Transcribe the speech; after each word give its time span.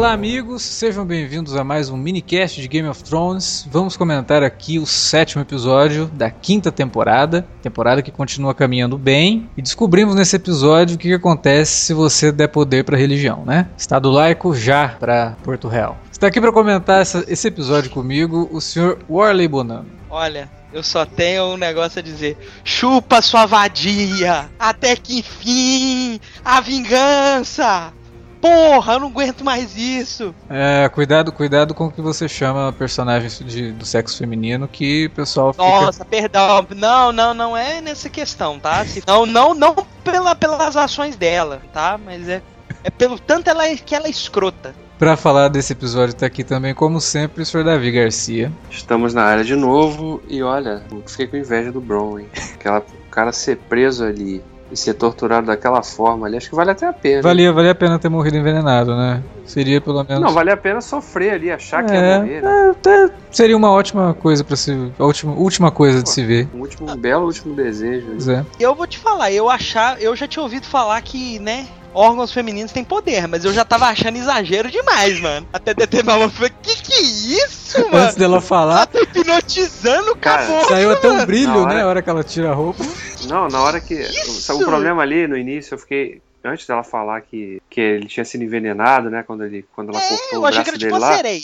Olá, 0.00 0.12
amigos, 0.12 0.62
sejam 0.62 1.04
bem-vindos 1.04 1.54
a 1.54 1.62
mais 1.62 1.90
um 1.90 1.96
minicast 1.98 2.58
de 2.58 2.66
Game 2.66 2.88
of 2.88 3.04
Thrones. 3.04 3.68
Vamos 3.70 3.98
comentar 3.98 4.42
aqui 4.42 4.78
o 4.78 4.86
sétimo 4.86 5.42
episódio 5.42 6.06
da 6.06 6.30
quinta 6.30 6.72
temporada, 6.72 7.46
temporada 7.60 8.00
que 8.00 8.10
continua 8.10 8.54
caminhando 8.54 8.96
bem. 8.96 9.50
E 9.58 9.60
descobrimos 9.60 10.14
nesse 10.14 10.36
episódio 10.36 10.96
o 10.96 10.98
que, 10.98 11.12
acontece 11.12 11.84
se 11.84 11.92
você 11.92 12.32
der 12.32 12.48
poder 12.48 12.82
para 12.82 12.96
religião, 12.96 13.44
né? 13.44 13.68
Estado 13.76 14.10
laico 14.10 14.54
já 14.54 14.88
para 14.98 15.36
Porto 15.44 15.68
Real. 15.68 15.98
Está 16.10 16.28
aqui 16.28 16.40
para 16.40 16.50
comentar 16.50 17.02
essa, 17.02 17.22
esse 17.28 17.48
episódio 17.48 17.90
comigo 17.90 18.48
o 18.50 18.58
senhor 18.58 19.00
Warley 19.06 19.48
Bonano. 19.48 19.90
Olha, 20.08 20.50
eu 20.72 20.82
só 20.82 21.04
tenho 21.04 21.44
um 21.44 21.56
negócio 21.58 21.98
a 21.98 22.02
dizer: 22.02 22.38
chupa 22.64 23.20
sua 23.20 23.44
vadia! 23.44 24.48
Até 24.58 24.96
que 24.96 25.18
enfim! 25.18 26.18
A 26.42 26.62
vingança! 26.62 27.92
Porra, 28.40 28.94
eu 28.94 29.00
não 29.00 29.08
aguento 29.08 29.44
mais 29.44 29.76
isso! 29.76 30.34
É, 30.48 30.88
cuidado, 30.88 31.30
cuidado 31.30 31.74
com 31.74 31.86
o 31.86 31.92
que 31.92 32.00
você 32.00 32.26
chama 32.26 32.72
personagens 32.72 33.38
de, 33.38 33.72
do 33.72 33.84
sexo 33.84 34.16
feminino, 34.16 34.66
que 34.66 35.06
o 35.06 35.10
pessoal 35.10 35.52
fica... 35.52 35.64
Nossa, 35.64 36.04
perdão. 36.04 36.66
Não, 36.74 37.12
não, 37.12 37.34
não 37.34 37.56
é 37.56 37.80
nessa 37.80 38.08
questão, 38.08 38.58
tá? 38.58 38.84
Não, 39.06 39.26
não, 39.26 39.54
não 39.54 39.74
pela, 40.02 40.34
pelas 40.34 40.76
ações 40.76 41.16
dela, 41.16 41.60
tá? 41.72 41.98
Mas 42.02 42.28
é, 42.28 42.42
é 42.82 42.90
pelo 42.90 43.18
tanto 43.18 43.50
ela, 43.50 43.68
que 43.76 43.94
ela 43.94 44.06
é 44.06 44.10
escrota. 44.10 44.74
Pra 44.98 45.16
falar 45.16 45.48
desse 45.48 45.72
episódio 45.72 46.14
tá 46.14 46.26
aqui 46.26 46.44
também, 46.44 46.74
como 46.74 47.00
sempre, 47.00 47.42
o 47.42 47.46
Sr. 47.46 47.64
Davi 47.64 47.90
Garcia. 47.90 48.52
Estamos 48.70 49.14
na 49.14 49.22
área 49.22 49.44
de 49.44 49.56
novo 49.56 50.22
e 50.28 50.42
olha, 50.42 50.82
eu 50.90 51.02
fiquei 51.06 51.26
com 51.26 51.36
inveja 51.38 51.72
do 51.72 51.80
Bron, 51.80 52.18
hein? 52.18 52.28
Aquela, 52.54 52.80
o 52.80 53.10
cara 53.10 53.32
ser 53.32 53.56
preso 53.56 54.04
ali 54.04 54.42
e 54.70 54.76
ser 54.76 54.94
torturado 54.94 55.48
daquela 55.48 55.82
forma 55.82 56.26
ali, 56.26 56.36
acho 56.36 56.48
que 56.48 56.54
vale 56.54 56.70
até 56.70 56.86
a 56.86 56.92
pena. 56.92 57.22
Valia, 57.22 57.52
valia 57.52 57.72
a 57.72 57.74
pena 57.74 57.98
ter 57.98 58.08
morrido 58.08 58.36
envenenado, 58.36 58.96
né? 58.96 59.22
Seria 59.44 59.80
pelo 59.80 60.04
menos. 60.04 60.22
Não, 60.22 60.30
vale 60.32 60.50
a 60.52 60.56
pena 60.56 60.80
sofrer 60.80 61.32
ali, 61.32 61.50
achar 61.50 61.82
que 61.84 61.92
É, 61.92 61.94
ia 61.96 62.18
morrer. 62.20 62.42
né? 62.42 62.66
é, 62.66 62.70
até 62.70 63.10
seria 63.32 63.56
uma 63.56 63.70
ótima 63.72 64.14
coisa 64.14 64.44
para 64.44 64.54
se. 64.56 64.92
A 64.98 65.04
última, 65.04 65.32
última 65.32 65.70
coisa 65.72 66.02
de 66.02 66.08
se 66.10 66.24
ver. 66.24 66.48
Um 66.54 66.60
último, 66.60 66.90
um 66.90 66.96
belo 66.96 67.26
último 67.26 67.54
desejo. 67.54 68.06
Pois 68.10 68.28
é. 68.28 68.44
Eu 68.60 68.74
vou 68.74 68.86
te 68.86 68.98
falar, 68.98 69.32
eu 69.32 69.50
achar, 69.50 70.00
eu 70.00 70.14
já 70.14 70.28
tinha 70.28 70.42
ouvido 70.42 70.66
falar 70.66 71.00
que, 71.02 71.40
né, 71.40 71.66
órgãos 71.92 72.32
femininos 72.32 72.70
têm 72.70 72.84
poder, 72.84 73.26
mas 73.26 73.44
eu 73.44 73.52
já 73.52 73.64
tava 73.64 73.86
achando 73.86 74.16
exagero 74.16 74.70
demais, 74.70 75.20
mano. 75.20 75.48
Até 75.52 75.74
determinado 75.74 76.20
momento, 76.20 76.34
eu 76.34 76.36
falei, 76.36 76.52
que 76.62 76.76
que 76.82 76.92
é 76.92 77.00
isso, 77.02 77.78
mano? 77.90 78.04
Antes 78.04 78.14
dela 78.14 78.40
falar, 78.40 78.86
Tá 78.86 79.00
hipnotizando 79.00 80.12
o 80.12 80.16
Cara, 80.16 80.46
caboclo, 80.46 80.68
saiu 80.68 80.92
até 80.92 81.08
um 81.08 81.14
mano. 81.14 81.26
brilho, 81.26 81.48
Na 81.52 81.58
hora- 81.62 81.74
né? 81.74 81.82
A 81.82 81.86
hora 81.88 82.02
que 82.02 82.10
ela 82.10 82.22
tira 82.22 82.50
a 82.50 82.54
roupa. 82.54 82.84
Não, 83.30 83.48
na 83.48 83.62
hora 83.62 83.80
que. 83.80 83.94
Isso? 83.94 84.52
O 84.54 84.64
problema 84.64 85.02
ali 85.02 85.26
no 85.26 85.36
início, 85.36 85.74
eu 85.74 85.78
fiquei. 85.78 86.20
Antes 86.42 86.66
dela 86.66 86.82
falar 86.82 87.20
que, 87.20 87.60
que 87.68 87.80
ele 87.80 88.06
tinha 88.06 88.24
sido 88.24 88.42
envenenado, 88.42 89.10
né? 89.10 89.22
Quando, 89.22 89.44
ele, 89.44 89.64
quando 89.74 89.90
ela 89.90 90.02
É, 90.02 90.08
cortou 90.08 90.38
o 90.38 90.42
braço 90.42 90.64
dele 90.72 90.78
tipo 90.78 90.96
lá. 90.98 91.16
sereia. 91.16 91.40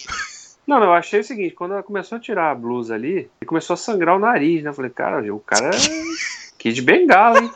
Não, 0.66 0.80
não, 0.80 0.86
eu 0.86 0.94
achei 0.94 1.20
o 1.20 1.24
seguinte, 1.24 1.54
quando 1.54 1.74
ela 1.74 1.82
começou 1.82 2.16
a 2.16 2.20
tirar 2.20 2.50
a 2.50 2.54
blusa 2.54 2.94
ali, 2.94 3.12
ele 3.12 3.46
começou 3.46 3.74
a 3.74 3.76
sangrar 3.76 4.16
o 4.16 4.18
nariz, 4.18 4.62
né? 4.64 4.70
Eu 4.70 4.74
falei, 4.74 4.90
cara, 4.90 5.34
o 5.34 5.38
cara 5.38 5.66
é 5.68 5.70
Kid 6.58 6.80
Bengala, 6.82 7.40
hein? 7.40 7.50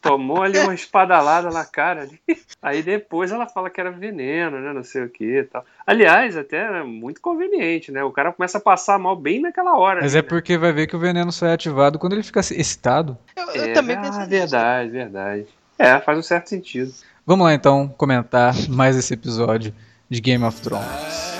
Tomou 0.00 0.42
ali 0.42 0.58
uma 0.58 0.74
espadalada 0.74 1.50
na 1.50 1.64
cara 1.64 2.02
ali. 2.02 2.18
Aí 2.62 2.82
depois 2.82 3.30
ela 3.32 3.46
fala 3.46 3.68
que 3.68 3.80
era 3.80 3.90
veneno, 3.90 4.58
né? 4.58 4.72
Não 4.72 4.82
sei 4.82 5.04
o 5.04 5.10
que 5.10 5.40
e 5.40 5.44
tal. 5.44 5.64
Aliás, 5.86 6.36
até 6.36 6.56
é 6.80 6.82
muito 6.82 7.20
conveniente, 7.20 7.92
né? 7.92 8.02
O 8.02 8.10
cara 8.10 8.32
começa 8.32 8.58
a 8.58 8.60
passar 8.60 8.98
mal 8.98 9.14
bem 9.14 9.40
naquela 9.40 9.76
hora. 9.76 10.00
Mas 10.02 10.14
ali, 10.14 10.24
é 10.24 10.28
porque 10.28 10.56
vai 10.56 10.72
ver 10.72 10.86
que 10.86 10.96
o 10.96 10.98
veneno 10.98 11.30
só 11.30 11.46
é 11.46 11.52
ativado 11.52 11.98
quando 11.98 12.14
ele 12.14 12.22
fica 12.22 12.40
excitado. 12.40 13.16
Eu, 13.36 13.46
né? 13.46 13.52
eu 13.56 13.64
É, 13.64 13.72
também 13.72 13.96
ah, 13.96 14.00
pensei 14.00 14.18
nisso. 14.20 14.30
verdade, 14.30 14.90
verdade. 14.90 15.46
É, 15.78 15.98
faz 16.00 16.18
um 16.18 16.22
certo 16.22 16.48
sentido. 16.48 16.92
Vamos 17.26 17.44
lá 17.44 17.54
então 17.54 17.88
comentar 17.96 18.54
mais 18.68 18.96
esse 18.96 19.12
episódio 19.14 19.74
de 20.08 20.20
Game 20.20 20.44
of 20.44 20.60
Thrones. 20.62 21.39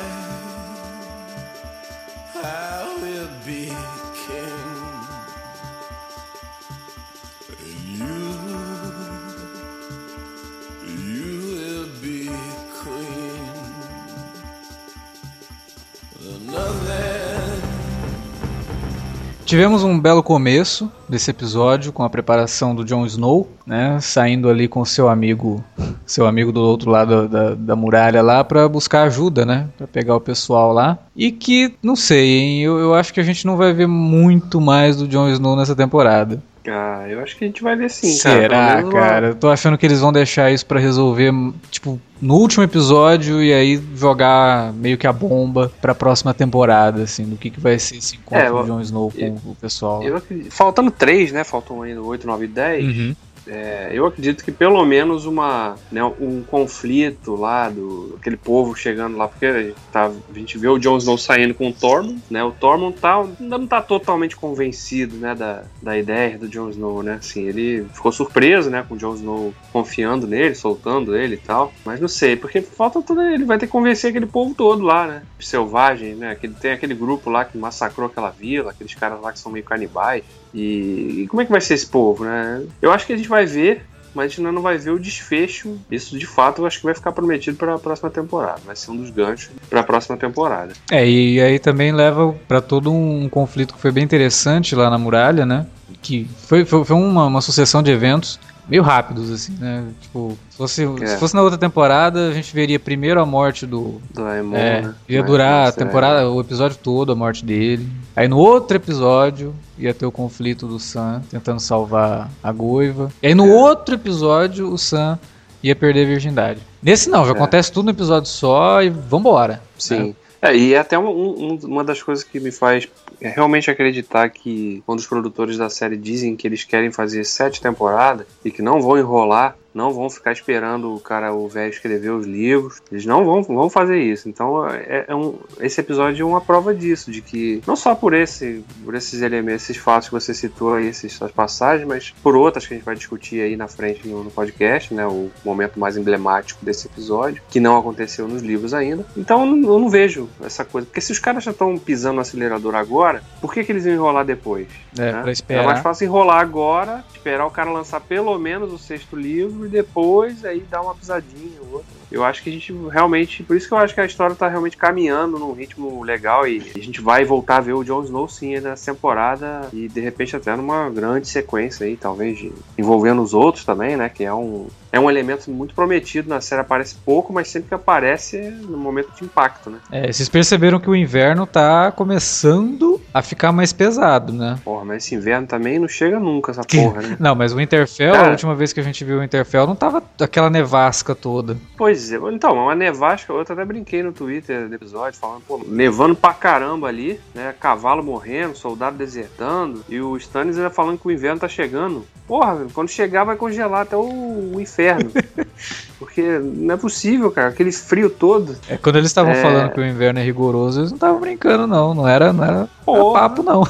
Tivemos 19.50 19.82
um 19.82 19.98
belo 19.98 20.22
começo 20.22 20.88
desse 21.08 21.28
episódio 21.32 21.92
com 21.92 22.04
a 22.04 22.08
preparação 22.08 22.72
do 22.72 22.84
Jon 22.84 23.04
Snow, 23.04 23.48
né, 23.66 23.98
saindo 24.00 24.48
ali 24.48 24.68
com 24.68 24.84
seu 24.84 25.08
amigo, 25.08 25.60
seu 26.06 26.24
amigo 26.24 26.52
do 26.52 26.60
outro 26.60 26.88
lado 26.88 27.26
da, 27.28 27.56
da 27.56 27.74
muralha 27.74 28.22
lá 28.22 28.44
pra 28.44 28.68
buscar 28.68 29.02
ajuda, 29.02 29.44
né, 29.44 29.66
Pra 29.76 29.88
pegar 29.88 30.14
o 30.14 30.20
pessoal 30.20 30.72
lá. 30.72 30.98
E 31.16 31.32
que 31.32 31.74
não 31.82 31.96
sei, 31.96 32.38
hein, 32.38 32.62
eu, 32.62 32.78
eu 32.78 32.94
acho 32.94 33.12
que 33.12 33.18
a 33.18 33.24
gente 33.24 33.44
não 33.44 33.56
vai 33.56 33.72
ver 33.72 33.88
muito 33.88 34.60
mais 34.60 34.96
do 34.96 35.08
Jon 35.08 35.28
Snow 35.30 35.56
nessa 35.56 35.74
temporada. 35.74 36.40
Ah, 36.68 37.06
eu 37.08 37.20
acho 37.20 37.36
que 37.36 37.44
a 37.44 37.46
gente 37.46 37.62
vai 37.62 37.74
ver 37.74 37.88
sim, 37.90 38.18
cara. 38.18 38.40
Será, 38.40 38.80
uma- 38.84 38.92
cara? 38.92 39.26
Eu 39.28 39.34
tô 39.34 39.48
achando 39.48 39.78
que 39.78 39.86
eles 39.86 40.00
vão 40.00 40.12
deixar 40.12 40.50
isso 40.52 40.66
pra 40.66 40.78
resolver, 40.78 41.32
tipo, 41.70 41.98
no 42.20 42.34
último 42.34 42.62
episódio 42.62 43.42
e 43.42 43.52
aí 43.52 43.80
jogar 43.96 44.72
meio 44.74 44.98
que 44.98 45.06
a 45.06 45.12
bomba 45.12 45.72
pra 45.80 45.94
próxima 45.94 46.34
temporada, 46.34 47.02
assim, 47.02 47.24
do 47.24 47.36
que, 47.36 47.48
que 47.50 47.58
vai 47.60 47.78
ser 47.78 47.96
esse 47.96 48.16
encontro 48.16 48.44
É, 48.44 48.48
eu- 48.48 48.58
do 48.62 48.66
Jon 48.66 48.80
Snow 48.82 49.10
com 49.10 49.18
eu- 49.18 49.40
o 49.46 49.54
pessoal. 49.54 50.02
Eu 50.02 50.20
faltando 50.50 50.90
três, 50.90 51.32
né? 51.32 51.44
Faltam 51.44 51.80
ainda 51.82 52.02
8, 52.02 52.26
9 52.26 52.44
e 52.44 52.48
10. 52.48 52.84
Uhum. 52.84 53.16
É, 53.46 53.90
eu 53.92 54.06
acredito 54.06 54.44
que 54.44 54.52
pelo 54.52 54.84
menos 54.84 55.24
uma, 55.24 55.76
né, 55.90 56.02
um 56.04 56.42
conflito 56.42 57.34
lá 57.34 57.68
do 57.68 58.16
aquele 58.18 58.36
povo 58.36 58.74
chegando 58.74 59.16
lá, 59.16 59.28
porque 59.28 59.74
tá, 59.92 60.06
a 60.06 60.38
gente 60.38 60.58
vê 60.58 60.68
o 60.68 60.78
Jon 60.78 60.98
Snow 60.98 61.18
saindo 61.18 61.54
com 61.54 61.68
o 61.68 61.72
Tormund, 61.72 62.20
né? 62.30 62.42
O 62.44 62.52
Tormund 62.52 62.96
tá, 62.98 63.20
ainda 63.40 63.58
não 63.58 63.66
tá 63.66 63.80
totalmente 63.80 64.36
convencido, 64.36 65.16
né, 65.16 65.34
da, 65.34 65.64
da 65.82 65.98
ideia 65.98 66.38
do 66.38 66.48
Jon 66.48 66.70
Snow, 66.70 67.02
né? 67.02 67.14
Assim, 67.14 67.42
ele 67.42 67.86
ficou 67.92 68.12
surpreso, 68.12 68.70
né, 68.70 68.84
com 68.86 68.94
o 68.94 68.98
Jon 68.98 69.14
Snow 69.14 69.54
confiando 69.72 70.26
nele, 70.26 70.54
soltando 70.54 71.16
ele 71.16 71.34
e 71.34 71.38
tal. 71.38 71.72
Mas 71.84 72.00
não 72.00 72.08
sei, 72.08 72.36
porque 72.36 72.60
falta 72.60 73.02
tudo, 73.02 73.22
ele 73.22 73.44
vai 73.44 73.58
ter 73.58 73.66
que 73.66 73.72
convencer 73.72 74.10
aquele 74.10 74.26
povo 74.26 74.54
todo 74.54 74.82
lá, 74.82 75.06
né? 75.06 75.22
Selvagem, 75.38 76.14
né? 76.14 76.32
Aquele, 76.32 76.54
tem 76.54 76.72
aquele 76.72 76.94
grupo 76.94 77.30
lá 77.30 77.44
que 77.44 77.56
massacrou 77.56 78.06
aquela 78.06 78.30
vila, 78.30 78.70
aqueles 78.70 78.94
caras 78.94 79.20
lá 79.20 79.32
que 79.32 79.38
são 79.38 79.50
meio 79.50 79.64
canibais. 79.64 80.22
E, 80.54 81.22
e 81.22 81.26
como 81.28 81.42
é 81.42 81.44
que 81.44 81.52
vai 81.52 81.60
ser 81.60 81.74
esse 81.74 81.86
povo, 81.86 82.24
né? 82.24 82.62
Eu 82.80 82.92
acho 82.92 83.06
que 83.06 83.12
a 83.12 83.16
gente 83.16 83.28
vai 83.28 83.46
ver, 83.46 83.84
mas 84.14 84.24
a 84.24 84.28
gente 84.28 84.40
ainda 84.40 84.52
não 84.52 84.62
vai 84.62 84.76
ver 84.78 84.90
o 84.90 84.98
desfecho. 84.98 85.78
Isso 85.90 86.18
de 86.18 86.26
fato 86.26 86.62
eu 86.62 86.66
acho 86.66 86.78
que 86.78 86.84
vai 86.84 86.94
ficar 86.94 87.12
prometido 87.12 87.56
para 87.56 87.74
a 87.74 87.78
próxima 87.78 88.10
temporada. 88.10 88.60
Vai 88.64 88.76
ser 88.76 88.90
um 88.90 88.96
dos 88.96 89.10
ganchos 89.10 89.50
para 89.68 89.80
a 89.80 89.84
próxima 89.84 90.16
temporada. 90.16 90.72
É, 90.90 91.08
e 91.08 91.40
aí 91.40 91.58
também 91.58 91.92
leva 91.92 92.34
pra 92.48 92.60
todo 92.60 92.92
um 92.92 93.28
conflito 93.28 93.74
que 93.74 93.80
foi 93.80 93.92
bem 93.92 94.04
interessante 94.04 94.74
lá 94.74 94.90
na 94.90 94.98
muralha, 94.98 95.46
né? 95.46 95.66
Que 96.02 96.28
foi, 96.46 96.64
foi, 96.64 96.84
foi 96.84 96.96
uma, 96.96 97.26
uma 97.26 97.40
sucessão 97.40 97.82
de 97.82 97.90
eventos 97.90 98.38
meio 98.70 98.82
rápidos, 98.82 99.30
assim, 99.30 99.54
né? 99.58 99.84
Tipo, 100.00 100.38
se 100.48 100.56
fosse, 100.56 100.84
É. 101.02 101.06
se 101.08 101.16
fosse 101.18 101.34
na 101.34 101.42
outra 101.42 101.58
temporada, 101.58 102.28
a 102.28 102.32
gente 102.32 102.54
veria 102.54 102.78
primeiro 102.78 103.20
a 103.20 103.26
morte 103.26 103.66
do. 103.66 104.00
Do 104.14 104.24
Aemon, 104.24 104.56
É, 104.56 104.82
né? 104.82 104.94
ia 105.08 105.22
durar 105.22 105.62
a 105.62 105.64
mas, 105.66 105.76
é, 105.76 105.78
temporada, 105.84 106.30
o 106.30 106.40
episódio 106.40 106.78
todo, 106.82 107.10
a 107.12 107.14
morte 107.16 107.44
dele. 107.44 107.86
Aí 108.14 108.28
no 108.28 108.38
outro 108.38 108.76
episódio 108.76 109.54
ia 109.78 109.92
ter 109.92 110.06
o 110.06 110.12
conflito 110.12 110.66
do 110.66 110.78
Sam 110.78 111.20
tentando 111.30 111.58
salvar 111.60 112.30
a 112.42 112.52
Goiva. 112.52 113.10
E 113.22 113.26
aí 113.26 113.34
no 113.34 113.46
É. 113.46 113.52
outro 113.52 113.94
episódio 113.96 114.72
o 114.72 114.78
Sam 114.78 115.18
ia 115.62 115.74
perder 115.74 116.04
a 116.04 116.06
virgindade. 116.06 116.60
Nesse 116.82 117.10
não, 117.10 117.24
já 117.24 117.32
É. 117.32 117.34
acontece 117.34 117.70
tudo 117.72 117.86
no 117.86 117.90
episódio 117.90 118.28
só 118.30 118.82
e 118.82 118.88
vambora. 118.88 119.60
Sim. 119.76 120.14
É, 120.42 120.56
e 120.56 120.72
é 120.72 120.78
até 120.78 120.98
um- 120.98 121.08
um- 121.10 121.58
uma 121.64 121.84
das 121.84 122.02
coisas 122.02 122.24
que 122.24 122.40
me 122.40 122.50
faz 122.50 122.88
realmente 123.20 123.70
acreditar 123.70 124.28
que 124.30 124.82
quando 124.86 124.98
os 124.98 125.06
produtores 125.06 125.58
da 125.58 125.68
série 125.68 125.96
dizem 125.96 126.34
que 126.34 126.46
eles 126.48 126.64
querem 126.64 126.90
fazer 126.90 127.24
sete 127.24 127.60
temporadas 127.60 128.26
e 128.44 128.50
que 128.50 128.62
não 128.62 128.80
vão 128.80 128.96
enrolar, 128.98 129.56
não 129.74 129.92
vão 129.92 130.10
ficar 130.10 130.32
esperando 130.32 130.94
o 130.94 131.00
cara, 131.00 131.32
o 131.32 131.48
velho, 131.48 131.70
escrever 131.70 132.10
os 132.10 132.26
livros, 132.26 132.80
eles 132.90 133.04
não 133.06 133.24
vão, 133.24 133.42
vão 133.42 133.70
fazer 133.70 133.98
isso. 133.98 134.28
Então, 134.28 134.66
é, 134.68 135.04
é 135.08 135.14
um, 135.14 135.38
esse 135.60 135.80
episódio 135.80 136.22
é 136.22 136.26
uma 136.26 136.40
prova 136.40 136.74
disso, 136.74 137.10
de 137.10 137.22
que 137.22 137.62
não 137.66 137.76
só 137.76 137.94
por 137.94 138.14
esse, 138.14 138.64
por 138.84 138.94
esses 138.94 139.22
elementos, 139.22 139.62
esses 139.64 139.76
fatos 139.76 140.08
que 140.08 140.14
você 140.14 140.34
citou 140.34 140.74
aí, 140.74 140.88
essas 140.88 141.30
passagens, 141.32 141.86
mas 141.86 142.10
por 142.22 142.36
outras 142.36 142.66
que 142.66 142.74
a 142.74 142.76
gente 142.76 142.84
vai 142.84 142.94
discutir 142.94 143.40
aí 143.40 143.56
na 143.56 143.68
frente 143.68 144.06
no, 144.06 144.24
no 144.24 144.30
podcast, 144.30 144.92
né? 144.92 145.06
O 145.06 145.30
momento 145.44 145.78
mais 145.78 145.96
emblemático 145.96 146.64
desse 146.64 146.86
episódio, 146.86 147.42
que 147.48 147.60
não 147.60 147.76
aconteceu 147.76 148.26
nos 148.26 148.42
livros 148.42 148.74
ainda. 148.74 149.04
Então, 149.16 149.40
eu 149.40 149.46
não, 149.46 149.72
eu 149.72 149.78
não 149.78 149.88
vejo 149.88 150.28
essa 150.42 150.64
coisa. 150.64 150.86
Porque 150.86 151.00
se 151.00 151.12
os 151.12 151.18
caras 151.18 151.44
já 151.44 151.50
estão 151.50 151.76
pisando 151.78 152.16
no 152.16 152.20
acelerador 152.20 152.74
agora, 152.74 153.22
por 153.40 153.52
que, 153.52 153.64
que 153.64 153.72
eles 153.72 153.84
iam 153.84 153.94
enrolar 153.94 154.24
depois? 154.24 154.68
É, 154.98 155.12
né? 155.12 155.22
pra 155.22 155.32
esperar. 155.32 155.62
É 155.62 155.66
mais 155.66 155.80
fácil 155.80 156.04
enrolar 156.06 156.40
agora, 156.40 157.04
esperar 157.14 157.46
o 157.46 157.50
cara 157.50 157.70
lançar 157.70 158.00
pelo 158.00 158.36
menos 158.38 158.72
o 158.72 158.78
sexto 158.78 159.16
livro 159.16 159.59
e 159.64 159.68
depois 159.68 160.44
aí 160.44 160.60
dar 160.70 160.82
uma 160.82 160.94
pisadinha 160.94 161.60
ou 161.60 161.74
outra. 161.74 161.86
Eu 162.10 162.24
acho 162.24 162.42
que 162.42 162.50
a 162.50 162.52
gente 162.52 162.72
realmente. 162.88 163.42
Por 163.44 163.56
isso 163.56 163.68
que 163.68 163.74
eu 163.74 163.78
acho 163.78 163.94
que 163.94 164.00
a 164.00 164.04
história 164.06 164.34
tá 164.34 164.48
realmente 164.48 164.76
caminhando 164.76 165.38
num 165.38 165.52
ritmo 165.52 166.02
legal 166.02 166.46
e 166.46 166.58
a 166.74 166.78
gente 166.80 167.00
vai 167.00 167.24
voltar 167.24 167.58
a 167.58 167.60
ver 167.60 167.72
o 167.74 167.84
Jon 167.84 168.02
Snow 168.02 168.28
sim 168.28 168.58
nessa 168.58 168.92
temporada 168.92 169.68
e 169.72 169.88
de 169.88 170.00
repente 170.00 170.34
até 170.34 170.56
numa 170.56 170.90
grande 170.90 171.28
sequência 171.28 171.86
aí, 171.86 171.96
talvez 171.96 172.38
de- 172.38 172.52
envolvendo 172.76 173.22
os 173.22 173.32
outros 173.32 173.64
também, 173.64 173.96
né? 173.96 174.08
Que 174.08 174.24
é 174.24 174.34
um. 174.34 174.66
É 174.92 174.98
um 174.98 175.08
elemento 175.08 175.50
muito 175.50 175.74
prometido 175.74 176.28
na 176.28 176.40
série, 176.40 176.60
aparece 176.60 176.96
pouco, 177.04 177.32
mas 177.32 177.48
sempre 177.48 177.68
que 177.68 177.74
aparece 177.74 178.36
é 178.36 178.50
no 178.50 178.76
momento 178.76 179.10
de 179.16 179.24
impacto, 179.24 179.70
né? 179.70 179.78
É, 179.90 180.12
vocês 180.12 180.28
perceberam 180.28 180.80
que 180.80 180.90
o 180.90 180.96
inverno 180.96 181.46
tá 181.46 181.92
começando 181.92 183.00
a 183.14 183.22
ficar 183.22 183.52
mais 183.52 183.72
pesado, 183.72 184.32
né? 184.32 184.58
Porra, 184.64 184.84
mas 184.84 185.04
esse 185.04 185.14
inverno 185.14 185.46
também 185.46 185.78
não 185.78 185.88
chega 185.88 186.18
nunca, 186.18 186.50
essa 186.50 186.62
porra, 186.62 187.02
né? 187.02 187.16
Não, 187.20 187.34
mas 187.34 187.52
o 187.52 187.56
Winterfell, 187.56 188.12
Cara. 188.12 188.28
a 188.28 188.30
última 188.30 188.54
vez 188.54 188.72
que 188.72 188.80
a 188.80 188.82
gente 188.82 189.04
viu 189.04 189.18
o 189.18 189.20
Winterfell, 189.20 189.66
não 189.66 189.76
tava 189.76 190.02
aquela 190.20 190.48
nevasca 190.48 191.14
toda. 191.14 191.56
Pois 191.76 192.12
é, 192.12 192.16
então, 192.32 192.54
uma 192.54 192.74
nevasca, 192.74 193.32
eu 193.32 193.40
até 193.40 193.64
brinquei 193.64 194.02
no 194.02 194.12
Twitter 194.12 194.68
do 194.68 194.74
episódio, 194.74 195.18
falando, 195.18 195.42
pô, 195.42 195.60
nevando 195.66 196.14
pra 196.14 196.32
caramba 196.32 196.88
ali, 196.88 197.20
né? 197.34 197.54
Cavalo 197.58 198.02
morrendo, 198.02 198.56
soldado 198.56 198.96
desertando, 198.96 199.84
e 199.88 200.00
o 200.00 200.16
Stannis 200.16 200.56
ainda 200.56 200.70
falando 200.70 200.98
que 200.98 201.06
o 201.06 201.10
inverno 201.10 201.40
tá 201.40 201.48
chegando. 201.48 202.06
Porra, 202.26 202.66
quando 202.72 202.88
chegar 202.88 203.24
vai 203.24 203.36
congelar 203.36 203.82
até 203.82 203.96
o, 203.96 204.52
o 204.54 204.60
inferno. 204.80 205.10
Porque 205.98 206.22
não 206.38 206.74
é 206.74 206.76
possível, 206.78 207.30
cara, 207.30 207.48
aquele 207.48 207.70
frio 207.70 208.08
todo. 208.08 208.56
É, 208.68 208.76
quando 208.76 208.96
eles 208.96 209.10
estavam 209.10 209.32
É. 209.32 209.42
falando 209.42 209.70
que 209.72 209.80
o 209.80 209.86
inverno 209.86 210.18
é 210.18 210.22
rigoroso, 210.24 210.80
eles 210.80 210.90
não 210.90 210.96
estavam 210.96 211.20
brincando, 211.20 211.66
não. 211.66 211.94
Não 211.94 212.08
era, 212.08 212.32
não 212.32 212.42
era, 212.42 212.68
era 212.86 213.12
papo, 213.12 213.42
não. 213.42 213.62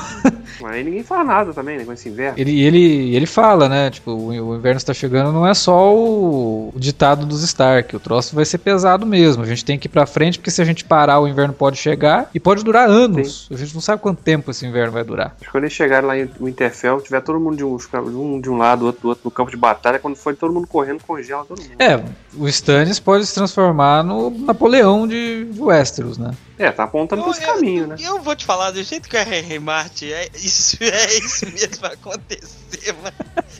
Aí 0.66 0.82
ninguém 0.84 1.02
faz 1.02 1.26
nada 1.26 1.52
também, 1.52 1.78
né, 1.78 1.84
com 1.84 1.92
esse 1.92 2.08
inverno. 2.08 2.38
Ele, 2.38 2.60
ele, 2.62 3.14
ele 3.16 3.26
fala, 3.26 3.68
né? 3.68 3.90
Tipo, 3.90 4.10
o, 4.12 4.28
o 4.28 4.56
inverno 4.56 4.78
está 4.78 4.92
chegando, 4.94 5.32
não 5.32 5.46
é 5.46 5.54
só 5.54 5.94
o, 5.94 6.72
o 6.74 6.78
ditado 6.78 7.24
dos 7.26 7.42
Stark. 7.42 7.94
O 7.94 8.00
troço 8.00 8.34
vai 8.34 8.44
ser 8.44 8.58
pesado 8.58 9.06
mesmo. 9.06 9.42
A 9.42 9.46
gente 9.46 9.64
tem 9.64 9.78
que 9.78 9.86
ir 9.86 9.90
pra 9.90 10.06
frente, 10.06 10.38
porque 10.38 10.50
se 10.50 10.60
a 10.60 10.64
gente 10.64 10.84
parar, 10.84 11.20
o 11.20 11.28
inverno 11.28 11.52
pode 11.54 11.76
chegar 11.76 12.30
e 12.34 12.40
pode 12.40 12.62
durar 12.64 12.88
anos. 12.88 13.48
A 13.50 13.56
gente 13.56 13.74
não 13.74 13.80
sabe 13.80 14.02
quanto 14.02 14.22
tempo 14.22 14.50
esse 14.50 14.64
inverno 14.66 14.92
vai 14.92 15.04
durar. 15.04 15.34
Acho 15.36 15.44
que 15.46 15.50
quando 15.50 15.64
eles 15.64 15.72
chegarem 15.74 16.06
lá 16.06 16.18
em 16.18 16.28
Winterfell, 16.40 17.00
tiver 17.00 17.20
todo 17.20 17.38
mundo 17.40 17.56
de 17.56 17.64
um, 17.64 17.76
um 18.16 18.40
de 18.40 18.50
um 18.50 18.56
lado, 18.56 18.86
outro 18.86 19.02
do 19.02 19.08
outro 19.08 19.22
no 19.24 19.30
campo 19.30 19.50
de 19.50 19.56
batalha, 19.56 19.98
quando 19.98 20.16
for 20.16 20.34
todo 20.36 20.52
mundo 20.52 20.66
correndo, 20.66 21.02
congela 21.06 21.44
todo 21.44 21.60
mundo. 21.60 21.72
É, 21.78 22.02
o 22.36 22.48
Stannis 22.48 22.98
pode 23.00 23.26
se 23.26 23.34
transformar 23.34 24.02
no 24.02 24.30
Napoleão 24.30 25.06
de, 25.06 25.44
de 25.44 25.60
Westeros, 25.60 26.18
né? 26.18 26.30
É, 26.58 26.70
tá 26.70 26.84
apontando 26.84 27.22
pra 27.22 27.30
esse 27.32 27.42
Eu- 27.42 27.54
caminho, 27.54 27.86
né? 27.86 27.96
Eu 27.98 28.20
vou 28.20 28.36
te 28.36 28.44
falar, 28.44 28.70
do 28.70 28.82
jeito 28.82 29.08
que 29.08 29.16
é 29.16 29.20
R.R. 29.22 29.58
Martin, 29.60 30.06
é, 30.08 30.28
isso, 30.50 30.76
é 30.82 31.14
isso 31.14 31.46
mesmo 31.46 31.80
vai 31.80 31.94
acontecer, 31.94 32.94
mano. 33.02 33.14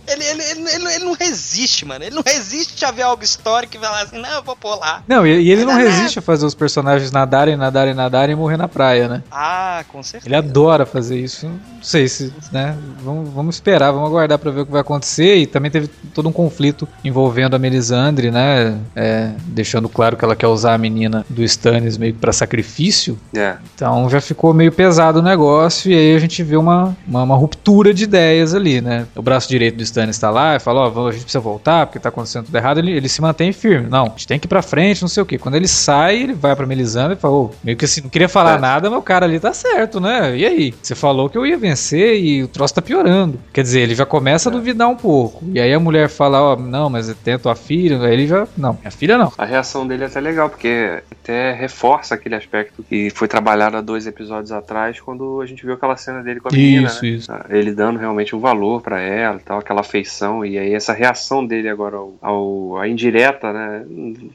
Ele, 0.07 0.25
ele, 0.25 0.43
ele, 0.43 0.69
ele, 0.69 0.95
ele 0.95 1.05
não 1.05 1.13
resiste, 1.13 1.85
mano. 1.85 2.05
Ele 2.05 2.15
não 2.15 2.23
resiste 2.27 2.85
a 2.85 2.91
ver 2.91 3.03
algo 3.03 3.23
histórico 3.23 3.77
e 3.77 3.79
falar 3.79 4.03
assim, 4.03 4.19
não, 4.19 4.29
eu 4.29 4.43
vou 4.43 4.57
lá. 4.79 5.03
Não, 5.07 5.27
e, 5.27 5.41
e 5.41 5.51
ele 5.51 5.65
não 5.65 5.73
Nada. 5.73 5.89
resiste 5.89 6.19
a 6.19 6.23
fazer 6.23 6.45
os 6.45 6.55
personagens 6.55 7.13
nadarem, 7.13 7.57
nadarem, 7.57 7.95
nadarem 7.95 8.33
e 8.33 8.37
morrer 8.37 8.57
na 8.57 8.67
praia, 8.69 9.09
né? 9.09 9.23
Ah, 9.31 9.85
com 9.89 10.03
certeza. 10.03 10.29
Ele 10.29 10.35
adora 10.37 10.85
fazer 10.85 11.19
isso. 11.19 11.47
Não 11.47 11.83
sei 11.83 12.09
se, 12.09 12.33
né? 12.51 12.77
Vamos, 13.03 13.31
vamos 13.31 13.55
esperar, 13.55 13.93
vamos 13.93 14.09
aguardar 14.09 14.39
pra 14.39 14.51
ver 14.51 14.63
o 14.63 14.67
que 14.67 14.73
vai 14.73 14.81
acontecer. 14.81 15.37
E 15.37 15.47
também 15.47 15.71
teve 15.71 15.89
todo 16.13 16.29
um 16.29 16.33
conflito 16.33 16.89
envolvendo 17.05 17.55
a 17.55 17.59
Melisandre, 17.59 18.31
né? 18.31 18.79
É, 18.97 19.31
deixando 19.47 19.89
claro 19.89 20.17
que 20.17 20.25
ela 20.25 20.35
quer 20.35 20.49
usar 20.49 20.75
a 20.75 20.79
menina 20.79 21.25
do 21.29 21.43
Stannis 21.45 21.97
meio 21.97 22.15
que 22.15 22.19
pra 22.19 22.33
sacrifício. 22.33 23.19
É. 23.35 23.57
Então 23.75 24.09
já 24.11 24.21
ficou 24.21 24.53
meio 24.53 24.73
pesado 24.73 25.21
o 25.21 25.23
negócio. 25.23 25.91
E 25.91 25.95
aí 25.95 26.17
a 26.17 26.19
gente 26.19 26.43
vê 26.43 26.57
uma, 26.57 26.80
uma, 27.07 27.23
uma 27.23 27.37
ruptura 27.37 27.93
de 27.95 28.05
ideias 28.05 28.55
ali, 28.55 28.81
né? 28.81 29.07
O 29.15 29.23
braço 29.23 29.49
direito 29.49 29.77
do 29.77 29.83
Stannis 29.83 30.19
tá 30.19 30.31
lá 30.31 30.57
e 30.57 30.61
fala: 30.61 30.89
Ó, 30.89 31.09
a 31.09 31.13
gente 31.13 31.23
precisa 31.23 31.41
voltar 31.41 31.87
porque 31.87 31.99
tá 31.99 32.09
acontecendo 32.09 32.47
tudo 32.47 32.57
errado. 32.57 32.79
Ele, 32.79 32.93
ele 32.93 33.09
se 33.09 33.21
mantém 33.21 33.53
firme. 33.53 33.89
Não, 33.89 34.05
a 34.07 34.09
gente 34.11 34.27
tem 34.27 34.39
que 34.39 34.47
ir 34.47 34.49
pra 34.49 34.63
frente, 34.63 35.03
não 35.03 35.09
sei 35.09 35.23
o 35.23 35.27
que. 35.27 35.39
Quando 35.39 35.55
ele 35.55 35.69
sai, 35.69 36.17
ele 36.23 36.33
vai 36.35 36.55
pra 36.57 36.67
Melisandre 36.67 37.17
e 37.17 37.21
fala: 37.21 37.35
Ô, 37.35 37.51
meio 37.63 37.77
que 37.77 37.85
assim, 37.85 38.01
não 38.03 38.11
queria 38.11 38.29
falar 38.29 38.57
É. 38.57 38.61
nada, 38.61 38.89
mas 38.91 38.99
o 38.99 39.03
cara 39.03 39.27
ali 39.27 39.39
tá 39.41 39.53
certo, 39.53 40.01
né? 40.01 40.37
E 40.37 40.45
aí? 40.47 40.75
Você 40.83 40.95
falou 40.95 41.29
que 41.29 41.37
eu 41.39 41.47
ia 41.47 41.57
vencer 41.59 42.21
e 42.23 42.43
o 42.43 42.49
troço 42.49 42.75
tá 42.75 42.83
piorando. 42.83 43.39
Quer 43.53 43.63
dizer, 43.63 43.81
ele 43.81 43.95
já 43.95 44.07
começa 44.07 44.49
a 44.49 44.53
duvidar 44.53 44.89
um 44.89 44.97
pouco. 44.97 45.45
E 45.53 45.61
aí 45.61 45.73
a 45.73 45.81
mulher 45.81 46.09
fala: 46.09 46.41
Ó, 46.43 46.57
não, 46.57 46.89
mas 46.91 47.15
tem 47.25 47.35
a 47.35 47.39
tua 47.39 47.55
filha. 47.55 48.01
Aí 48.01 48.13
ele 48.13 48.27
já: 48.27 48.47
Não, 48.57 48.75
minha 48.81 48.91
filha 48.91 49.17
não. 49.19 49.33
A 49.37 49.45
reação 49.45 49.87
dele 49.87 50.05
é 50.05 50.07
até 50.07 50.21
legal, 50.21 50.49
porque 50.51 51.03
até 51.11 51.53
reforça 51.53 52.15
aquele 52.15 52.35
aspecto 52.35 52.83
que 52.83 53.11
foi 53.11 53.29
trabalhado 53.29 53.77
há 53.77 53.81
dois 53.81 54.07
episódios 54.07 54.53
atrás, 54.53 55.01
quando 55.01 55.41
a 55.41 55.47
gente 55.47 55.65
viu 55.65 55.75
aquela 55.75 55.97
cena 55.97 56.23
dele 56.23 56.41
com 56.41 56.49
a 56.49 56.53
menina, 56.53 56.70
Isso, 56.71 57.05
né? 57.05 57.11
isso. 57.11 57.33
Ah, 57.33 57.47
Ele 57.51 57.73
dando 57.73 57.99
realmente 57.99 58.35
um 58.35 58.41
valor 58.41 58.83
pra 58.83 59.01
ela 59.01 59.39
tal, 59.41 59.59
aquela 59.59 59.81
afeição, 59.81 60.45
e 60.45 60.59
aí 60.59 60.73
essa 60.75 60.93
reação 60.93 61.47
dele 61.47 61.69
agora 61.69 61.97
ao, 61.97 62.19
ao 62.21 62.77
a 62.79 62.89
indireta, 62.89 63.53
né? 63.53 63.85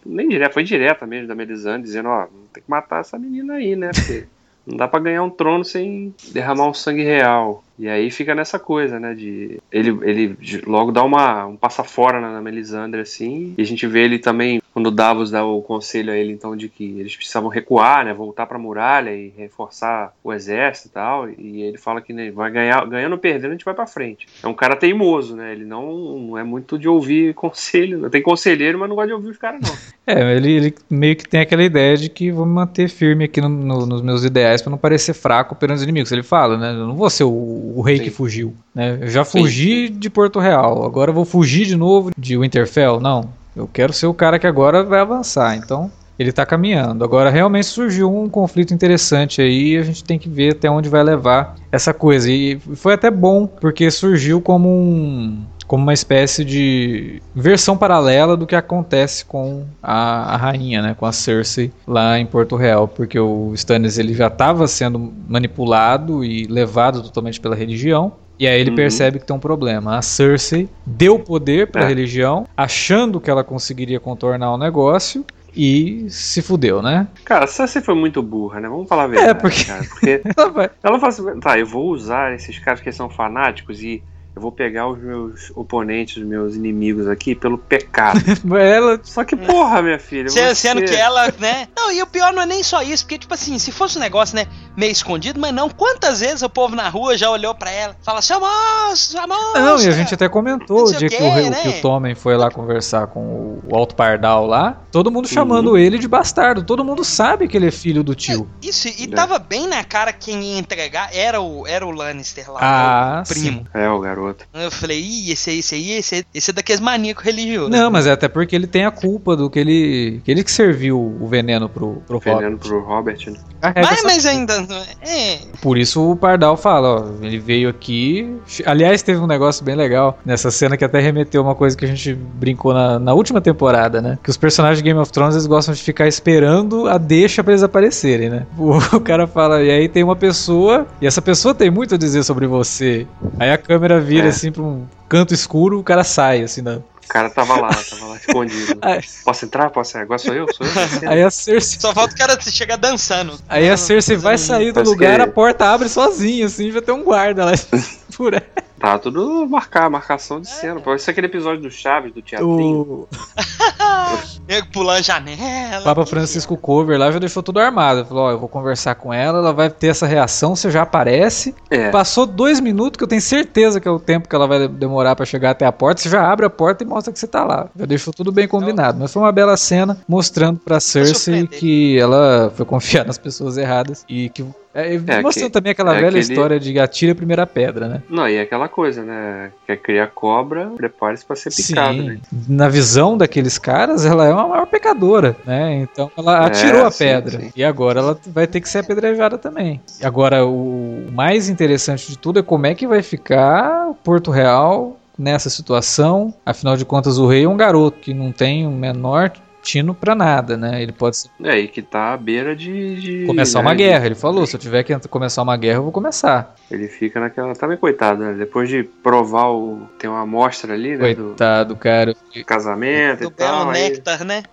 Nem 0.05 0.29
direta, 0.29 0.53
foi 0.53 0.63
direta 0.63 1.05
mesmo 1.05 1.27
da 1.27 1.35
Melisandre, 1.35 1.83
dizendo, 1.83 2.09
ó, 2.09 2.27
tem 2.53 2.63
que 2.63 2.69
matar 2.69 3.01
essa 3.01 3.17
menina 3.19 3.55
aí, 3.55 3.75
né? 3.75 3.93
Porque 3.93 4.27
não 4.65 4.77
dá 4.77 4.87
pra 4.87 4.99
ganhar 4.99 5.23
um 5.23 5.29
trono 5.29 5.63
sem 5.65 6.15
derramar 6.31 6.69
um 6.69 6.73
sangue 6.73 7.03
real. 7.03 7.64
E 7.77 7.87
aí 7.89 8.09
fica 8.09 8.33
nessa 8.33 8.57
coisa, 8.57 8.99
né? 8.99 9.13
De 9.13 9.59
ele, 9.71 9.89
ele 10.03 10.37
logo 10.65 10.91
dá 10.91 11.03
uma, 11.03 11.45
um 11.45 11.55
passa 11.55 11.83
fora 11.83 12.21
na, 12.21 12.41
Melisandre, 12.41 13.01
assim. 13.01 13.53
E 13.57 13.61
a 13.61 13.65
gente 13.65 13.85
vê 13.87 14.03
ele 14.03 14.17
também, 14.19 14.61
quando 14.73 14.89
Davos 14.91 15.31
dá 15.31 15.43
o 15.45 15.61
conselho 15.61 16.11
a 16.11 16.15
ele, 16.17 16.31
então, 16.31 16.55
de 16.55 16.69
que 16.69 16.99
eles 16.99 17.15
precisavam 17.15 17.49
recuar, 17.49 18.05
né? 18.05 18.13
Voltar 18.13 18.45
pra 18.45 18.57
muralha 18.59 19.09
e 19.13 19.33
reforçar 19.37 20.13
o 20.23 20.31
exército 20.31 20.87
e 20.87 20.91
tal. 20.91 21.29
E 21.29 21.61
ele 21.63 21.77
fala 21.77 22.01
que 22.01 22.13
né, 22.13 22.31
vai 22.31 22.49
ganhar, 22.51 22.85
ganhando 22.87 23.13
ou 23.13 23.17
perdendo, 23.17 23.49
a 23.49 23.53
gente 23.53 23.65
vai 23.65 23.73
pra 23.73 23.87
frente. 23.87 24.27
É 24.43 24.47
um 24.47 24.53
cara 24.53 24.75
teimoso, 24.75 25.35
né? 25.35 25.51
Ele 25.51 25.65
não, 25.65 26.19
não 26.19 26.37
é 26.37 26.43
muito 26.43 26.77
de 26.79 26.87
ouvir 26.87 27.33
conselho. 27.35 27.99
né? 27.99 28.09
Tem 28.09 28.21
conselheiro, 28.21 28.79
mas 28.79 28.87
não 28.87 28.95
gosta 28.95 29.07
de 29.07 29.13
ouvir 29.13 29.29
os 29.29 29.37
caras, 29.37 29.59
não. 29.61 29.75
É, 30.07 30.35
ele, 30.37 30.51
ele 30.51 30.75
meio 30.87 31.15
que 31.15 31.27
tem 31.27 31.39
aquela 31.41 31.63
ideia 31.63 31.97
de 31.97 32.09
que 32.09 32.31
vou 32.31 32.45
me 32.45 32.51
manter 32.53 32.87
firme 32.87 33.23
aqui 33.25 33.41
no- 33.41 33.49
no- 33.49 33.87
nos 33.87 34.03
meus 34.03 34.23
ideais 34.23 34.61
pra 34.61 34.69
não 34.69 34.77
parecer 34.77 35.15
fraco 35.15 35.55
perante 35.55 35.77
os 35.77 35.83
inimigos. 35.83 36.11
Ele 36.11 36.21
fala, 36.21 36.55
né? 36.59 36.69
Eu 36.73 36.85
não 36.85 36.95
vou 36.95 37.09
ser 37.09 37.23
o, 37.23 37.29
o 37.75 37.81
rei 37.81 37.97
Sim. 37.97 38.03
que 38.03 38.09
fugiu, 38.09 38.53
né? 38.73 38.97
Eu 39.01 39.07
já 39.07 39.23
fugi 39.25 39.89
de 39.89 40.09
Porto 40.09 40.39
Real, 40.39 40.85
agora 40.85 41.11
eu 41.11 41.15
vou 41.15 41.25
fugir 41.25 41.65
de 41.65 41.75
novo 41.75 42.11
de 42.17 42.37
Winterfell. 42.37 42.99
Não, 42.99 43.29
eu 43.55 43.67
quero 43.71 43.93
ser 43.93 44.07
o 44.07 44.13
cara 44.13 44.37
que 44.37 44.47
agora 44.47 44.83
vai 44.83 44.99
avançar. 44.99 45.55
Então, 45.55 45.91
ele 46.17 46.31
tá 46.31 46.45
caminhando. 46.45 47.03
Agora 47.03 47.29
realmente 47.29 47.67
surgiu 47.67 48.13
um 48.13 48.29
conflito 48.29 48.73
interessante 48.73 49.41
aí, 49.41 49.73
e 49.73 49.77
a 49.77 49.83
gente 49.83 50.03
tem 50.03 50.17
que 50.17 50.29
ver 50.29 50.53
até 50.53 50.69
onde 50.69 50.89
vai 50.89 51.03
levar 51.03 51.55
essa 51.71 51.93
coisa. 51.93 52.31
E 52.31 52.59
foi 52.75 52.93
até 52.93 53.11
bom, 53.11 53.45
porque 53.47 53.89
surgiu 53.91 54.41
como 54.41 54.69
um 54.69 55.43
como 55.67 55.83
uma 55.83 55.93
espécie 55.93 56.45
de 56.45 57.21
versão 57.33 57.75
paralela 57.77 58.37
do 58.37 58.45
que 58.45 58.55
acontece 58.55 59.25
com 59.25 59.65
a, 59.81 60.33
a 60.33 60.37
rainha, 60.37 60.81
né, 60.81 60.95
com 60.97 61.05
a 61.05 61.11
Cersei 61.11 61.71
lá 61.87 62.19
em 62.19 62.25
Porto 62.25 62.55
Real, 62.55 62.87
porque 62.87 63.19
o 63.19 63.51
Stannis 63.55 63.97
ele 63.97 64.13
já 64.13 64.27
estava 64.27 64.67
sendo 64.67 65.11
manipulado 65.27 66.23
e 66.23 66.45
levado 66.47 67.01
totalmente 67.01 67.39
pela 67.39 67.55
religião. 67.55 68.13
E 68.37 68.45
aí 68.47 68.59
ele 68.59 68.71
Uhum. 68.71 68.75
percebe 68.75 69.17
que 69.19 69.25
tem 69.25 69.33
um 69.35 69.39
problema. 69.39 69.97
A 69.97 70.01
Cersei 70.01 70.67
deu 70.85 71.17
poder 71.17 71.67
para 71.67 71.81
a 71.83 71.85
É. 71.85 71.87
religião, 71.87 72.45
achando 72.57 73.19
que 73.21 73.29
ela 73.29 73.43
conseguiria 73.45 73.97
contornar 73.99 74.51
o 74.53 74.57
negócio 74.57 75.25
e 75.55 76.05
se 76.09 76.41
fudeu, 76.41 76.81
né? 76.81 77.07
Cara, 77.23 77.45
a 77.45 77.47
Cersei 77.47 77.81
foi 77.81 77.95
muito 77.95 78.21
burra, 78.21 78.59
né? 78.59 78.67
Vamos 78.67 78.89
falar 78.89 79.03
a 79.03 79.07
verdade, 79.07 79.29
É, 79.29 79.33
porque- 79.33 79.63
cara. 79.63 79.83
Porque 79.89 80.21
Ela 80.83 80.99
fala 80.99 81.07
assim, 81.07 81.39
tá, 81.39 81.57
eu 81.57 81.65
vou 81.65 81.89
usar 81.89 82.33
esses 82.35 82.59
caras 82.59 82.81
que 82.81 82.91
são 82.91 83.09
fanáticos 83.09 83.81
e 83.81 84.03
eu 84.35 84.41
vou 84.41 84.51
pegar 84.51 84.87
os 84.89 84.99
meus 84.99 85.51
oponentes, 85.55 86.17
os 86.17 86.23
meus 86.27 86.55
inimigos 86.55 87.07
aqui 87.07 87.33
pelo 87.33 87.57
pecado. 87.57 88.19
Ela 88.59 88.99
Só 89.03 89.23
que, 89.23 89.35
porra, 89.35 89.81
minha 89.81 89.99
filha. 89.99 90.29
Se- 90.29 90.39
você- 90.49 90.55
Sendo 90.55 90.83
que 90.83 90.93
ela, 90.95 91.33
né? 91.39 91.67
Não, 91.75 91.91
e 91.91 92.01
o 92.01 92.07
pior 92.07 92.33
não 92.33 92.41
é 92.41 92.45
nem 92.45 92.63
só 92.63 92.81
isso, 92.81 93.03
porque, 93.05 93.17
tipo 93.19 93.33
assim, 93.33 93.57
se 93.59 93.71
fosse 93.71 93.97
um 93.97 94.01
negócio, 94.01 94.35
né, 94.35 94.45
meio 94.75 94.91
escondido, 94.91 95.39
mas 95.39 95.53
não, 95.53 95.69
quantas 95.69 96.19
vezes 96.19 96.41
o 96.41 96.49
povo 96.49 96.75
na 96.75 96.89
rua 96.89 97.17
já 97.17 97.29
olhou 97.29 97.53
pra 97.55 97.71
ela, 97.71 97.95
fala 98.03 98.19
assim, 98.19 98.33
moço, 98.33 99.15
moço. 99.27 99.53
Não, 99.55 99.79
e 99.81 99.87
a 99.87 99.91
gente 99.91 100.13
até 100.13 100.27
comentou 100.27 100.87
o 100.87 100.93
dia 100.93 101.07
que, 101.09 101.15
o, 101.21 101.49
né? 101.49 101.61
que 101.61 101.69
o 101.69 101.81
Tommen 101.81 102.15
foi 102.15 102.35
lá 102.35 102.49
conversar 102.51 103.07
com 103.07 103.59
o, 103.63 103.75
Alto 103.75 103.95
Pardal 103.95 104.45
lá, 104.45 104.81
todo 104.91 105.11
mundo 105.11 105.25
Uhum. 105.25 105.31
chamando 105.33 105.77
ele 105.77 105.97
de 105.97 106.07
bastardo, 106.07 106.63
todo 106.63 106.83
mundo 106.83 107.03
sabe 107.03 107.47
que 107.47 107.55
ele 107.55 107.67
é 107.67 107.71
filho 107.71 108.03
do 108.03 108.15
tio. 108.15 108.49
Isso, 108.61 108.87
e 108.87 109.03
É. 109.03 109.07
tava 109.07 109.37
bem 109.39 109.67
na 109.67 109.83
cara 109.83 110.11
que 110.11 110.25
quem 110.31 110.41
ia 110.43 110.57
entregar 110.59 111.09
era 111.13 111.39
o, 111.39 111.67
era 111.67 111.85
o 111.85 111.91
Lannister 111.91 112.51
lá, 112.51 112.59
Ah, 112.61 113.23
o 113.23 113.27
primo. 113.27 113.67
É, 113.73 113.87
o 113.89 113.99
garoto. 113.99 114.24
Eu 114.53 114.71
falei, 114.71 114.99
ih, 115.01 115.31
esse 115.31 115.49
aí, 115.49 115.59
esse 115.59 115.75
aí, 115.75 115.91
esse, 115.91 116.15
aí- 116.15 116.23
esse 116.33 116.51
é 116.51 116.53
daqueles 116.53 116.79
maníacos 116.81 117.23
religiosos. 117.23 117.69
Não, 117.69 117.89
mas 117.91 118.07
é 118.07 118.11
até 118.11 118.27
porque 118.27 118.55
ele 118.55 118.67
tem 118.67 118.85
a 118.85 118.91
culpa 118.91 119.35
do 119.35 119.49
que 119.49 119.59
ele. 119.59 120.21
que 120.23 120.31
ele 120.31 120.43
que 120.43 120.51
serviu 120.51 120.99
o 121.19 121.27
veneno 121.27 121.67
pro, 121.69 122.01
pro 122.07 122.17
Robert. 122.17 122.35
Veneno 122.37 122.57
pro 122.57 122.79
Robert, 122.83 123.17
né? 123.27 123.37
Carrega 123.61 123.87
Mas, 123.87 123.97
essa- 123.99 124.07
mas 124.07 124.25
ainda. 124.25 124.67
É. 125.01 125.39
Por 125.61 125.77
isso 125.77 126.11
o 126.11 126.15
Pardal 126.15 126.55
fala, 126.57 127.01
ó, 127.01 127.23
ele 127.25 127.39
veio 127.39 127.69
aqui. 127.69 128.35
Aliás, 128.65 129.01
teve 129.01 129.19
um 129.19 129.27
negócio 129.27 129.63
bem 129.63 129.75
legal 129.75 130.17
nessa 130.25 130.51
cena 130.51 130.77
que 130.77 130.85
até 130.85 130.99
remeteu 130.99 131.41
uma 131.41 131.55
coisa 131.55 131.75
que 131.75 131.85
a 131.85 131.87
gente 131.87 132.13
brincou 132.13 132.73
na, 132.73 132.99
na 132.99 133.13
última 133.13 133.41
temporada, 133.41 134.01
né? 134.01 134.17
Que 134.23 134.29
os 134.29 134.37
personagens 134.37 134.77
de 134.79 134.83
Game 134.83 134.99
of 134.99 135.11
Thrones 135.11 135.35
eles 135.35 135.47
gostam 135.47 135.73
de 135.73 135.81
ficar 135.81 136.07
esperando 136.07 136.87
a 136.87 136.97
deixa 136.97 137.43
pra 137.43 137.53
eles 137.53 137.63
aparecerem, 137.63 138.29
né? 138.29 138.45
O, 138.57 138.77
o 138.97 138.99
cara 139.01 139.27
fala, 139.27 139.61
e 139.63 139.69
aí 139.71 139.87
tem 139.89 140.03
uma 140.03 140.15
pessoa, 140.15 140.85
e 141.01 141.07
essa 141.07 141.21
pessoa 141.21 141.53
tem 141.53 141.69
muito 141.69 141.95
a 141.95 141.97
dizer 141.97 142.23
sobre 142.23 142.47
você. 142.47 143.05
Aí 143.39 143.51
a 143.51 143.57
câmera 143.57 143.99
vira 143.99 144.14
É. 144.23 144.27
assim 144.27 144.51
pra 144.51 144.61
um 144.63 144.85
canto 145.09 145.33
escuro, 145.33 145.79
o 145.79 145.83
cara 145.83 146.03
sai, 146.03 146.41
assim, 146.43 146.63
da, 146.63 146.77
O 146.77 147.07
cara 147.09 147.29
tava 147.29 147.55
lá, 147.59 147.69
tava 147.69 148.05
lá 148.07 148.15
escondido. 148.17 148.77
Aí, 148.81 149.01
Posso 149.23 149.45
entrar? 149.45 149.69
Posso? 149.69 149.97
Agora 149.97 150.17
sou 150.19 150.33
eu? 150.33 150.45
Sou 150.53 150.65
eu? 150.65 150.71
aí 151.09 151.21
a 151.23 151.29
Cersei. 151.29 151.79
Só 151.79 151.93
falta 151.93 152.13
o 152.13 152.17
cara 152.17 152.39
chegar 152.41 152.77
dançando. 152.77 153.39
Aí 153.47 153.69
a 153.69 153.77
Cersei 153.77 154.17
vai 154.17 154.37
sair 154.37 154.71
do 154.71 154.75
Parece 154.75 154.91
lugar, 154.91 155.15
que- 155.17 155.21
a 155.21 155.27
porta 155.27 155.65
abre 155.71 155.87
sozinha, 155.89 156.45
assim, 156.47 156.71
vai 156.71 156.81
ter 156.81 156.91
um 156.91 157.03
guarda 157.03 157.45
lá 157.45 157.51
por 158.17 158.33
aí. 158.35 158.41
Tá 158.79 158.99
tudo 158.99 159.47
marcar, 159.47 159.89
marcação 159.89 160.41
de 160.41 160.49
cena. 160.49 160.79
Pode 160.81 161.01
ser 161.01 161.11
aquele 161.11 161.27
episódio 161.27 161.61
do 161.61 161.71
Chaves, 161.71 162.13
do 162.13 162.21
teatrinho. 162.21 162.51
O 162.51 163.07
Nego 164.47 164.67
pulando 164.71 165.03
janela. 165.03 165.83
Papa 165.83 166.05
Francisco 166.05 166.57
Cover 166.57 166.99
lá 166.99 167.11
já 167.11 167.17
deixou 167.17 167.41
tudo 167.41 167.59
armado. 167.59 168.05
Falou: 168.05 168.25
Ó, 168.25 168.31
eu 168.31 168.39
vou 168.39 168.49
conversar 168.49 168.95
com 168.95 169.13
ela, 169.13 169.39
ela 169.39 169.53
vai 169.53 169.69
ter 169.69 169.87
essa 169.87 170.05
reação, 170.05 170.55
você 170.55 170.69
já 170.69 170.81
aparece. 170.83 171.55
É. 171.69 171.89
Passou 171.89 172.25
dois 172.25 172.59
minutos, 172.59 172.97
que 172.97 173.03
eu 173.03 173.07
tenho 173.07 173.21
certeza 173.21 173.79
que 173.79 173.87
é 173.87 173.91
o 173.91 173.99
tempo 173.99 174.27
que 174.27 174.35
ela 174.35 174.47
vai 174.47 174.67
demorar 174.67 175.15
pra 175.15 175.25
chegar 175.25 175.51
até 175.51 175.65
a 175.65 175.71
porta. 175.71 176.01
Você 176.01 176.09
já 176.09 176.29
abre 176.29 176.45
a 176.45 176.49
porta 176.49 176.83
e 176.83 176.87
mostra 176.87 177.11
que 177.11 177.19
você 177.19 177.27
tá 177.27 177.43
lá. 177.43 177.69
Já 177.75 177.85
deixou 177.85 178.13
tudo 178.13 178.31
bem 178.31 178.47
combinado. 178.47 178.99
Mas 178.99 179.11
foi 179.11 179.21
uma 179.21 179.31
bela 179.31 179.55
cena 179.57 179.97
mostrando 180.07 180.59
pra 180.59 180.79
Cersei 180.79 181.47
que 181.47 181.97
ela 181.97 182.51
foi 182.55 182.65
confiar 182.65 183.05
nas 183.05 183.17
pessoas 183.17 183.57
erradas 183.57 184.05
e 184.07 184.29
que. 184.29 184.45
É, 184.75 184.93
e 184.93 185.01
É, 185.07 185.21
mostrando 185.21 185.45
que- 185.45 185.49
também 185.51 185.71
aquela 185.71 185.91
é 185.93 185.95
velha 185.95 186.07
aquele- 186.09 186.19
história 186.19 186.59
de 186.59 186.77
atire 186.77 187.13
a 187.13 187.15
primeira 187.15 187.47
pedra, 187.47 187.87
né? 187.87 188.01
Não, 188.09 188.27
e 188.27 188.35
é 188.35 188.41
aquela 188.41 188.67
coisa, 188.67 189.03
né? 189.03 189.49
Quer 189.65 189.77
criar 189.77 190.07
cobra, 190.07 190.69
prepare-se 190.75 191.25
pra 191.25 191.33
ser 191.35 191.49
picado, 191.55 191.93
Sim, 192.01 192.03
né? 192.09 192.17
na 192.49 192.67
visão 192.67 193.17
daqueles 193.17 193.57
caras, 193.57 194.05
ela 194.05 194.25
é 194.27 194.33
uma 194.33 194.49
maior 194.49 194.65
pecadora, 194.67 195.33
né? 195.45 195.75
Então 195.75 196.11
ela 196.17 196.43
É, 196.43 196.47
atirou 196.47 196.85
a 196.85 196.91
sim, 196.91 197.05
pedra 197.05 197.39
sim. 197.39 197.51
e 197.55 197.63
agora 197.63 197.99
ela 198.01 198.19
vai 198.27 198.45
ter 198.47 198.59
que 198.59 198.67
ser 198.67 198.79
apedrejada 198.79 199.37
também. 199.37 199.79
Agora, 200.03 200.45
o 200.45 201.07
mais 201.13 201.47
interessante 201.47 202.07
de 202.09 202.17
tudo 202.17 202.39
é 202.39 202.43
como 202.43 202.65
é 202.65 202.75
que 202.75 202.85
vai 202.85 203.01
ficar 203.01 203.87
o 203.89 203.95
Porto 203.95 204.29
Real 204.29 204.97
nessa 205.17 205.49
situação. 205.49 206.33
Afinal 206.45 206.75
de 206.75 206.83
contas, 206.83 207.17
o 207.17 207.25
rei 207.27 207.45
é 207.45 207.47
um 207.47 207.55
garoto 207.55 207.97
que 208.01 208.13
não 208.13 208.33
tem 208.33 208.67
o 208.67 208.71
menor 208.71 209.31
tino 209.65 209.93
pra 209.95 210.13
nada, 210.15 210.55
né? 210.55 210.81
Ele 210.81 210.91
pode 210.91 211.17
se- 211.17 211.29
É, 211.43 211.57
e 211.59 211.67
que 211.67 211.81
tá 211.81 212.13
à 212.13 212.17
beira 212.17 212.55
de. 212.55 212.95
de, 212.95 213.25
começar 213.25 213.59
né, 213.59 213.65
uma 213.67 213.73
guerra. 213.73 214.05
Ele 214.05 214.15
falou: 214.15 214.45
se 214.45 214.55
eu 214.55 214.59
tiver 214.59 214.83
que 214.83 214.95
começar 215.09 215.41
uma 215.41 215.57
guerra, 215.57 215.79
eu 215.79 215.83
vou 215.83 215.91
começar. 215.91 216.55
Ele 216.69 216.87
fica 216.87 217.19
naquela. 217.19 217.53
Também 217.55 217.77
coitado, 217.77 218.23
né? 218.23 218.33
Depois 218.37 218.69
de 218.69 218.83
provar 218.83 219.49
o. 219.51 219.81
Tem 219.99 220.09
uma 220.09 220.21
amostra 220.21 220.73
ali, 220.73 220.95
né? 220.97 221.13
Do 221.13 221.23
Coitado, 221.25 221.75
cara. 221.75 222.15
casamento 222.45 223.21
Do 223.23 223.27
e 223.27 223.31
tal. 223.31 223.69
Aí, 223.71 223.89
néctar, 223.89 224.23
né? 224.23 224.43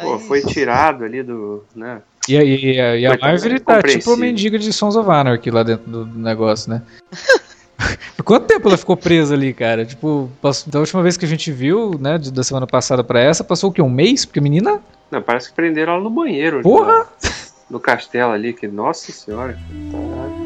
pô, 0.00 0.14
Aí- 0.14 0.20
foi 0.20 0.40
tirado 0.42 1.04
ali 1.04 1.22
do. 1.22 1.64
né? 1.74 2.00
E, 2.28 2.36
a- 2.36 2.44
e, 2.44 2.80
a- 2.80 2.96
e 2.96 3.06
a 3.06 3.08
Coitado, 3.10 3.30
Marjorie 3.32 3.56
é 3.56 3.58
tá 3.58 3.64
tipo 3.64 3.70
a 3.72 3.76
compreensível. 3.76 4.16
mendiga 4.16 4.58
de 4.58 4.72
Sons 4.72 4.94
of 4.94 5.10
Anarchy 5.10 5.50
lá 5.50 5.62
dentro 5.62 5.90
do 5.90 6.04
do 6.04 6.18
negócio, 6.18 6.70
né? 6.70 6.82
Por 8.20 8.24
quanto 8.24 8.46
tempo 8.46 8.68
ela 8.68 8.76
ficou 8.76 8.98
presa 8.98 9.32
ali, 9.32 9.54
cara? 9.54 9.82
Tipo, 9.86 10.30
passou- 10.42 10.70
da 10.70 10.78
última 10.78 11.02
vez 11.02 11.16
que 11.16 11.24
a 11.24 11.28
gente 11.28 11.50
viu, 11.50 11.92
né, 11.98 12.18
de- 12.18 12.30
da 12.30 12.44
semana 12.44 12.66
passada 12.66 13.02
pra 13.02 13.18
essa, 13.18 13.42
passou 13.42 13.70
o 13.70 13.72
quê? 13.72 13.80
Um 13.80 13.88
mês? 13.88 14.26
Porque 14.26 14.38
a 14.38 14.42
menina. 14.42 14.78
Não, 15.10 15.22
parece 15.22 15.48
que 15.48 15.54
prenderam 15.54 15.94
ela 15.94 16.02
no 16.02 16.10
banheiro. 16.10 16.60
Porra! 16.60 16.98
No, 16.98 17.30
no 17.70 17.80
castelo 17.80 18.30
ali, 18.32 18.52
que. 18.52 18.68
Nossa 18.68 19.10
senhora. 19.10 19.58
Caralho. 19.90 20.39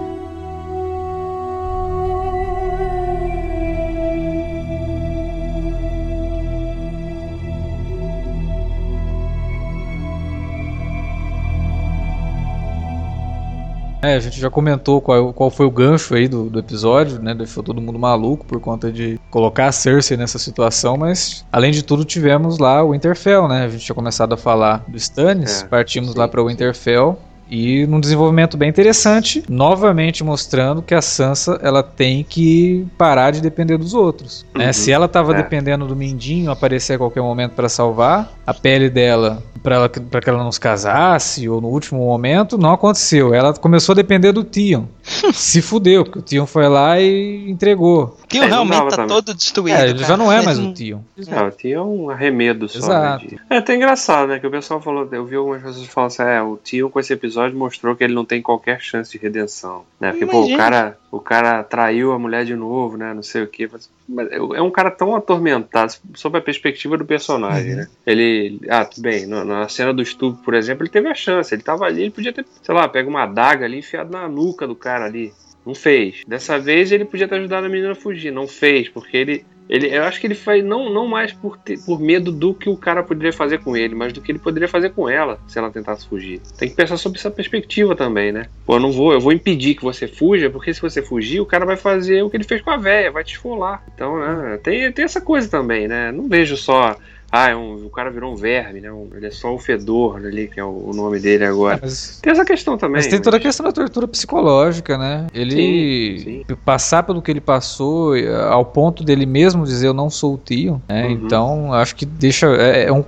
É, 14.05 14.17
a 14.17 14.21
gente 14.21 14.39
já 14.39 14.51
comentou 14.51 15.01
qual, 15.01 15.33
qual 15.33 15.51
foi 15.51 15.65
o 15.65 15.71
gancho 15.71 16.15
aí 16.15 16.29
do, 16.29 16.51
do 16.51 16.59
episódio, 16.59 17.21
né? 17.23 17.35
Deixou 17.35 17.63
todo 17.63 17.81
mundo 17.81 17.99
maluco 17.99 18.45
por 18.45 18.61
conta 18.61 18.93
de 18.93 19.19
colocar 19.31 19.67
a 19.67 19.73
Cersei 19.73 20.17
nessa 20.17 20.39
situação, 20.39 20.99
mas 20.99 21.45
além 21.51 21.73
de 21.73 21.83
tudo 21.83 22.05
tivemos 22.05 22.59
lá 22.59 22.83
o 22.83 22.93
Winterfell, 22.93 23.49
né? 23.49 23.65
A 23.65 23.69
gente 23.69 23.85
tinha 23.85 23.95
começado 23.95 24.35
a 24.35 24.37
falar 24.37 24.85
do 24.87 24.97
Stannis, 24.97 25.63
É, 25.63 25.67
partimos 25.69 26.13
sim, 26.13 26.19
lá 26.19 26.29
para 26.29 26.43
o. 26.43 26.49
Winterfell. 26.49 27.19
E 27.51 27.87
num 27.87 28.01
desenvolvimento 28.01 28.57
bem 28.57 28.69
interessante, 28.69 29.43
novamente 29.49 30.25
mostrando 30.25 30.83
que 30.83 30.95
a 30.95 31.03
Sansa 31.03 31.59
ela 31.63 31.83
tem 31.83 32.25
que 32.25 32.87
parar 32.97 33.31
de 33.31 33.41
depender 33.41 33.77
dos 33.77 33.95
outros. 33.95 34.47
né? 34.55 34.67
Uhum, 34.67 34.73
Se 34.73 34.91
ela 34.91 35.07
estava 35.07 35.33
é. 35.33 35.37
dependendo 35.37 35.87
do 35.87 35.95
Mindinho 35.95 36.51
aparecer 36.51 36.95
a 36.95 36.99
qualquer 36.99 37.21
momento 37.21 37.53
para 37.53 37.69
salvar 37.69 38.33
a 38.47 38.55
pele 38.55 38.89
dela, 38.89 39.43
para 39.63 39.89
que 40.21 40.29
ela 40.29 40.43
não 40.43 40.53
se 40.53 40.61
casasse 40.61 41.49
ou 41.49 41.61
no 41.61 41.69
último 41.69 42.01
momento, 42.01 42.59
não 42.59 42.73
aconteceu. 42.73 43.33
Ela 43.35 43.53
começou 43.55 43.93
a 43.93 43.97
depender 43.97 44.33
do 44.33 44.45
Tion. 44.45 44.85
se 45.33 45.61
fudeu, 45.61 46.05
porque 46.05 46.19
o 46.19 46.23
Tion 46.23 46.47
foi 46.47 46.69
lá 46.69 47.01
e 47.01 47.49
entregou. 47.51 48.17
Tio 48.29 48.43
É, 48.43 48.49
não 48.49 48.65
realmente 48.67 48.91
tá 48.91 48.97
também. 48.97 49.09
todo 49.09 49.35
destruído. 49.35 49.77
É, 49.77 49.91
ele 49.91 49.99
já 49.99 50.07
cara. 50.07 50.17
não 50.17 50.33
é 50.33 50.43
mais 50.43 50.59
o 50.59 50.73
Tion. 50.73 51.01
Não, 51.29 51.51
tinha 51.51 51.83
um 51.83 52.11
arremedo 52.11 52.69
só. 52.69 52.79
Exato. 52.79 53.25
Né, 53.25 53.31
de... 53.31 53.41
É 53.51 53.59
até 53.59 53.75
engraçado, 53.75 54.29
né? 54.29 54.39
Que 54.39 54.47
o 54.47 54.51
pessoal 54.51 54.81
falou, 54.81 55.09
eu 55.13 55.25
vi 55.25 55.37
algumas 55.37 55.63
pessoas 55.63 55.87
falando 55.87 56.11
assim, 56.11 56.23
é, 56.23 56.43
o 56.43 56.57
tio 56.57 56.91
com 56.91 56.99
esse 56.99 57.13
episódio 57.13 57.57
mostrou 57.57 57.95
que 57.95 58.03
ele 58.03 58.15
não 58.15 58.25
tem 58.25 58.41
qualquer 58.41 58.81
chance 58.81 59.13
de 59.13 59.19
redenção. 59.19 59.83
Né? 60.01 60.11
Porque, 60.11 60.27
pô, 60.27 60.39
o 60.39 60.49
Imagina. 60.49 60.59
cara, 60.59 60.99
o 61.17 61.21
cara 61.21 61.63
traiu 61.63 62.13
a 62.13 62.19
mulher 62.19 62.45
de 62.45 62.55
novo, 62.57 62.97
né? 62.97 63.13
Não 63.15 63.23
sei 63.23 63.43
o 63.43 63.47
quê. 63.47 63.69
Mas 64.09 64.29
é 64.33 64.61
um 64.63 64.71
cara 64.71 64.91
tão 64.91 65.15
atormentado 65.15 65.93
sob 66.15 66.39
a 66.39 66.41
perspectiva 66.43 66.97
do 66.97 67.05
personagem, 67.05 67.73
Uhum. 67.73 67.77
né? 67.79 67.87
Ele. 68.07 68.61
Ah, 68.69 68.85
tudo 68.85 69.03
bem, 69.03 69.27
na, 69.27 69.45
na 69.45 69.69
cena 69.69 69.93
do 69.93 70.03
estupro, 70.03 70.43
por 70.45 70.55
exemplo, 70.55 70.83
ele 70.83 70.91
teve 70.91 71.09
a 71.09 71.15
chance. 71.15 71.55
Ele 71.55 71.63
tava 71.63 71.85
ali, 71.85 72.03
ele 72.03 72.11
podia 72.11 72.33
ter, 72.33 72.45
sei 72.63 72.75
lá, 72.75 72.89
pega 72.89 73.09
uma 73.09 73.23
adaga 73.25 73.65
ali 73.65 73.79
enfiado 73.79 74.11
na 74.11 74.29
nuca 74.29 74.67
do 74.67 74.75
cara 74.75 75.05
ali. 75.05 75.33
Não 75.65 75.75
fez. 75.75 76.21
Dessa 76.27 76.59
vez 76.59 76.93
ele 76.93 77.07
podia 77.07 77.27
ter 77.27 77.37
ajudado 77.37 77.67
a 77.67 77.71
menina 77.71 77.93
a 77.93 77.97
fugir. 77.97 78.31
Não 78.31 78.47
fez, 78.47 78.89
porque 78.89 79.17
ele. 79.17 79.47
Ele 79.69 79.95
eu 79.95 80.05
acho 80.05 80.21
que 80.21 80.27
ele 80.27 80.35
faz 80.35 80.63
não, 80.65 80.91
não 80.93 81.07
mais 81.09 81.33
por, 81.33 81.57
ter- 81.59 81.79
por 81.79 82.01
medo 82.01 82.31
do 82.31 82.55
que 82.55 82.69
o 82.69 82.77
cara 82.77 83.03
poderia 83.03 83.33
fazer 83.33 83.59
com 83.59 83.77
ele, 83.77 83.95
mas 83.95 84.13
do 84.13 84.21
que 84.21 84.31
ele 84.33 84.39
poderia 84.39 84.69
fazer 84.69 84.91
com 84.91 85.09
ela 85.09 85.39
se 85.47 85.59
ela 85.59 85.71
tentasse 85.71 86.07
fugir. 86.07 86.41
Tem 86.59 86.69
que 86.69 86.75
pensar 86.75 86.97
sobre 86.97 87.19
essa 87.19 87.31
perspectiva 87.31 87.97
também, 87.97 88.33
né? 88.33 88.47
Pô, 88.67 88.77
eu 88.77 88.81
não 88.81 88.93
vou, 88.93 89.13
eu 89.13 89.21
vou 89.21 89.33
impedir 89.33 89.75
que 89.75 89.83
você 89.83 90.07
fuja, 90.07 90.51
porque 90.51 90.73
se 90.75 90.81
você 90.81 91.03
fugir, 91.03 91.41
o 91.41 91.47
cara 91.47 91.65
vai 91.65 91.77
fazer 91.77 92.23
o 92.23 92.31
que 92.31 92.37
ele 92.37 92.45
fez 92.45 92.61
com 92.63 92.71
a 92.71 92.77
véia, 92.77 93.11
vai 93.11 93.25
te 93.25 93.35
esfolar. 93.35 93.83
Então, 93.95 94.19
né, 94.19 94.59
tem, 94.59 94.93
tem 94.93 95.05
essa 95.05 95.21
coisa 95.21 95.49
também, 95.49 95.89
né? 95.89 96.13
Não 96.13 96.29
vejo 96.29 96.57
só. 96.57 96.97
Ah, 97.37 97.49
é 97.51 97.57
um, 97.57 97.85
o 97.85 97.91
cara 97.91 98.13
virou 98.13 98.33
um 98.33 98.37
verme, 98.37 98.81
né? 98.81 98.93
Um- 98.93 99.09
ele 99.13 99.27
é 99.27 99.31
só 99.33 99.53
o 99.53 99.59
fedor 99.59 100.19
ali, 100.19 100.47
que 100.47 100.61
é 100.61 100.65
o, 100.65 100.91
o 100.91 100.95
nome 100.95 101.19
dele 101.19 101.45
agora. 101.45 101.81
Mas, 101.83 102.21
Tem 102.23 102.33
essa 102.33 102.45
questão 102.45 102.79
também. 102.79 102.95
mas 102.95 103.09
tem 103.09 103.21
toda 103.21 103.39
a 103.39 103.41
questão 103.41 103.67
da 103.67 103.73
tortura 103.73 104.07
psicológica, 104.07 104.97
né? 104.97 105.27
Ele 105.35 106.21
Sim, 106.21 106.55
passar 106.65 107.03
pelo 107.03 107.21
que 107.21 107.33
ele 107.33 107.41
passou, 107.41 108.17
eh, 108.17 108.33
ao 108.49 108.65
ponto 108.65 109.03
dele 109.03 109.27
mesmo 109.27 109.65
dizer 109.65 109.89
eu 109.89 109.93
não 109.93 110.09
sou 110.09 110.35
o 110.35 110.39
tio, 110.39 110.81
né? 110.89 111.07
Uhum. 111.07 111.11
Então 111.11 111.73
acho 111.73 111.97
que 111.97 112.07
deixa. 112.07 112.47
É, 112.55 112.85
é 112.85 112.93
um 112.93 113.05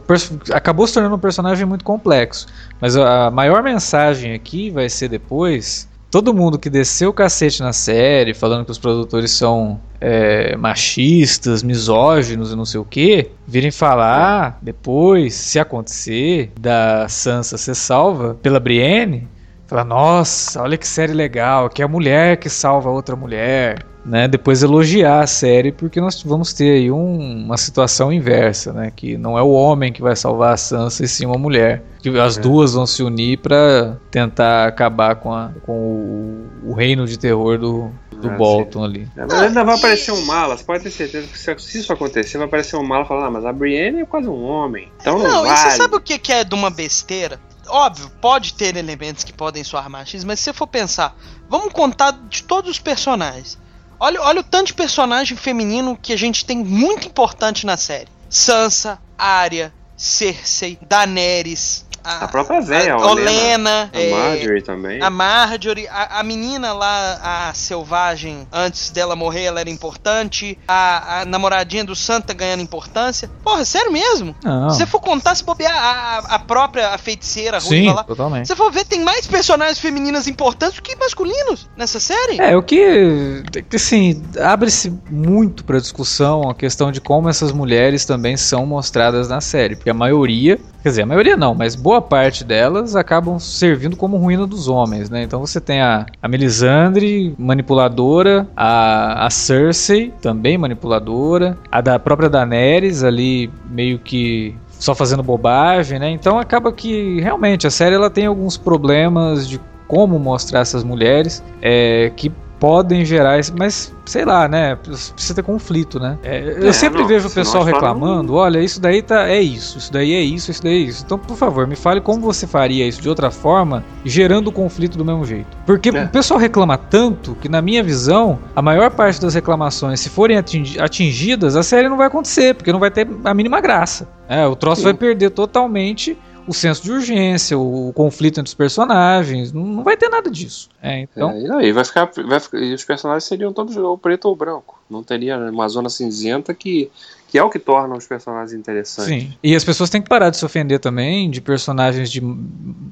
acabou 0.53 0.89
se 0.89 0.95
tornando 0.95 1.15
um 1.15 1.21
personagem 1.21 1.65
muito 1.65 1.85
complexo. 1.85 2.49
Mas 2.81 2.97
a 2.97 3.31
maior 3.31 3.63
mensagem 3.63 4.35
aqui 4.35 4.71
vai 4.71 4.89
ser 4.89 5.09
depois. 5.09 5.89
Todo 6.17 6.33
mundo 6.33 6.59
que 6.59 6.71
desceu 6.71 7.11
o 7.11 7.13
cacete 7.13 7.63
na 7.63 7.75
série, 7.75 8.33
falando 8.33 8.65
que 8.65 8.71
os 8.71 8.79
produtores 8.79 9.33
são 9.33 9.79
é, 10.01 10.57
machistas, 10.57 11.63
misóginos 11.63 12.51
e 12.51 12.57
não 12.57 12.65
sei 12.65 12.81
o 12.81 12.87
que, 12.87 13.33
virem 13.47 13.71
falar 13.71 14.59
depois, 14.63 15.35
se 15.35 15.59
acontecer, 15.59 16.53
da 16.59 17.07
Sansa 17.07 17.59
ser 17.59 17.75
salva 17.75 18.33
pela 18.33 18.59
Brienne, 18.59 19.29
falar, 19.67 19.85
nossa, 19.85 20.63
olha 20.63 20.79
que 20.79 20.89
série 20.89 21.13
legal, 21.13 21.69
que 21.69 21.83
é 21.83 21.85
a 21.85 21.89
mulher 21.89 22.39
que 22.39 22.49
salva 22.49 22.89
outra 22.89 23.15
mulher. 23.15 23.85
Né, 24.09 24.29
depois 24.29 24.63
elogiar 24.63 25.21
a 25.23 25.27
série, 25.27 25.73
porque 25.73 26.01
nós 26.01 26.23
vamos 26.23 26.53
ter 26.53 26.71
aí 26.77 26.93
um- 26.93 27.45
uma 27.45 27.57
situação 27.57 28.13
inversa, 28.13 28.73
né? 28.73 28.93
Que 28.95 29.19
não 29.19 29.37
é 29.37 29.43
o 29.43 29.51
homem 29.51 29.93
que 29.93 30.01
vai 30.01 30.15
salvar 30.15 30.55
a 30.55 30.57
Sansa, 30.57 31.05
e 31.05 31.09
sim 31.09 31.27
uma 31.27 31.37
mulher. 31.37 31.83
Que 32.01 32.09
as 32.21 32.39
É. 32.39 32.41
duas 32.41 32.75
vão 32.75 32.87
se 32.87 33.03
unir 33.03 33.39
para 33.39 33.97
tentar 34.11 34.69
acabar 34.69 35.17
com, 35.17 35.33
a- 35.35 35.51
com 35.65 35.73
o, 35.73 36.71
o 36.71 36.73
reino 36.73 37.05
de 37.05 37.19
terror 37.19 37.59
do, 37.59 37.91
do 38.13 38.31
Ah, 38.31 38.37
Bolton 38.37 38.85
ali. 38.85 39.09
É, 39.17 39.23
mas 39.23 39.33
ainda 39.35 39.65
vai 39.65 39.75
aparecer 39.77 40.13
um 40.13 40.25
mala, 40.25 40.57
você 40.57 40.63
pode 40.63 40.85
ter 40.85 40.91
certeza 40.93 41.27
que 41.27 41.37
se, 41.37 41.59
se 41.59 41.79
isso 41.81 41.93
acontecer, 41.93 42.39
vai 42.39 42.47
aparecer 42.47 42.77
um 42.77 42.85
mala 42.85 43.05
falando, 43.05 43.27
ah, 43.27 43.31
mas 43.33 43.45
a 43.45 43.53
Brienne 43.53 44.03
é 44.03 44.07
quase 44.07 44.29
um 44.29 44.45
homem. 44.45 44.89
Então 45.01 45.19
não, 45.19 45.25
Não, 45.27 45.45
e 45.47 45.49
vale. 45.49 45.57
você 45.73 45.77
sabe 45.77 45.97
o 45.97 46.01
que 46.01 46.33
é 46.33 46.45
de 46.45 46.55
uma 46.55 46.71
besteira? 46.71 47.41
Óbvio, 47.69 48.09
pode 48.21 48.55
ter 48.55 48.77
elementos 48.77 49.25
que 49.25 49.33
podem 49.33 49.65
soar 49.65 49.91
machistas, 49.91 50.23
mas 50.25 50.39
se 50.39 50.45
você 50.45 50.53
for 50.53 50.69
pensar, 50.69 51.17
vamos 51.51 51.73
contar 51.73 52.13
de 52.31 52.45
todos 52.45 52.71
os 52.71 52.79
personagens. 52.79 53.59
Olha, 53.99 54.21
olha 54.23 54.41
o 54.41 54.45
tanto 54.45 54.69
de 54.69 54.75
personagem 54.75 55.37
feminino 55.37 55.99
que 56.01 56.13
a 56.13 56.17
gente 56.17 56.45
tem 56.45 56.59
muito 56.59 57.07
importante 57.07 57.65
na 57.65 57.77
série. 57.77 58.09
Sansa, 58.29 58.99
Arya, 59.17 59.73
Cersei, 59.97 60.79
Daenerys, 60.87 61.86
A 62.25 62.29
própria 62.29 62.61
véia, 62.61 62.95
a 62.95 62.97
a 62.97 63.07
Olena. 63.11 63.31
Olena, 63.31 63.91
A 63.93 64.01
é, 64.01 64.11
Marjorie 64.11 64.63
também. 64.63 65.03
a 65.03 65.11
Marjorie, 65.11 65.89
a, 65.89 66.21
a 66.21 66.23
menina 66.23 66.73
lá, 66.73 67.49
a 67.51 67.55
selvagem, 67.55 68.47
antes 68.53 68.91
dela 68.91 69.15
morrer, 69.17 69.45
ela 69.45 69.61
era 69.61 69.71
importante. 69.71 70.59
A, 70.69 71.21
a 71.21 71.25
namoradinha 71.25 71.85
do 71.85 71.95
Santa 71.97 72.33
ganhando 72.33 72.63
importância. 72.63 73.31
Porra, 73.43 73.65
sério 73.65 73.93
mesmo? 73.93 74.35
Não. 74.45 74.71
Se 74.71 74.79
você 74.79 74.87
for 74.87 75.01
contar, 75.01 75.35
se 75.35 75.45
bobear 75.45 75.75
a, 75.75 76.19
a- 76.19 76.35
a 76.37 76.39
própria 76.39 76.91
a 76.91 76.99
feiticeira 76.99 77.61
Sim, 77.61 77.69
ruiva 77.69 77.95
lá. 77.95 78.05
totalmente. 78.05 78.47
Se 78.47 78.55
você 78.55 78.57
for 78.57 78.71
ver, 78.71 78.85
tem 78.85 79.01
mais 79.03 79.27
personagens 79.27 79.79
femininas 79.79 80.27
importantes 80.29 80.77
do 80.77 80.83
que 80.83 80.95
masculinos 80.97 81.69
nessa 81.77 81.99
série. 82.01 82.41
É, 82.41 82.57
o 82.57 82.63
que, 82.63 83.43
que, 83.69 83.77
assim, 83.77 84.23
abre-se 84.41 84.93
muito 85.11 85.65
pra 85.65 85.79
discussão 85.79 86.49
a 86.49 86.55
questão 86.55 86.91
de 86.93 87.01
como 87.01 87.29
essas 87.29 87.53
mulheres 87.53 88.05
também 88.05 88.37
são 88.37 88.65
mostradas 88.67 89.29
na 89.29 89.41
série, 89.41 89.77
porque 89.77 89.91
a 89.91 89.95
maioria, 89.95 90.59
quer 90.83 90.89
dizer, 90.91 91.03
a 91.03 91.07
maioria 91.07 91.37
não, 91.37 91.55
mas 91.55 91.75
boa 91.75 91.96
parte 92.01 92.45
delas 92.45 92.97
acabam 92.97 93.39
servindo 93.39 93.97
como 93.97 94.17
ruína 94.17 94.47
dos 94.47 94.69
homens, 94.69 95.11
né? 95.11 95.23
Então 95.23 95.41
você 95.41 95.61
tem 95.61 95.81
a, 95.81 96.07
a 96.23 96.29
Melisandre, 96.29 97.35
manipuladora, 97.39 98.47
a, 98.57 99.27
a 99.27 99.31
Cersei, 99.31 100.13
também 100.21 100.59
manipuladora, 100.59 101.59
a 101.71 101.81
da 101.81 101.99
própria 101.99 102.29
Daenerys 102.29 103.03
ali 103.03 103.51
meio 103.71 103.99
que 103.99 104.55
só 104.79 104.95
fazendo 104.95 105.23
bobagem, 105.23 105.99
né? 105.99 106.11
Então 106.11 106.39
acaba 106.39 106.73
que 106.73 107.21
realmente 107.21 107.67
a 107.67 107.71
série 107.71 107.95
ela 107.95 108.11
tem 108.11 108.27
alguns 108.27 108.57
problemas 108.57 109.49
de 109.49 109.61
como 109.89 110.19
mostrar 110.19 110.61
essas 110.61 110.83
mulheres 110.83 111.43
é, 111.63 112.11
que 112.17 112.33
podem 112.59 113.05
gerar 113.05 113.39
esse, 113.39 113.53
mas 113.53 113.93
sei 114.05 114.25
lá, 114.25 114.49
né? 114.49 114.77
Precisa 114.77 115.35
ter 115.35 115.43
conflito, 115.43 115.99
né? 115.99 116.17
É, 116.23 116.57
eu 116.63 116.69
É, 116.69 116.73
sempre 116.73 117.01
não, 117.01 117.09
vejo 117.09 117.29
o 117.29 117.31
pessoal 117.31 117.65
reclamando, 117.65 118.35
olha, 118.35 118.61
isso 118.61 118.81
daí 118.81 119.03
tá 119.03 119.29
é 119.29 119.41
isso, 119.41 119.79
isso 119.79 119.93
daí 119.93 120.15
é 120.15 120.21
isso, 120.21 120.51
isso 120.51 120.63
daí 120.63 120.75
é 120.75 120.79
isso. 120.79 121.03
Então, 121.05 121.19
por 121.19 121.37
favor, 121.37 121.67
me 121.67 121.77
fale 121.77 122.01
como 122.01 122.21
você 122.21 122.47
faria 122.47 122.87
isso 122.87 123.01
de 123.03 123.09
outra 123.09 123.31
forma, 123.31 123.85
gerando 124.05 124.51
conflito 124.53 124.97
do 124.97 125.05
mesmo 125.05 125.25
jeito. 125.25 125.47
Porque 125.67 125.91
É. 125.91 126.05
o 126.05 126.09
pessoal 126.09 126.39
reclama 126.39 126.79
tanto 126.79 127.37
que 127.41 127.49
na 127.49 127.61
minha 127.61 127.83
visão, 127.83 128.39
a 128.55 128.63
maior 128.63 128.91
parte 128.91 129.21
das 129.21 129.35
reclamações, 129.35 130.01
se 130.01 130.09
forem 130.09 130.37
atingi- 130.39 130.79
atingidas, 130.81 131.57
a 131.57 131.63
série 131.63 131.89
não 131.89 131.97
vai 131.97 132.07
acontecer, 132.07 132.55
porque 132.55 132.73
não 132.73 132.81
vai 132.81 132.91
ter 132.91 133.07
a 133.25 133.35
mínima 133.35 133.61
graça. 133.61 134.09
É, 134.29 134.47
o 134.47 134.57
troço 134.57 134.81
Sim. 134.81 134.85
vai 134.85 134.95
perder 134.95 135.31
totalmente 135.31 136.17
o 136.47 136.55
senso 136.55 136.83
de 136.83 136.93
urgência, 136.93 137.59
o, 137.59 137.93
conflito 137.93 138.39
entre 138.41 138.49
os 138.49 138.55
personagens, 138.55 139.53
não, 139.53 139.83
vai 139.83 139.97
ter 139.97 140.09
nada 140.09 140.31
disso. 140.31 140.69
É, 140.83 141.01
então, 141.01 141.31
É, 141.31 141.65
e 141.65 141.69
e 141.69 141.73
vai 141.73 141.85
ficar, 141.85 142.11
vai 142.27 142.41
ficar- 142.41 142.59
os 142.59 142.85
personagens 142.85 143.25
seriam 143.25 143.53
todos 143.53 143.77
ou 143.77 143.97
preto 143.99 144.27
ou 144.29 144.37
branco. 144.37 144.79
Não 144.89 145.03
teria 145.03 145.37
uma 145.51 145.69
zona 145.69 145.89
cinzenta 145.89 146.55
que, 146.55 146.91
que 147.29 147.37
é 147.37 147.43
o 147.43 147.51
que 147.51 147.59
torna 147.59 147.97
os 147.97 148.07
personagens 148.07 148.53
interessantes. 148.53 149.13
sim. 149.25 149.33
E 149.43 149.55
as 149.57 149.65
pessoas 149.65 149.91
têm 149.91 150.01
que 150.01 150.09
parar 150.09 150.31
de 150.31 150.37
se 150.37 150.45
ofender 150.45 150.79
também 150.79 151.29
de 151.31 151.41
personagens 151.41 152.11
de, 152.11 152.21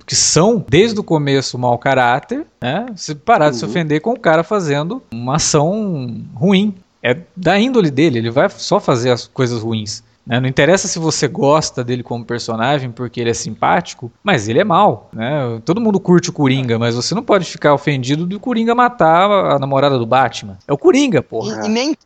que 0.06 0.16
são, 0.16 0.64
desde 0.68 0.98
o 0.98 1.04
começo, 1.04 1.56
mau 1.58 1.78
caráter, 1.78 2.44
né? 2.60 2.86
Se 2.96 3.14
parar 3.14 3.50
de 3.50 3.56
se 3.56 3.64
Uhum. 3.64 3.70
ofender 3.70 4.00
com 4.00 4.12
o 4.12 4.18
cara 4.18 4.42
fazendo 4.42 5.00
uma 5.12 5.36
ação 5.36 6.20
ruim. 6.34 6.74
É 7.06 7.18
da 7.36 7.58
índole 7.60 7.90
dele, 7.90 8.18
ele 8.18 8.30
vai 8.30 8.48
só 8.48 8.80
fazer 8.80 9.10
as 9.10 9.26
coisas 9.26 9.60
ruins. 9.60 10.02
Né? 10.26 10.40
Não 10.40 10.48
interessa 10.48 10.88
se 10.88 10.98
você 10.98 11.28
gosta 11.28 11.84
dele 11.84 12.02
como 12.02 12.24
personagem 12.24 12.90
porque 12.90 13.20
ele 13.20 13.30
é 13.30 13.34
simpático, 13.34 14.10
mas 14.22 14.48
ele 14.48 14.58
é 14.58 14.64
mau. 14.64 15.10
Né? 15.12 15.60
Todo 15.64 15.80
mundo 15.80 16.00
curte 16.00 16.30
o 16.30 16.32
Coringa, 16.32 16.78
mas 16.78 16.94
você 16.94 17.14
não 17.14 17.22
pode 17.22 17.44
ficar 17.44 17.74
ofendido 17.74 18.26
do 18.26 18.40
Coringa 18.40 18.74
matar 18.74 19.30
a 19.30 19.58
namorada 19.58 19.98
do 19.98 20.06
Batman. 20.06 20.58
É 20.66 20.72
o 20.72 20.78
Coringa, 20.78 21.22
porra. 21.22 21.62
E, 21.62 21.66
e 21.66 21.68
nem, 21.68 21.96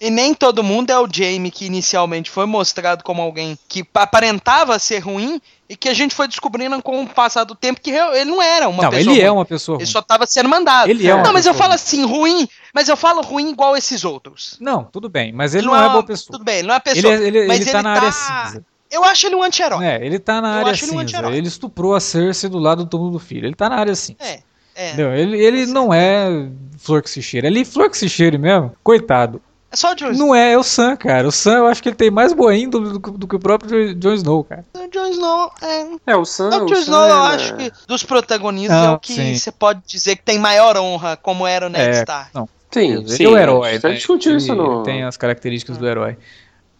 e 0.00 0.10
nem 0.10 0.34
todo 0.34 0.62
mundo 0.62 0.90
é 0.90 0.98
o 0.98 1.08
Jamie 1.10 1.50
que 1.50 1.66
inicialmente 1.66 2.30
foi 2.30 2.46
mostrado 2.46 3.04
como 3.04 3.22
alguém 3.22 3.56
que 3.68 3.86
aparentava 3.94 4.78
ser 4.78 4.98
ruim 4.98 5.40
e 5.68 5.76
que 5.76 5.88
a 5.88 5.94
gente 5.94 6.14
foi 6.14 6.26
descobrindo 6.26 6.80
com 6.82 7.02
o 7.02 7.06
passar 7.06 7.44
do 7.44 7.54
tempo 7.54 7.80
que 7.80 7.90
ele 7.90 8.24
não 8.24 8.40
era 8.42 8.68
uma 8.68 8.84
não, 8.84 8.90
pessoa 8.90 9.12
ele 9.12 9.20
é 9.20 9.26
ruim. 9.28 9.36
uma 9.38 9.44
pessoa 9.44 9.76
ruim. 9.76 9.82
Ele 9.84 9.90
só 9.92 10.00
tava 10.00 10.26
sendo 10.26 10.48
mandado. 10.48 10.88
Ele 10.88 11.06
é 11.06 11.14
uma 11.14 11.22
não, 11.24 11.32
mas 11.32 11.44
eu 11.46 11.52
falo 11.52 11.74
assim, 11.74 12.06
ruim, 12.06 12.48
mas 12.74 12.88
eu 12.88 12.96
falo 12.96 13.20
ruim 13.20 13.50
igual 13.50 13.76
esses 13.76 14.04
outros. 14.04 14.56
Não, 14.60 14.84
tudo 14.84 15.08
bem, 15.08 15.32
mas 15.32 15.54
ele 15.54 15.66
não, 15.66 15.76
é 15.76 15.88
boa 15.90 16.02
pessoa. 16.02 16.32
Tudo 16.38 16.44
bem, 16.44 16.58
ele 16.58 16.68
não 16.68 16.74
é 16.74 16.78
uma 16.78 16.82
Ele, 16.86 16.94
pessoa. 17.02 17.14
é- 17.14 17.22
ele, 17.26 17.46
mas 17.46 17.60
ele 17.60 17.70
tá 17.70 17.82
na 17.82 17.92
área 17.92 18.12
cinza. 18.12 18.64
Eu 18.90 19.04
acho 19.04 19.26
ele 19.26 19.34
um 19.34 19.42
anti-herói. 19.42 19.84
É, 19.84 20.04
ele 20.06 20.18
tá 20.18 20.40
na 20.40 20.48
Eu 20.54 20.58
área 20.60 20.72
acho 20.72 20.84
ele 20.86 20.92
um 20.92 20.94
cinza. 21.00 21.02
anti-herói. 21.02 21.36
Ele 21.36 21.48
estuprou 21.48 21.94
a 21.94 22.00
Cersei 22.00 22.48
do 22.48 22.58
lado 22.58 22.84
do 22.84 22.88
túmulo 22.90 23.10
do 23.10 23.18
filho. 23.18 23.46
Ele 23.46 23.54
tá 23.54 23.68
na 23.68 23.76
área 23.76 23.94
cinza. 23.94 24.16
É, 24.20 24.40
é. 24.74 24.86
Entendeu? 24.88 25.12
Ele, 25.14 25.38
ele 25.38 25.66
não 25.66 25.92
é 25.92 26.48
flor 26.78 27.02
que 27.02 27.10
se 27.10 27.20
cheira. 27.20 27.46
Ele 27.46 27.62
flor 27.66 27.90
que 27.90 27.98
se 27.98 28.08
cheire 28.08 28.38
mesmo. 28.38 28.74
Coitado. 28.82 29.42
É 29.70 29.76
só 29.76 29.92
o 29.92 29.94
Jon 29.94 30.12
Não 30.12 30.34
é, 30.34 30.52
é 30.52 30.58
o 30.58 30.62
Sam, 30.62 30.96
cara. 30.96 31.28
O 31.28 31.32
Sam 31.32 31.58
eu 31.58 31.66
acho 31.66 31.82
que 31.82 31.90
ele 31.90 31.96
tem 31.96 32.10
mais 32.10 32.32
boa 32.32 32.56
índole 32.56 32.90
do, 32.92 32.98
do 32.98 33.28
que 33.28 33.36
o 33.36 33.38
próprio 33.38 33.94
Jon 33.94 34.14
Snow, 34.14 34.42
cara. 34.44 34.64
O 34.74 34.88
Jon 34.90 35.06
Snow 35.08 35.52
é. 35.60 36.12
É, 36.12 36.16
o 36.16 36.24
Sam. 36.24 36.48
O 36.60 36.64
o 36.64 36.66
Jon 36.66 36.74
Snow, 36.74 37.02
eu 37.06 37.14
é- 37.14 37.34
acho 37.34 37.56
que 37.56 37.72
dos 37.86 38.02
protagonistas 38.02 38.76
Não, 38.78 38.92
é 38.92 38.96
o 38.96 38.98
que 38.98 39.36
você 39.38 39.52
pode 39.52 39.82
dizer 39.86 40.16
que 40.16 40.22
tem 40.22 40.38
maior 40.38 40.76
honra, 40.78 41.16
como 41.16 41.46
era 41.46 41.66
o 41.66 41.68
Ned 41.68 41.84
É, 41.96 42.00
Stark. 42.00 42.30
não. 42.34 42.48
Sim, 42.70 42.92
ele 42.98 43.08
sim. 43.08 43.24
é 43.24 43.28
o 43.28 43.36
herói. 43.36 43.68
A 43.68 43.72
gente 43.74 43.86
né? 43.86 43.92
discutiu 43.94 44.36
isso 44.36 44.54
no. 44.54 44.76
ele 44.76 44.84
tem 44.84 45.02
as 45.04 45.16
características 45.16 45.76
do 45.78 45.86
herói. 45.86 46.16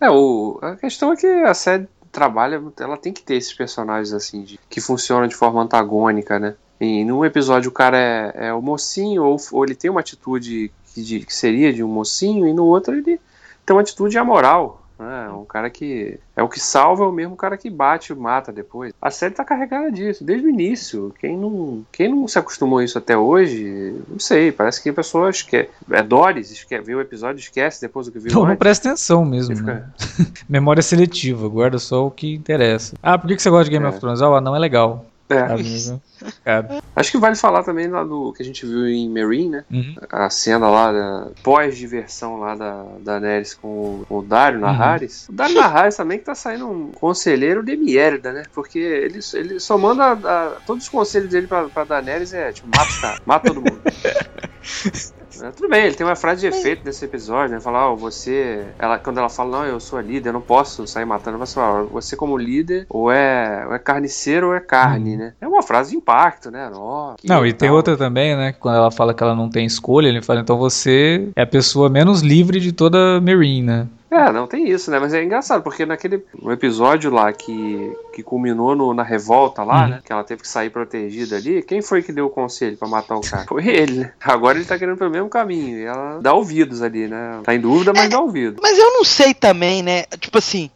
É, 0.01 0.11
o, 0.11 0.59
a 0.63 0.77
questão 0.77 1.13
é 1.13 1.17
que 1.17 1.27
a 1.27 1.55
série 1.55 1.89
trabalha, 2.13 2.63
ela 2.81 2.97
tem 2.97 3.13
que 3.13 3.23
ter 3.23 3.35
esses 3.37 3.53
personagens 3.53 4.13
assim, 4.13 4.43
de- 4.43 4.59
que 4.69 4.81
funcionam 4.81 5.27
de 5.27 5.35
forma 5.35 5.63
antagônica, 5.63 6.39
né? 6.39 6.55
E 6.81 7.05
num 7.05 7.25
episódio 7.25 7.71
o 7.71 7.73
cara 7.73 7.99
é, 7.99 8.49
é 8.49 8.53
o 8.53 8.63
mocinho, 8.63 9.25
ou, 9.25 9.37
ou 9.53 9.65
ele 9.65 9.75
tem 9.75 9.91
uma 9.91 10.01
atitude 10.01 10.71
que, 11.01 11.05
de- 11.05 11.27
que 11.27 11.35
seria 11.35 11.73
de 11.73 11.83
um 11.83 11.89
mocinho, 11.89 12.47
e 12.47 12.53
no 12.53 12.65
outro 12.65 12.95
ele 12.95 13.21
tem 13.65 13.75
uma 13.77 13.81
atitude 13.83 14.17
amoral. 14.19 14.83
Né? 14.99 15.29
Um 15.31 15.45
cara 15.45 15.71
que 15.71 16.19
é 16.35 16.43
o 16.43 16.49
que 16.49 16.59
salva, 16.59 17.05
é 17.05 17.07
o 17.07 17.13
mesmo 17.13 17.37
cara 17.37 17.57
que 17.57 17.71
bate 17.71 18.13
e 18.13 18.17
mata 18.17 18.51
depois. 18.51 18.93
A 19.01 19.13
série 19.13 19.33
tá 19.33 19.45
carregada 19.45 19.93
disso, 19.93 20.25
desde 20.25 20.45
o 20.45 20.51
início. 20.51 21.15
Quem 21.21 21.37
não, 21.39 21.87
quem 21.93 22.09
não 22.09 22.27
se 22.27 22.37
acostumou 22.37 22.79
a 22.81 22.85
isso 22.85 22.99
até 22.99 23.17
hoje, 23.17 23.95
não 24.09 24.19
sei, 24.19 24.51
parece 24.51 24.83
que 24.83 24.89
a 24.89 24.93
pessoa 24.93 25.31
esquece. 25.31 25.69
É 25.93 26.03
Doris, 26.03 26.51
esquece, 26.51 26.85
vê 26.85 26.97
o 26.97 27.01
episódio 27.01 27.39
esquece 27.39 27.81
depois 27.81 28.07
do 28.07 28.13
que 28.13 28.19
viu 28.19 28.31
Então 28.31 28.43
não 28.43 28.49
antes. 28.49 28.59
presta 28.59 28.89
atenção 28.89 29.25
mesmo. 29.25 29.53
E 29.53 29.57
fica- 29.57 29.75
Né? 29.75 29.87
Memória 30.49 30.83
seletiva, 30.83 31.47
guarda 31.49 31.79
só 31.79 32.05
o 32.05 32.11
que 32.11 32.35
interessa. 32.35 32.97
Ah, 33.01 33.17
por 33.17 33.29
que 33.29 33.37
que 33.37 33.43
você 33.43 33.51
gosta 33.51 33.67
de 33.67 33.71
Game 33.71 33.87
É. 33.87 33.89
of 33.89 34.01
Thrones? 34.01 34.21
Ah, 34.21 34.31
o 34.31 34.35
anão 34.35 34.57
é 34.57 34.59
legal. 34.59 35.07
É. 35.31 35.49
Sabe? 35.49 36.01
Cara. 36.45 36.83
Acho 36.97 37.11
que 37.13 37.19
vale 37.19 37.37
falar 37.37 37.63
também 37.63 37.87
lá 37.87 38.03
do 38.03 38.33
que 38.33 38.43
a 38.43 38.45
gente 38.45 38.67
viu 38.67 38.89
em 38.89 39.09
Marine, 39.09 39.49
né? 39.51 39.65
Uhum. 39.71 39.95
A 40.11 40.29
cena 40.31 40.69
lá 40.69 40.91
da 40.93 41.29
pós-diversão 41.43 42.39
lá 42.39 42.55
da, 42.57 42.85
da 43.01 43.21
Neres 43.21 43.55
com 43.55 43.69
o, 43.69 44.07
com 44.09 44.19
o 44.19 44.23
Dario 44.23 44.59
Naharis. 44.59 45.29
O 45.29 45.33
Dario 45.33 45.55
Naharis 45.55 45.97
também 45.97 46.19
que 46.19 46.25
tá 46.25 46.35
saindo 46.35 46.69
um 46.69 46.91
conselheiro 46.93 47.63
de 47.63 47.77
merda, 47.77 48.33
né? 48.33 48.43
Porque 48.55 48.79
ele, 48.79 49.21
ele 49.35 49.61
só 49.61 49.79
manda 49.79 50.13
a- 50.13 50.57
todos 50.67 50.85
os 50.85 50.89
conselhos 50.89 51.31
dele 51.31 51.47
pra, 51.47 51.69
pra 51.69 51.85
Daenerys 51.85 52.33
é 52.33 52.51
tipo, 52.53 52.67
mata 52.69 52.89
os 52.91 52.99
caras, 53.01 53.21
mata 53.25 53.49
todo 53.49 53.61
mundo. 53.61 53.81
É, 55.43 55.51
tudo 55.51 55.69
bem, 55.69 55.85
ele 55.85 55.95
tem 55.95 56.07
uma 56.07 56.17
frase 56.17 56.41
de 56.41 56.47
efeito 56.47 56.83
nesse 56.85 57.05
episódio, 57.05 57.55
né? 57.55 57.61
Falar, 57.61 57.91
ó, 57.91 57.97
você. 57.97 58.67
Ela, 58.79 58.99
quando 58.99 59.19
ela 59.19 59.29
fala, 59.29 59.59
não, 59.59 59.67
eu 59.67 59.81
sou 59.81 59.99
a 59.99 60.03
líder, 60.03 60.31
eu 60.31 60.33
não 60.33 60.41
posso 60.41 60.87
sair 60.87 61.05
matando, 61.05 61.39
mas 61.39 61.53
fala, 61.53 61.85
você 61.85 62.17
como 62.17 62.37
líder, 62.37 62.87
ou 62.89 63.11
é, 63.11 63.65
ou 63.67 63.75
é 63.75 63.79
carniceiro 63.79 64.49
ou 64.49 64.55
é 64.55 64.61
carne, 64.61 65.17
né? 65.17 65.35
É 65.41 65.47
uma 65.47 65.63
frase 65.63 65.91
de 65.91 65.97
impacto, 65.97 66.51
né? 66.51 66.71
Ó, 66.75 67.15
que 67.17 67.27
Não, 67.27 67.47
e 67.47 67.53
tem 67.53 67.71
outra 67.71 67.97
também, 67.97 68.37
né? 68.37 68.53
que 68.53 68.59
Quando 68.59 68.77
ela 68.77 68.91
fala 68.91 69.15
que 69.15 69.23
ela 69.23 69.35
não 69.35 69.49
tem 69.49 69.67
escolha, 69.67 70.09
ele 70.09 70.23
fala, 70.23 70.41
então 70.41 70.59
você 70.59 71.29
é 71.35 71.43
a 71.43 71.47
pessoa 71.47 71.89
menos 71.89 72.21
livre 72.21 72.61
de 72.61 72.73
toda 72.73 73.21
Marine, 73.21 73.63
né? 73.63 73.87
É, 74.11 74.33
não 74.33 74.47
tem 74.47 74.69
isso, 74.71 74.91
né? 74.91 74.99
Mas 74.99 75.13
é 75.13 75.23
engraçado, 75.23 75.63
porque 75.63 75.85
naquele 75.85 76.25
no 76.41 76.51
episódio 76.51 77.11
lá 77.11 77.31
que, 77.33 77.93
que 78.15 78.23
culminou 78.23 78.75
no- 78.75 78.95
na 78.95 79.03
revolta 79.03 79.63
lá, 79.63 79.83
Uhum. 79.83 79.89
né? 79.89 80.01
Que 80.05 80.11
ela 80.13 80.25
teve 80.25 80.41
que 80.43 80.49
sair 80.49 80.71
protegida 80.71 81.37
ali, 81.37 81.63
quem 81.63 81.83
foi 81.83 82.03
que 82.03 82.11
deu 82.13 82.27
o 82.27 82.31
conselho 82.31 82.77
pra 82.77 82.89
matar 82.89 83.17
o 83.17 83.21
cara? 83.21 83.45
Foi 83.47 83.67
ele, 83.67 84.01
né? 84.01 84.13
Agora 84.21 84.57
ele 84.59 84.65
tá 84.67 84.79
querendo 84.79 84.97
pelo 84.97 85.11
mesmo 85.11 85.29
caminho. 85.29 85.79
E 85.79 85.85
ela 85.85 86.19
dá 86.21 86.33
ouvidos 86.33 86.81
ali, 86.83 87.07
né? 87.07 87.41
Tá 87.45 87.55
em 87.55 87.61
dúvida, 87.61 87.93
mas 87.95 88.09
dá 88.09 88.19
ouvido. 88.19 88.61
Mas 88.63 88.79
eu 88.79 88.93
não 88.95 89.05
sei 89.05 89.35
também, 89.35 89.83
né? 89.83 90.05
Tipo 90.19 90.39
assim, 90.39 90.71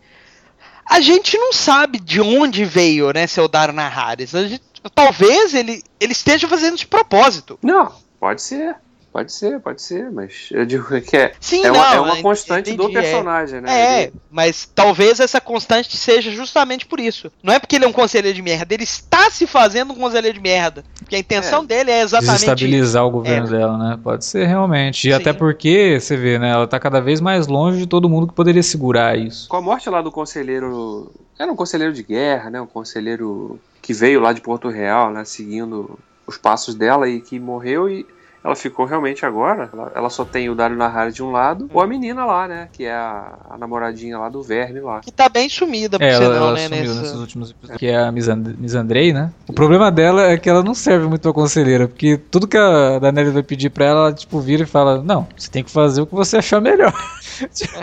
a 0.85 1.01
gente 1.01 1.39
não 1.39 1.53
sabe 1.55 1.99
de 1.99 2.21
onde 2.21 2.65
veio, 2.67 3.11
né, 3.13 3.27
seu 3.27 3.49
Dario 3.49 3.75
Naharis. 3.75 4.31
Gente- 4.31 4.63
talvez 4.95 5.55
ele, 5.55 5.83
ele 5.99 6.13
esteja 6.13 6.47
fazendo 6.47 6.77
de 6.77 6.87
propósito. 6.87 7.59
Não, 7.63 7.93
pode 8.21 8.43
ser. 8.43 8.77
Pode 9.13 9.31
ser, 9.31 9.61
pode 9.61 9.83
ser, 9.83 10.11
mas 10.11 10.49
eu 10.51 10.65
digo 10.65 10.85
que 11.03 11.15
é, 11.17 11.33
Sim, 11.39 11.67
é, 11.67 11.71
uma, 11.71 11.91
não. 11.91 11.95
é 11.95 12.01
uma 12.01 12.23
constante 12.23 12.73
do 12.73 12.85
entendi, 12.85 12.97
é. 12.97 13.03
personagem, 13.03 13.61
né? 13.61 13.71
É, 13.71 14.03
Ele- 14.05 14.13
mas 14.31 14.67
talvez 14.75 15.21
essa 15.21 15.39
constante 15.39 15.95
seja 15.99 16.31
justamente 16.31 16.87
por 16.87 16.99
isso. 16.99 17.31
Não 17.43 17.53
é 17.53 17.59
porque 17.59 17.77
ele 17.77 17.85
é 17.85 17.89
um 17.89 17.93
conselheiro 17.93 18.35
de 18.35 18.41
merda, 18.41 18.73
ele 18.73 18.85
está 18.85 19.29
se 19.31 19.47
fazendo 19.47 19.93
um 19.93 19.97
conselheiro 19.97 20.39
de 20.39 20.43
merda. 20.43 20.83
Porque 20.99 21.15
a 21.15 21.19
intenção 21.19 21.63
É. 21.63 21.67
dele 21.67 21.91
é 21.91 22.01
exatamente. 22.01 22.33
Desestabilizar 22.33 23.05
o 23.05 23.11
governo 23.11 23.49
É. 23.49 23.51
dela, 23.59 23.77
né? 23.77 23.99
Pode 24.03 24.25
ser 24.25 24.47
realmente. 24.47 25.07
E 25.07 25.11
Sim. 25.11 25.17
até 25.17 25.35
porque, 25.35 25.99
você 26.01 26.17
vê, 26.17 26.39
né? 26.39 26.49
Ela 26.51 26.67
tá 26.67 26.81
cada 26.81 26.99
vez 27.01 27.21
mais 27.21 27.47
longe 27.47 27.79
de 27.81 27.87
todo 27.87 28.09
mundo 28.09 28.27
que 28.29 28.33
poderia 28.35 28.63
segurar 28.63 29.19
isso. 29.19 29.47
Com 29.47 29.57
a 29.59 29.61
morte 29.61 29.91
lá 29.91 30.01
do 30.01 30.11
conselheiro. 30.11 31.13
Era 31.39 31.53
um 31.53 31.57
conselheiro 31.57 31.93
de 31.93 32.03
guerra, 32.03 32.49
né? 32.49 32.61
Um 32.63 32.67
conselheiro 32.67 33.61
que 33.83 33.93
veio 33.93 34.21
lá 34.21 34.33
de 34.33 34.41
Porto 34.41 34.69
Real, 34.71 35.11
né? 35.13 35.23
Seguindo 35.27 35.99
os 36.27 36.39
passos 36.39 36.75
dela 36.75 37.07
e 37.09 37.21
que 37.21 37.39
morreu. 37.39 37.91
E 37.91 38.07
ela 38.45 38.57
ficou 38.57 38.85
realmente 38.87 39.25
agora. 39.25 39.71
Ela, 39.73 39.93
ela 39.95 40.11
só 40.11 40.25
tem 40.25 40.49
o 40.51 40.55
Dario 40.55 40.77
Nahara 40.77 41.11
de 41.13 41.23
um 41.23 41.31
lado, 41.31 41.71
ou 41.73 41.81
a 41.81 41.87
menina 41.87 42.25
lá, 42.25 42.49
né? 42.49 42.69
Que 42.73 42.85
é 42.85 42.93
a, 42.93 43.35
a 43.51 43.59
namoradinha 43.59 44.19
lá 44.19 44.29
do 44.29 44.43
Verme 44.43 44.81
lá. 44.81 45.01
Que 45.01 45.13
tá 45.13 45.29
bem 45.29 45.49
sumida, 45.49 45.99
por 45.99 46.05
É, 46.05 46.11
ela, 46.13 46.25
sinal, 46.25 46.37
ela 46.49 46.53
né? 46.53 46.63
sumiu 46.69 46.81
nessa- 46.89 47.01
nesses 47.03 47.17
últimos 47.19 47.51
episódios. 47.51 47.79
Que 47.79 47.87
é 47.87 47.97
a 47.99 48.11
Misand- 48.13 48.57
Misandrei, 48.59 49.13
né? 49.13 49.31
O 49.49 49.53
problema 49.53 49.91
dela 49.91 50.23
é 50.31 50.37
que 50.37 50.49
ela 50.51 50.63
não 50.63 50.75
serve 50.75 51.07
muito 51.07 51.23
pra 51.23 51.33
conselheira, 51.33 51.87
porque 51.89 52.17
tudo 52.17 52.49
que 52.49 52.57
a 52.57 52.99
Daenerys 52.99 53.33
vai 53.33 53.43
pedir 53.43 53.71
pra 53.71 53.85
ela, 53.85 54.01
ela, 54.01 54.13
tipo, 54.13 54.41
vira 54.41 54.63
e 54.65 54.67
fala, 54.67 55.03
não, 55.03 55.27
você 55.37 55.51
tem 55.51 55.63
que 55.63 55.71
fazer 55.71 56.01
o 56.03 56.07
que 56.07 56.15
você 56.15 56.39
achar 56.39 56.61
melhor. 56.61 56.93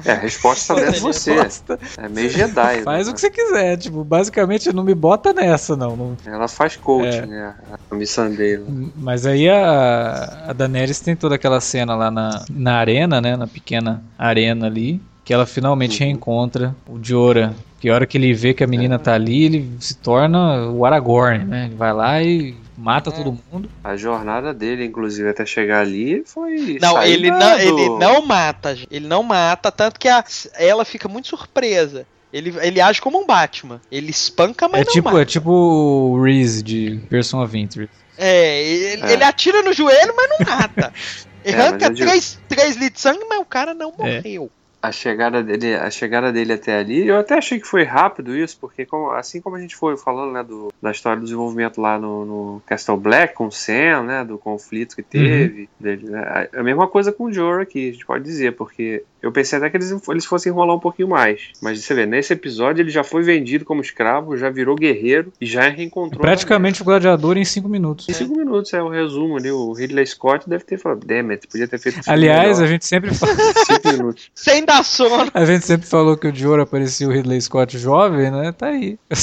É, 0.05 0.11
a 0.11 0.15
resposta 0.15 0.73
também 0.75 0.89
é 0.89 0.91
de 0.93 0.99
você. 0.99 1.33
Resposta. 1.33 1.79
É 1.97 2.09
meio 2.09 2.29
Jedi. 2.29 2.81
Faz 2.83 3.05
né? 3.07 3.11
o 3.11 3.15
que 3.15 3.21
você 3.21 3.29
quiser, 3.29 3.77
tipo, 3.77 4.03
basicamente 4.03 4.71
não 4.73 4.83
me 4.83 4.93
bota 4.95 5.33
nessa, 5.33 5.75
não. 5.75 5.95
não- 5.95 6.17
Ela 6.25 6.47
faz 6.47 6.75
coaching, 6.75 7.07
É. 7.17 7.25
né? 7.25 7.53
A 7.91 7.95
Missandei. 7.95 8.59
Mas 8.95 9.25
aí 9.25 9.49
a, 9.49 10.45
a 10.49 10.53
Daenerys 10.53 10.99
tem 10.99 11.15
toda 11.15 11.35
aquela 11.35 11.59
cena 11.61 11.95
lá 11.95 12.09
na, 12.11 12.43
na 12.49 12.75
arena, 12.75 13.19
né? 13.21 13.35
Na 13.35 13.47
pequena 13.47 14.01
arena 14.17 14.67
ali. 14.67 15.01
Que 15.25 15.33
ela 15.33 15.45
finalmente 15.45 15.99
Uhum. 16.01 16.05
reencontra 16.09 16.75
o 16.87 16.97
Jorah. 17.01 17.53
Que 17.79 17.89
a 17.89 17.93
hora 17.93 18.05
que 18.07 18.17
ele 18.17 18.33
vê 18.33 18.53
que 18.53 18.63
a 18.63 18.67
menina 18.67 18.97
tá 18.99 19.13
ali, 19.13 19.43
ele 19.45 19.71
se 19.79 19.95
torna 19.95 20.67
o 20.69 20.85
Aragorn, 20.85 21.45
né? 21.45 21.65
Ele 21.67 21.75
vai 21.75 21.93
lá 21.93 22.21
e 22.21 22.55
mata 22.79 23.09
É. 23.09 23.13
todo 23.13 23.37
mundo. 23.51 23.69
A 23.83 23.95
jornada 23.95 24.53
dele, 24.53 24.85
inclusive, 24.85 25.27
até 25.29 25.45
chegar 25.45 25.81
ali 25.81 26.23
foi. 26.25 26.77
Não, 26.81 27.01
ele 27.03 27.29
não, 27.29 27.59
ele 27.59 27.89
não 27.99 28.25
mata. 28.25 28.75
gente. 28.75 28.87
Ele 28.89 29.07
não 29.07 29.21
mata, 29.21 29.71
tanto 29.71 29.99
que 29.99 30.07
a- 30.07 30.23
ela 30.55 30.85
fica 30.85 31.07
muito 31.07 31.27
surpresa. 31.27 32.05
Ele, 32.31 32.53
ele 32.61 32.79
age 32.79 33.01
como 33.01 33.19
um 33.19 33.25
Batman. 33.25 33.81
Ele 33.91 34.11
espanca, 34.11 34.67
mas 34.67 34.81
É 34.81 34.85
não 34.85 34.91
tipo, 34.93 35.09
mata. 35.09 35.21
é 35.21 35.25
tipo 35.25 35.49
o 35.51 36.21
Reese 36.21 36.61
de 36.63 36.99
Person 37.09 37.43
of 37.43 37.57
Interest. 37.57 37.93
É, 38.17 38.63
ele, 38.63 39.03
É. 39.03 39.11
ele 39.13 39.23
atira 39.23 39.61
no 39.63 39.73
joelho, 39.73 40.13
mas 40.15 40.29
não 40.29 40.55
mata. 40.57 40.93
É, 41.41 41.53
Arranca 41.53 41.89
digo- 41.89 42.05
três, 42.05 42.37
três 42.49 42.75
litros 42.75 42.91
de 42.95 42.99
sangue, 42.99 43.25
mas 43.29 43.39
o 43.39 43.45
cara 43.45 43.73
não 43.73 43.93
É. 43.99 44.15
morreu. 44.17 44.51
A 44.81 44.93
chegada, 44.93 45.43
dele, 45.43 45.75
a 45.75 45.89
chegada 45.91 46.31
dele 46.31 46.53
até 46.53 46.77
ali, 46.79 47.05
eu 47.05 47.17
até 47.17 47.37
achei 47.37 47.59
que 47.59 47.67
foi 47.67 47.83
rápido 47.83 48.33
isso, 48.33 48.57
porque 48.61 48.85
como- 48.85 49.11
assim 49.11 49.41
como 49.41 49.57
a 49.57 49.59
gente 49.59 49.75
foi 49.75 49.97
falando 49.97 50.31
né, 50.31 50.41
do, 50.41 50.71
da 50.81 50.89
história 50.91 51.19
do 51.19 51.25
desenvolvimento 51.25 51.81
lá 51.81 51.99
no, 51.99 52.25
no 52.25 52.61
Castle 52.65 52.95
Black 52.95 53.33
com 53.33 53.47
o 53.47 53.51
Sam, 53.51 54.03
né, 54.03 54.23
do 54.23 54.37
conflito 54.37 54.95
que 54.95 55.03
teve, 55.03 55.69
dele, 55.77 56.09
né, 56.09 56.47
a, 56.53 56.59
a 56.61 56.63
mesma 56.63 56.87
coisa 56.87 57.11
com 57.11 57.25
o 57.25 57.33
Jorah 57.33 57.63
aqui, 57.63 57.89
a 57.89 57.91
gente 57.91 58.05
pode 58.05 58.23
dizer, 58.23 58.55
porque 58.55 59.03
eu 59.21 59.32
pensei 59.32 59.58
até 59.58 59.69
que 59.69 59.77
eles, 59.77 59.91
eles 60.10 60.25
fossem 60.25 60.51
enrolar 60.51 60.75
um 60.75 60.79
pouquinho 60.79 61.08
mais, 61.10 61.49
mas 61.62 61.84
você 61.84 61.93
vê, 61.93 62.05
nesse 62.05 62.34
episódio 62.34 62.82
ele 62.82 62.89
já 62.89 63.03
foi 63.03 63.21
vendido 63.23 63.65
como 63.65 63.82
escravo, 63.82 64.38
já 64.38 64.49
virou 64.49 64.75
guerreiro 64.75 65.32
e 65.39 65.45
já 65.45 65.67
reencontrou. 65.69 66.21
Praticamente 66.21 66.82
o 66.82 66.86
gladiador 66.86 67.38
em 67.38 67.45
5 67.45 67.67
minutos. 67.69 68.08
Em 68.10 68.13
cinco 68.13 68.38
minutos 68.38 68.73
é 68.73 68.82
o 68.82 68.89
resumo 68.89 69.38
ali, 69.38 69.51
o 69.51 69.71
Ridley 69.73 70.05
Scott 70.05 70.49
deve 70.49 70.63
ter 70.63 70.77
falado, 70.77 71.05
damn 71.05 71.32
it, 71.32 71.47
podia 71.47 71.67
ter 71.67 71.77
feito 71.79 71.99
isso 71.99 72.12
Aliás, 72.12 72.58
a 72.60 72.62
melhor." 72.62 72.67
gente 72.71 72.86
sempre 72.86 73.13
fala. 73.13 73.34
cinco 73.65 73.88
minutos. 73.91 74.32
Sem 74.36 74.65
dar 74.65 74.84
sono. 74.84 75.29
A 75.34 75.45
gente 75.45 75.65
sempre 75.65 75.88
falou 75.88 76.15
que 76.17 76.27
o 76.27 76.36
Jorah 76.36 76.65
parecia 76.65 77.08
o 77.08 77.12
Ridley 77.12 77.41
Scott 77.41 77.77
jovem, 77.77 78.32
né? 78.32 78.51
Tá 78.51 78.67
aí. 78.67 78.97
É, 79.10 79.15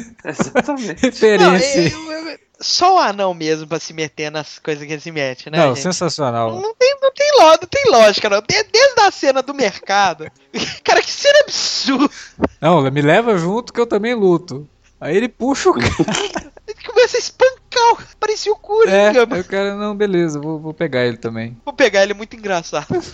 exatamente. 0.28 0.88
Não, 0.88 0.96
Referência. 1.02 1.80
eu- 1.92 2.12
eu- 2.12 2.43
só 2.60 2.94
o 2.96 2.98
anão 2.98 3.34
mesmo 3.34 3.66
pra 3.66 3.80
se 3.80 3.92
meter 3.92 4.30
nas 4.30 4.58
coisas 4.58 4.86
que 4.86 4.92
ele 4.92 5.00
se 5.00 5.10
mete, 5.10 5.50
né? 5.50 5.58
Não, 5.58 5.74
gente? 5.74 5.82
sensacional. 5.82 6.52
Não 6.60 6.74
tem, 6.74 6.96
não, 7.00 7.12
tem 7.12 7.30
lo- 7.38 7.50
não 7.60 7.68
tem 7.68 7.84
lógica, 7.90 8.28
não. 8.30 8.40
De- 8.40 8.62
Desde 8.72 9.00
a 9.00 9.10
cena 9.10 9.42
do 9.42 9.52
mercado. 9.54 10.30
Cara, 10.84 11.02
que 11.02 11.10
cena 11.10 11.40
absurda. 11.40 12.14
Não, 12.60 12.90
me 12.90 13.02
leva 13.02 13.36
junto 13.36 13.72
que 13.72 13.80
eu 13.80 13.86
também 13.86 14.14
luto. 14.14 14.68
Aí 15.00 15.16
ele 15.16 15.28
puxa 15.28 15.70
o 15.70 15.74
cara. 15.78 16.52
Ele 16.66 16.78
começa 16.86 17.16
a 17.16 17.20
espancar, 17.20 17.92
o- 17.92 17.98
parecia 18.18 18.52
o 18.52 18.56
É, 18.56 18.58
Coringa. 18.58 19.28
aí 19.34 19.40
o 19.40 19.44
cara, 19.44 19.74
não, 19.74 19.94
beleza, 19.94 20.40
vou, 20.40 20.58
vou 20.58 20.72
pegar 20.72 21.04
ele 21.04 21.16
também. 21.18 21.56
Vou 21.64 21.74
pegar 21.74 22.02
ele, 22.02 22.12
é 22.12 22.14
muito 22.14 22.34
engraçado. 22.36 22.86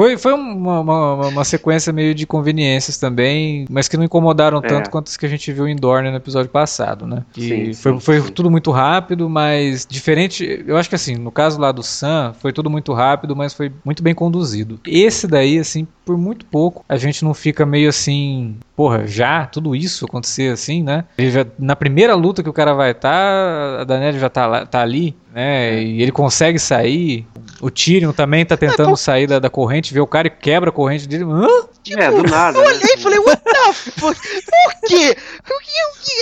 Foi, 0.00 0.16
foi 0.16 0.32
uma, 0.32 0.80
uma, 0.80 1.28
uma 1.28 1.44
sequência 1.44 1.92
meio 1.92 2.14
de 2.14 2.26
conveniências 2.26 2.96
também, 2.96 3.66
mas 3.68 3.86
que 3.86 3.98
não 3.98 4.04
incomodaram 4.04 4.56
É. 4.56 4.62
tanto 4.62 4.88
quanto 4.88 5.08
as 5.08 5.16
que 5.18 5.26
a 5.26 5.28
gente 5.28 5.52
viu 5.52 5.68
em 5.68 5.76
Dorne 5.76 6.10
no 6.10 6.16
episódio 6.16 6.50
passado, 6.50 7.06
né? 7.06 7.22
Que 7.34 7.42
Sim, 7.42 7.74
foi, 7.74 7.92
sim, 7.92 8.00
foi 8.00 8.20
sim. 8.22 8.32
tudo 8.32 8.50
muito 8.50 8.70
rápido, 8.70 9.28
mas 9.28 9.86
diferente. 9.86 10.64
Eu 10.66 10.78
acho 10.78 10.88
que 10.88 10.94
assim, 10.94 11.16
no 11.16 11.30
caso 11.30 11.60
lá 11.60 11.70
do 11.70 11.82
Sam, 11.82 12.32
foi 12.40 12.50
tudo 12.50 12.70
muito 12.70 12.94
rápido, 12.94 13.36
mas 13.36 13.52
foi 13.52 13.70
muito 13.84 14.02
bem 14.02 14.14
conduzido. 14.14 14.80
Esse 14.86 15.26
daí, 15.26 15.58
assim, 15.58 15.86
por 16.02 16.16
muito 16.16 16.46
pouco, 16.46 16.82
a 16.88 16.96
gente 16.96 17.22
não 17.22 17.34
fica 17.34 17.66
meio 17.66 17.90
assim, 17.90 18.56
porra, 18.80 19.06
já 19.06 19.44
tudo 19.44 19.76
isso 19.76 20.06
acontecer 20.06 20.50
assim, 20.50 20.82
né? 20.82 21.04
Ele 21.18 21.30
já- 21.30 21.44
na 21.58 21.76
primeira 21.76 22.14
luta 22.14 22.42
que 22.42 22.48
o 22.48 22.52
cara 22.52 22.72
vai 22.72 22.92
estar, 22.92 23.80
a 23.80 23.84
Daenerys 23.84 24.18
já 24.18 24.30
tá, 24.30 24.46
lá- 24.46 24.64
tá 24.64 24.80
ali, 24.80 25.14
né? 25.34 25.82
E 25.82 26.00
ele 26.00 26.10
consegue 26.10 26.58
sair. 26.58 27.26
O 27.60 27.70
Tyrion 27.70 28.10
também 28.12 28.46
tá 28.46 28.56
tentando 28.56 28.96
sair 28.96 29.26
da, 29.26 29.38
da 29.38 29.50
corrente, 29.50 29.92
vê 29.92 30.00
o 30.00 30.06
cara 30.06 30.28
e 30.28 30.30
quebra 30.30 30.70
a 30.70 30.72
corrente 30.72 31.06
dele. 31.06 31.24
Hã? 31.24 31.46
É, 31.94 32.10
do 32.10 32.22
nada. 32.22 32.56
Eu 32.58 32.62
né? 32.62 32.68
olhei 32.70 32.94
e 32.94 32.98
falei, 32.98 33.18
what 33.18 33.42
the 33.44 33.72
fuck? 33.74 34.00
Por 34.00 34.88
quê? 34.88 35.14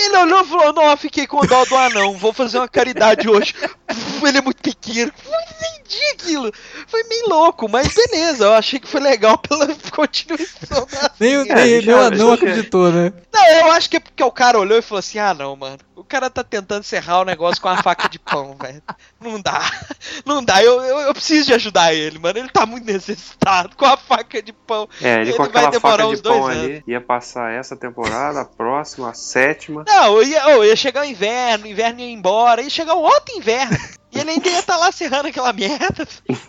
Ele 0.05 0.17
olhou 0.17 0.41
e 0.41 0.45
falou, 0.45 0.73
não, 0.73 0.91
eu 0.91 0.97
fiquei 0.97 1.25
com 1.27 1.45
dó 1.45 1.63
do 1.65 1.75
anão, 1.77 2.17
vou 2.17 2.33
fazer 2.33 2.57
uma 2.57 2.67
caridade 2.67 3.29
hoje. 3.29 3.53
Ele 4.25 4.37
é 4.37 4.41
muito 4.41 4.61
pequeno. 4.61 5.11
Não 5.25 5.39
entendi 5.41 6.03
aquilo. 6.13 6.51
Foi 6.87 7.03
meio 7.03 7.29
louco, 7.29 7.67
mas 7.69 7.87
beleza, 7.93 8.45
eu 8.45 8.53
achei 8.53 8.79
que 8.79 8.87
foi 8.87 8.99
legal 9.01 9.37
pela 9.37 9.67
continuação 9.95 10.85
da 10.91 11.11
Nem, 11.19 11.37
nem, 11.43 11.51
É, 11.51 11.65
nem 11.65 11.77
o 11.79 11.81
já- 11.81 12.05
anão 12.07 12.37
acreditou, 12.51 12.91
né? 12.91 13.13
Não, 13.31 13.47
eu 13.47 13.71
acho 13.71 13.89
que 13.89 13.97
é 13.97 13.99
porque 13.99 14.23
o 14.23 14.31
cara 14.31 14.59
olhou 14.59 14.77
e 14.77 14.81
falou 14.81 14.99
assim: 14.99 15.19
ah, 15.19 15.33
não, 15.33 15.55
mano. 15.55 15.79
O 15.95 16.03
cara 16.03 16.29
tá 16.29 16.43
tentando 16.43 16.83
serrar 16.83 17.21
o 17.21 17.25
negócio 17.25 17.61
com 17.61 17.67
a 17.67 17.83
faca 17.83 18.07
de 18.07 18.17
pão, 18.17 18.55
velho. 18.59 18.81
Não 19.19 19.39
dá. 19.39 19.61
Não 20.25 20.43
dá. 20.43 20.63
Eu, 20.63 20.81
eu, 20.81 20.99
eu 20.99 21.13
preciso 21.13 21.47
de 21.47 21.53
ajudar 21.53 21.93
ele, 21.93 22.17
mano. 22.19 22.39
Ele 22.39 22.49
tá 22.49 22.65
muito 22.65 22.85
necessitado 22.85 23.75
com 23.75 23.85
a 23.85 23.97
faca 23.97 24.41
de 24.41 24.53
pão. 24.53 24.87
É, 25.01 25.21
ele, 25.21 25.33
com 25.33 25.43
Ele 25.43 25.51
vai 25.51 25.65
aquela 25.65 25.71
demorar 25.71 25.97
faca 25.97 26.07
uns 26.07 26.21
de 26.21 26.23
pão 26.23 26.41
dois 26.41 26.57
ali, 26.57 26.83
ia 26.87 27.01
passar 27.01 27.51
essa 27.51 27.75
temporada, 27.75 28.41
a 28.41 28.45
próxima, 28.45 29.09
a 29.09 29.13
sétima. 29.13 29.83
Não, 29.87 30.15
eu 30.15 30.23
ia, 30.23 30.49
eu 30.51 30.65
ia 30.65 30.75
chegar 30.75 31.01
o 31.01 31.05
inverno, 31.05 31.65
o 31.65 31.67
inverno 31.67 31.99
ia 31.99 32.11
embora, 32.11 32.61
ia 32.61 32.69
chegar 32.69 32.95
o 32.95 33.01
outro 33.01 33.35
inverno. 33.35 33.77
E 34.11 34.19
ele 34.19 34.31
ainda 34.31 34.49
ia 34.49 34.59
estar 34.59 34.75
lá 34.77 34.91
serrando 34.91 35.27
aquela 35.27 35.53
merda. 35.53 36.07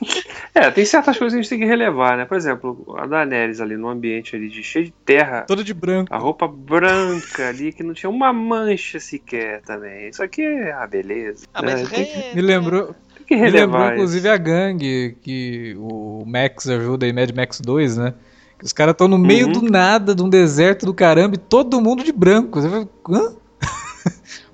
É, 0.52 0.68
tem 0.70 0.84
certas 0.84 1.16
coisas 1.16 1.32
que 1.32 1.38
a 1.38 1.42
gente 1.42 1.48
tem 1.48 1.58
que 1.60 1.64
relevar, 1.64 2.16
né? 2.16 2.24
Por 2.24 2.36
exemplo, 2.36 2.96
a 2.98 3.06
Daenerys 3.06 3.60
ali 3.60 3.76
no 3.76 3.88
ambiente 3.88 4.34
ali 4.34 4.48
de 4.48 4.64
cheio 4.64 4.86
de 4.86 4.90
terra, 4.90 5.42
Todo 5.42 5.62
de 5.62 5.72
branco. 5.72 6.12
a 6.12 6.18
roupa 6.18 6.48
branca 6.48 7.48
ali, 7.48 7.72
que 7.72 7.84
não 7.84 7.94
tinha 7.94 8.10
uma 8.10 8.32
mancha 8.32 8.98
sequer 8.98 9.62
também. 9.62 10.08
Isso 10.08 10.22
aqui 10.22 10.42
é 10.42 10.72
a 10.72 10.84
beleza. 10.88 11.46
Ah, 11.54 11.62
né? 11.62 11.76
mas 11.76 11.92
é- 11.92 12.34
Me 12.34 12.42
lembrou, 12.42 12.94
tem 13.16 13.24
que 13.26 13.36
me 13.36 13.40
relevar. 13.42 13.62
lembrou 13.66 13.84
isso. 13.84 13.94
inclusive 13.94 14.28
a 14.28 14.36
gangue 14.36 15.16
que 15.22 15.76
o 15.78 16.24
Max 16.26 16.68
ajuda 16.68 17.06
em 17.06 17.12
Mad 17.12 17.30
Max 17.34 17.60
2, 17.60 17.96
né? 17.96 18.14
Que 18.58 18.64
os 18.64 18.72
caras 18.72 18.92
estão 18.92 19.06
no 19.06 19.16
meio 19.16 19.46
Uhum. 19.46 19.52
do 19.52 19.62
nada, 19.62 20.14
de 20.16 20.22
um 20.22 20.28
deserto 20.28 20.84
do 20.84 20.92
caramba, 20.92 21.36
e 21.36 21.38
todo 21.38 21.80
mundo 21.80 22.02
de 22.02 22.12
branco. 22.12 22.60
Você 22.60 22.68
fala, 22.68 22.88
Hã? 23.08 23.32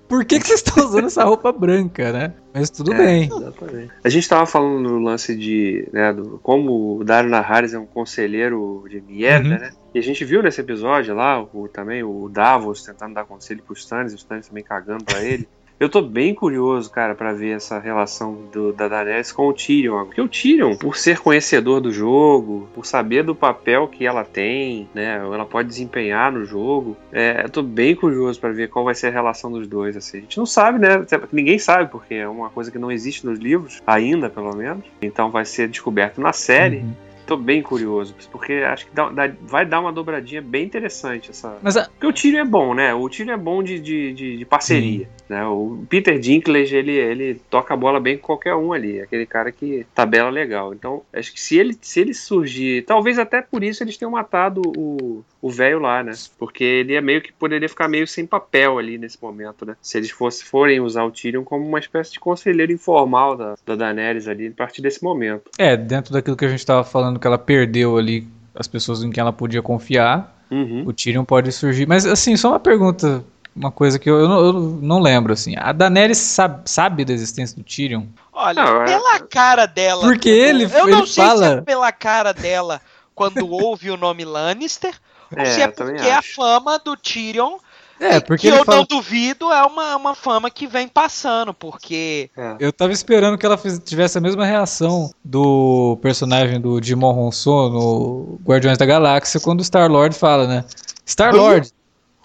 Por 0.09 0.25
que, 0.25 0.39
que 0.39 0.47
vocês 0.47 0.61
estão 0.61 0.85
usando 0.85 1.07
essa 1.07 1.25
roupa 1.25 1.51
branca, 1.53 2.13
né? 2.13 2.33
Mas 2.55 2.71
tudo 2.71 2.93
É, 2.93 2.97
bem. 2.97 3.25
Exatamente. 3.31 3.93
A 4.05 4.09
gente 4.09 4.29
tava 4.29 4.47
falando 4.47 4.81
no 4.89 4.99
lance 4.99 5.37
de, 5.37 5.89
né, 5.93 6.13
do, 6.13 6.39
como 6.43 6.99
o 6.99 7.05
Dario 7.05 7.29
Naharis 7.31 7.75
é 7.75 7.79
um 7.79 7.87
conselheiro 7.87 8.85
de 8.89 9.01
merda, 9.01 9.49
Uhum. 9.49 9.61
né? 9.61 9.71
E 9.95 9.99
a 9.99 10.03
gente 10.03 10.25
viu 10.25 10.43
nesse 10.43 10.61
episódio 10.61 11.15
lá, 11.15 11.43
o, 11.43 11.69
também 11.69 12.03
o 12.03 12.29
Davos 12.29 12.83
tentando 12.83 13.15
dar 13.15 13.25
conselho 13.25 13.63
pro 13.63 13.75
Stannis, 13.75 14.13
o 14.13 14.17
Stannis 14.17 14.47
também 14.49 14.63
cagando 14.63 15.05
pra 15.05 15.23
ele. 15.23 15.49
Eu 15.79 15.91
tô 15.91 16.01
bem 16.01 16.35
curioso, 16.35 16.91
cara, 16.91 17.15
pra 17.15 17.35
ver 17.35 17.57
essa 17.57 17.79
relação 17.79 18.49
do, 18.51 18.73
da 18.73 18.89
Daenerys 18.89 19.31
com 19.31 19.47
o 19.47 19.53
Tyrion. 19.53 20.07
Porque 20.07 20.21
o 20.21 20.29
Tyrion, 20.29 20.75
por 20.75 20.97
ser 20.97 21.19
conhecedor 21.21 21.83
do 21.83 21.93
jogo, 21.93 22.67
por 22.75 22.87
saber 22.87 23.23
do 23.23 23.35
papel 23.35 23.87
que 23.87 24.07
ela 24.07 24.25
tem, 24.25 24.89
né, 24.95 25.17
ela 25.17 25.45
pode 25.45 25.69
desempenhar 25.69 26.33
no 26.33 26.47
jogo, 26.47 26.97
é, 27.13 27.43
eu 27.45 27.51
tô 27.51 27.63
bem 27.63 27.95
curioso 27.95 28.41
pra 28.41 28.51
ver 28.53 28.71
qual 28.71 28.87
vai 28.87 28.95
ser 28.95 29.09
a 29.09 29.11
relação 29.11 29.53
dos 29.53 29.67
dois. 29.67 29.97
Assim. 29.97 30.19
A 30.19 30.21
gente 30.23 30.39
não 30.39 30.47
sabe, 30.47 30.79
né? 30.79 31.05
Ninguém 31.31 31.59
sabe, 31.59 31.91
porque 31.91 32.15
é 32.15 32.29
uma 32.29 32.49
coisa 32.49 32.71
que 32.71 32.79
não 32.79 32.91
existe 32.91 33.27
nos 33.27 33.39
livros, 33.39 33.83
ainda 33.87 34.31
pelo 34.31 34.57
menos. 34.57 34.85
Então 35.03 35.31
vai 35.31 35.45
ser 35.45 35.69
descoberto 35.69 36.23
na 36.23 36.33
série. 36.33 36.79
Uhum. 36.79 37.06
Tô 37.27 37.37
bem 37.37 37.61
curioso, 37.61 38.15
porque 38.31 38.53
acho 38.53 38.87
que 38.87 38.95
dá- 38.95 39.09
dá- 39.11 39.33
vai 39.43 39.67
dar 39.67 39.81
uma 39.81 39.93
dobradinha 39.93 40.41
bem 40.41 40.65
interessante 40.65 41.31
essa, 41.31 41.59
Mas 41.61 41.77
a- 41.77 41.85
porque 41.89 42.07
o 42.07 42.13
Tyrion 42.13 42.41
é 42.41 42.45
bom, 42.45 42.73
né? 42.73 42.95
O 42.95 43.09
Tyrion 43.09 43.35
é 43.35 43.37
bom 43.37 43.63
de, 43.63 43.81
de, 43.81 44.13
de, 44.13 44.37
de 44.39 44.45
parceria. 44.45 45.09
Né? 45.29 45.45
O 45.45 45.85
Peter 45.89 46.19
Dinklage, 46.21 46.77
ele, 46.77 46.93
ele 46.93 47.41
toca 47.51 47.75
a 47.75 47.77
bola 47.77 47.99
bem 47.99 48.17
com 48.17 48.27
qualquer 48.27 48.55
um 48.55 48.73
ali. 48.73 49.01
Aquele 49.01 49.27
cara 49.27 49.51
que 49.51 49.85
tabela 49.93 50.31
legal. 50.31 50.73
Então, 50.73 51.03
acho 51.13 51.33
que 51.33 51.41
se 51.41 51.59
ele, 51.59 51.77
se 51.81 52.01
ele 52.01 52.15
surgir... 52.15 52.83
Talvez 52.83 53.19
até 53.19 53.43
por 53.43 53.65
isso 53.65 53.83
eles 53.83 53.97
tenham 53.97 54.13
matado 54.13 54.63
o 54.77 55.25
o 55.47 55.51
velho 55.51 55.79
lá, 55.79 56.03
né? 56.03 56.13
Porque 56.39 56.65
ele 56.65 56.95
é 56.95 57.01
meio 57.01 57.21
que 57.23 57.33
poderia 57.33 57.69
ficar 57.69 57.89
meio 57.89 58.07
sem 58.07 58.27
papel 58.27 58.79
ali 58.79 58.99
nesse 58.99 59.19
momento, 59.23 59.65
né? 59.65 59.77
Se 59.81 59.97
eles 59.99 60.11
fosse, 60.11 60.45
forem 60.45 60.81
usar 60.81 61.05
o 61.05 61.11
Tyrion 61.11 61.45
como 61.45 61.67
uma 61.67 61.79
espécie 61.79 62.13
de 62.13 62.21
conselheiro 62.21 62.73
informal 62.73 63.37
da, 63.37 63.55
da 63.65 63.75
Daenerys 63.77 64.27
ali, 64.29 64.49
a 64.49 64.53
partir 64.53 64.83
desse 64.83 65.03
momento. 65.03 65.51
é, 65.59 65.77
dentro 65.77 66.13
daquilo 66.13 66.37
que 66.37 66.45
a 66.45 66.49
gente 66.49 66.65
tava 66.65 66.85
falando, 66.85 67.19
que 67.21 67.27
ela 67.27 67.39
perdeu 67.39 67.97
ali 67.97 68.27
as 68.55 68.67
pessoas 68.67 69.03
em 69.03 69.11
quem 69.11 69.21
ela 69.21 69.33
podia 69.33 69.63
confiar, 69.63 70.35
Uhum. 70.51 70.85
o 70.87 70.93
Tyrion 70.93 71.25
pode 71.25 71.51
surgir. 71.51 71.87
Mas 71.87 72.07
assim, 72.07 72.37
só 72.37 72.51
uma 72.51 72.61
pergunta 72.61 73.25
uma 73.55 73.73
coisa 73.73 73.99
que 73.99 74.09
eu, 74.09 74.19
eu 74.21 74.29
não, 74.29 74.39
eu 74.47 74.53
não 74.83 75.01
lembro, 75.01 75.33
assim. 75.33 75.55
A 75.57 75.73
Daenerys 75.73 76.19
sabe, 76.19 76.61
sabe 76.71 77.05
da 77.05 77.13
existência 77.13 77.57
do 77.57 77.65
Tyrion? 77.65 78.03
Olha, 78.33 78.63
Não, 78.63 78.83
é- 78.83 78.85
pela 78.85 79.19
cara 79.21 79.65
dela. 79.67 80.03
Porque 80.03 80.29
ele- 80.29 80.65
Eu 80.65 80.87
não 80.87 80.99
ele 80.99 81.07
sei 81.07 81.25
se 81.25 81.31
fala- 81.31 81.47
é 81.47 81.61
pela 81.63 81.91
cara 81.91 82.33
dela 82.33 82.81
quando 83.15 83.49
ouve 83.51 83.91
o 83.91 83.97
nome 83.97 84.25
Lannister, 84.27 84.95
ou 85.35 85.43
É, 85.43 85.45
se 85.47 85.61
é 85.63 85.69
porque 85.69 86.09
a 86.09 86.19
acho. 86.19 86.35
fama 86.35 86.79
do 86.79 86.97
Tyrion, 86.97 87.59
É, 87.99 88.21
porque 88.21 88.49
que 88.51 88.55
eu 88.55 88.65
fala... 88.65 88.79
não 88.79 88.85
duvido, 88.85 89.51
é 89.53 89.63
uma, 89.65 89.97
uma 89.97 90.15
fama 90.15 90.51
que 90.51 90.67
vem 90.67 90.87
passando, 90.87 91.55
porque. 91.55 92.31
É. 92.37 92.57
Eu 92.61 92.73
tava 92.73 92.93
esperando 92.93 93.39
que 93.39 93.47
ela 93.47 93.59
tivesse 93.85 94.19
a 94.19 94.21
mesma 94.21 94.45
reação 94.45 95.11
do 95.25 95.99
personagem 96.03 96.61
do 96.61 96.83
Jimon 96.83 97.13
Honson 97.19 97.69
no 97.71 98.41
Guardiões 98.45 98.77
da 98.79 98.85
Galáxia 98.87 99.41
quando 99.41 99.61
o 99.61 99.65
Star-Lord 99.65 100.15
fala, 100.15 100.47
né? 100.47 100.65
Star-Lord! 101.07 101.71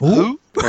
Who? 0.01 0.39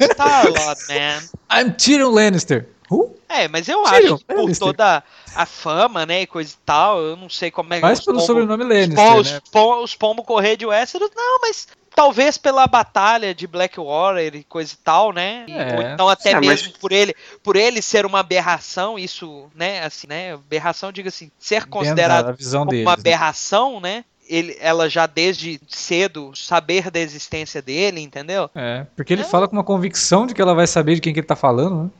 Star-Lord, 0.00 0.80
man. 0.88 1.22
I'm 1.50 1.72
Tyrion 1.72 2.10
Lannister! 2.10 2.68
Who? 2.90 3.14
É, 3.28 3.48
mas 3.48 3.68
eu 3.68 3.82
Tyrion 3.84 4.14
acho 4.14 4.18
que 4.18 4.24
por 4.26 4.36
Lannister. 4.36 4.66
toda 4.66 5.02
a 5.36 5.46
fama, 5.46 6.04
né, 6.06 6.22
e 6.22 6.26
coisa 6.26 6.52
e 6.54 6.58
tal, 6.64 7.00
eu 7.00 7.16
não 7.16 7.28
sei 7.28 7.50
como 7.50 7.72
é 7.74 7.76
que 7.76 7.82
Mais 7.82 7.98
os 7.98 8.04
pelo 8.04 8.16
pombo- 8.18 8.26
sobrenome 8.26 8.62
os 8.64 8.68
Lannister, 8.68 8.96
pom- 8.96 9.22
né? 9.22 9.40
os, 9.44 9.50
pom- 9.50 9.82
os 9.82 9.94
pombo 9.94 10.22
correr 10.24 10.56
de 10.56 10.66
Westeros, 10.66 11.10
não, 11.14 11.40
mas 11.42 11.68
talvez 11.94 12.36
pela 12.36 12.66
batalha 12.66 13.34
de 13.34 13.46
Blackwater 13.46 14.34
e 14.34 14.44
coisa 14.44 14.74
e 14.74 14.76
tal, 14.84 15.12
né? 15.12 15.44
É. 15.48 15.74
Ou 15.76 15.82
então 15.82 16.08
até 16.08 16.30
É, 16.30 16.34
mas- 16.34 16.46
mesmo 16.46 16.72
por 16.78 16.92
ele, 16.92 17.14
por 17.42 17.56
ele 17.56 17.80
ser 17.80 18.04
uma 18.06 18.20
aberração, 18.20 18.98
isso, 18.98 19.46
né, 19.54 19.82
assim, 19.84 20.06
né, 20.06 20.34
aberração, 20.34 20.92
diga 20.92 21.08
assim, 21.08 21.30
ser 21.38 21.66
considerado 21.66 22.36
como 22.36 22.36
deles, 22.36 22.52
uma 22.54 22.92
né? 22.96 23.00
aberração, 23.00 23.80
né? 23.80 24.04
Ele, 24.28 24.56
ela 24.60 24.90
já 24.90 25.06
desde 25.06 25.60
cedo 25.68 26.32
saber 26.34 26.90
da 26.90 26.98
existência 26.98 27.62
dele, 27.62 28.00
entendeu? 28.00 28.50
É, 28.56 28.84
porque 28.96 29.12
ele 29.12 29.22
É. 29.22 29.24
fala 29.24 29.46
com 29.46 29.54
uma 29.54 29.62
convicção 29.62 30.26
de 30.26 30.34
que 30.34 30.42
ela 30.42 30.52
vai 30.52 30.66
saber 30.66 30.96
de 30.96 31.00
quem 31.00 31.12
que 31.14 31.20
ele 31.20 31.26
tá 31.26 31.36
falando, 31.36 31.84
né? 31.84 31.90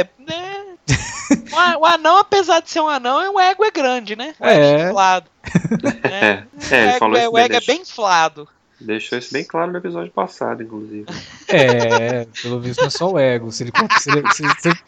É, 0.00 0.08
né? 0.18 0.66
o, 1.56 1.80
o 1.80 1.86
anão, 1.86 2.18
apesar 2.18 2.60
de 2.60 2.70
ser 2.70 2.80
um 2.80 2.88
anão, 2.88 3.34
o 3.34 3.40
ego 3.40 3.64
é 3.64 3.70
grande, 3.70 4.14
né? 4.16 4.34
O 4.38 4.44
É. 4.46 4.54
ego 4.54 4.82
é 4.82 4.88
inflado. 4.90 5.26
É, 6.04 6.08
né? 6.10 6.46
é, 6.70 6.76
ele 6.76 6.86
o 6.86 6.88
ego, 6.90 6.98
falou 6.98 7.16
é, 7.16 7.20
isso 7.20 7.30
o 7.30 7.32
bem, 7.34 7.44
ego 7.44 7.54
é 7.54 7.58
deixou, 7.58 7.74
bem 7.74 7.82
inflado. 7.82 8.48
deixou 8.80 9.18
isso 9.18 9.32
bem 9.32 9.44
claro 9.44 9.72
no 9.72 9.78
episódio 9.78 10.12
passado, 10.12 10.62
inclusive. 10.62 11.06
É, 11.48 12.26
pelo 12.42 12.60
visto 12.60 12.80
não 12.80 12.86
é 12.88 12.90
só 12.90 13.10
o 13.12 13.18
ego. 13.18 13.50
Se 13.52 13.62
ele, 13.64 13.72
se 13.98 14.10
ele, 14.10 14.32
se, 14.32 14.42
se- 14.60 14.78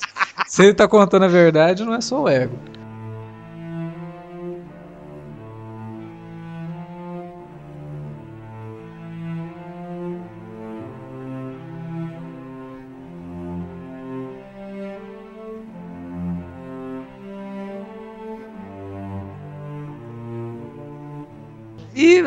se 0.47 0.63
ele 0.63 0.75
tá 0.75 0.87
contando 0.89 1.25
a 1.25 1.29
verdade, 1.29 1.85
não 1.85 1.95
é 1.95 2.01
só 2.01 2.23
o 2.23 2.29
ego. 2.29 2.59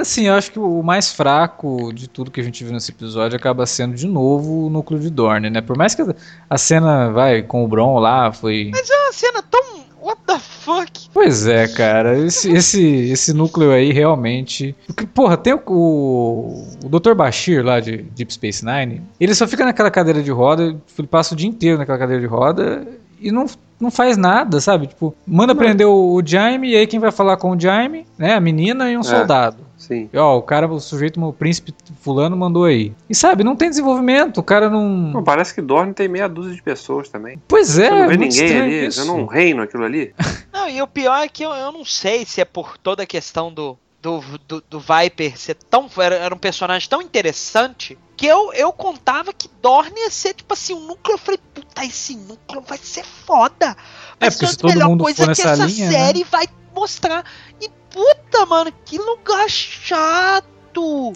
Assim, 0.02 0.28
eu 0.28 0.34
acho 0.34 0.52
que 0.52 0.60
o 0.60 0.82
mais 0.84 1.12
fraco 1.12 1.92
de 1.94 2.08
tudo 2.08 2.32
que 2.32 2.42
a 2.42 2.44
gente 2.44 2.64
viu 2.64 2.74
nesse 2.74 2.92
episódio 2.92 3.38
acaba 3.38 3.66
sendo 3.66 3.96
de 3.96 4.08
novo 4.08 4.66
o 4.66 4.70
núcleo 4.70 5.00
de 5.00 5.10
Dorne, 5.10 5.50
né? 5.50 5.62
Por 5.62 5.78
mais 5.78 5.96
que 5.96 6.04
a 6.50 6.58
cena, 6.58 7.10
vai, 7.10 7.42
com 7.42 7.64
o 7.64 7.68
Bron 7.68 8.00
lá 8.00 8.32
foi. 8.32 8.70
Mas 8.72 8.90
é 8.90 8.98
uma 8.98 9.14
cena 9.14 9.44
tão. 9.44 9.82
What 10.02 10.22
the 10.26 10.40
fuck? 10.40 11.10
Pois 11.14 11.46
é, 11.46 11.68
cara, 11.68 12.18
esse, 12.18 12.52
esse, 12.52 13.12
esse 13.12 13.34
núcleo 13.34 13.72
aí 13.72 13.92
realmente. 13.92 14.76
Porque, 14.88 15.06
porra, 15.06 15.38
tem 15.38 15.54
o, 15.54 15.62
o, 15.68 16.68
o 16.84 17.00
Dr. 17.00 17.14
Bashir 17.14 17.64
lá 17.64 17.80
de 17.80 17.98
Deep 17.98 18.34
Space 18.34 18.66
Nine, 18.66 19.04
ele 19.20 19.36
só 19.36 19.48
fica 19.48 19.64
naquela 19.64 19.92
cadeira 19.92 20.24
de 20.24 20.32
roda, 20.32 20.76
ele 20.98 21.08
passa 21.08 21.36
o 21.36 21.38
dia 21.38 21.48
inteiro 21.48 21.78
naquela 21.78 22.00
cadeira 22.00 22.20
de 22.20 22.28
roda 22.28 22.88
e 23.20 23.32
não, 23.32 23.46
não 23.80 23.92
faz 23.92 24.18
nada, 24.18 24.60
sabe? 24.60 24.88
Tipo, 24.88 25.16
manda 25.26 25.54
prender 25.54 25.86
o, 25.86 26.16
o 26.16 26.26
Jaime 26.26 26.72
e 26.72 26.76
aí 26.76 26.88
quem 26.88 27.00
vai 27.00 27.12
falar 27.12 27.38
com 27.38 27.52
o 27.52 27.60
Jaime, 27.60 28.08
né? 28.18 28.34
A 28.34 28.40
menina 28.40 28.90
e 28.90 28.98
um 28.98 29.04
soldado. 29.04 29.58
Sim. 29.82 30.08
E, 30.14 30.18
ó, 30.18 30.38
o 30.38 30.42
cara, 30.44 30.68
o 30.68 30.80
sujeito, 30.80 31.20
o 31.20 31.34
príncipe 31.34 31.74
fulano 32.02 32.38
mandou 32.38 32.66
aí. 32.66 32.94
E 33.10 33.16
sabe, 33.16 33.44
não 33.44 33.56
tem 33.56 33.68
desenvolvimento, 33.70 34.38
o 34.38 34.44
cara 34.44 34.70
não. 34.70 35.10
Pô, 35.12 35.24
parece 35.24 35.56
que 35.56 35.62
Dorne 35.62 35.92
tem 35.92 36.08
meia 36.08 36.30
dúzia 36.30 36.54
de 36.54 36.62
pessoas 36.62 37.10
também. 37.10 37.42
Pois 37.48 37.80
é, 37.80 37.90
Você 37.90 37.96
não 37.96 38.08
vê 38.08 38.18
muito 38.18 38.32
ninguém 38.36 38.62
ali, 38.62 38.88
isso. 38.88 39.02
você 39.02 39.08
não 39.08 39.26
reino 39.26 39.64
aquilo 39.64 39.84
ali. 39.84 40.14
Não, 40.54 40.70
e 40.70 40.80
o 40.82 40.88
pior 40.88 41.24
é 41.24 41.28
que 41.30 41.44
eu, 41.44 41.52
eu 41.52 41.72
não 41.72 41.84
sei 41.84 42.26
se 42.26 42.40
é 42.42 42.46
por 42.46 42.78
toda 42.78 43.02
a 43.04 43.06
questão 43.06 43.52
do, 43.52 43.76
do, 44.02 44.22
do, 44.48 44.64
do 44.70 44.80
Viper 44.80 45.36
ser 45.38 45.56
tão. 45.56 45.90
Era, 45.98 46.16
era 46.16 46.36
um 46.36 46.38
personagem 46.38 46.88
tão 46.88 47.02
interessante 47.02 47.98
que 48.18 48.28
eu, 48.28 48.54
eu 48.54 48.72
contava 48.74 49.34
que 49.34 49.50
Dorne 49.62 50.00
ia 50.02 50.12
ser, 50.12 50.34
tipo 50.36 50.54
assim, 50.54 50.74
um 50.76 50.82
núcleo. 50.88 51.16
Eu 51.16 51.18
falei, 51.18 51.40
puta, 51.54 51.84
esse 51.86 52.16
núcleo 52.16 52.62
vai 52.68 52.78
ser 52.78 53.04
foda. 53.04 53.76
Vai 54.20 54.28
É, 54.28 54.30
ser 54.30 54.46
porque 54.58 54.66
a 54.68 54.70
melhor 54.76 54.98
coisa 54.98 55.26
que 55.26 55.32
essa 55.32 55.56
linha, 55.66 55.86
né? 55.90 55.92
série 55.92 56.24
vai 56.26 56.46
mostrar. 56.76 57.26
E 57.60 57.70
puta, 57.94 58.46
mano, 58.46 58.72
que 58.86 58.98
lugar 58.98 59.50
chato. 59.50 61.14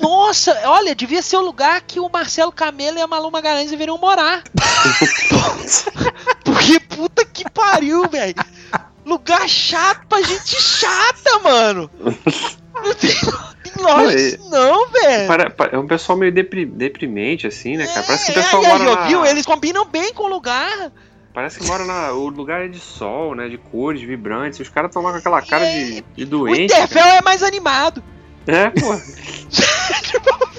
Nossa, 0.00 0.58
olha, 0.68 0.94
devia 0.94 1.22
ser 1.22 1.36
o 1.36 1.40
lugar 1.42 1.80
que 1.82 2.00
o 2.00 2.08
Marcelo 2.08 2.50
Camelo 2.52 2.98
e 2.98 3.00
a 3.00 3.06
Malu 3.06 3.30
Magalhães 3.30 3.70
deveriam 3.70 3.96
morar. 3.98 4.42
Porque 6.44 6.80
puta 6.80 7.24
que 7.24 7.48
pariu, 7.50 8.08
velho. 8.08 8.34
Lugar 9.04 9.48
chato 9.48 10.06
pra 10.08 10.22
gente 10.22 10.60
chata, 10.60 11.38
mano. 11.40 11.90
Não 12.74 12.94
tem, 12.94 13.10
tem 13.62 13.72
lógica 13.82 13.82
Não, 13.82 14.10
isso 14.10 14.48
não, 14.50 14.88
velho. 14.88 15.28
É 15.72 15.78
um 15.78 15.86
pessoal 15.86 16.16
meio 16.18 16.32
depri- 16.32 16.66
deprimente, 16.66 17.46
assim, 17.46 17.76
né, 17.76 17.86
cara? 17.86 18.02
Parece 18.04 18.32
que 18.32 18.38
o 18.38 18.40
É, 18.40 18.42
pessoal 18.42 18.64
é, 18.64 18.68
mora 18.68 18.84
aí, 18.84 18.94
na... 18.96 19.06
viu? 19.06 19.24
Eles 19.26 19.44
combinam 19.46 19.84
bem 19.84 20.12
com 20.14 20.24
o 20.24 20.28
lugar. 20.28 20.92
Parece 21.34 21.58
que 21.60 21.66
mora 21.66 21.84
na... 21.84 22.12
O 22.12 22.28
lugar 22.28 22.62
é 22.64 22.68
de 22.68 22.78
sol, 22.78 23.34
né? 23.34 23.48
De 23.48 23.56
cores 23.56 24.02
vibrantes. 24.02 24.60
Os 24.60 24.68
caras 24.68 24.90
estão 24.90 25.02
lá 25.02 25.12
com 25.12 25.18
aquela 25.18 25.40
cara 25.40 25.64
de, 25.64 26.04
de 26.14 26.24
O 26.24 26.26
doente. 26.26 26.72
Interfell 26.74 27.04
é 27.06 27.22
mais 27.22 27.42
animado. 27.42 28.02
É, 28.46 28.68
pô. 28.70 28.80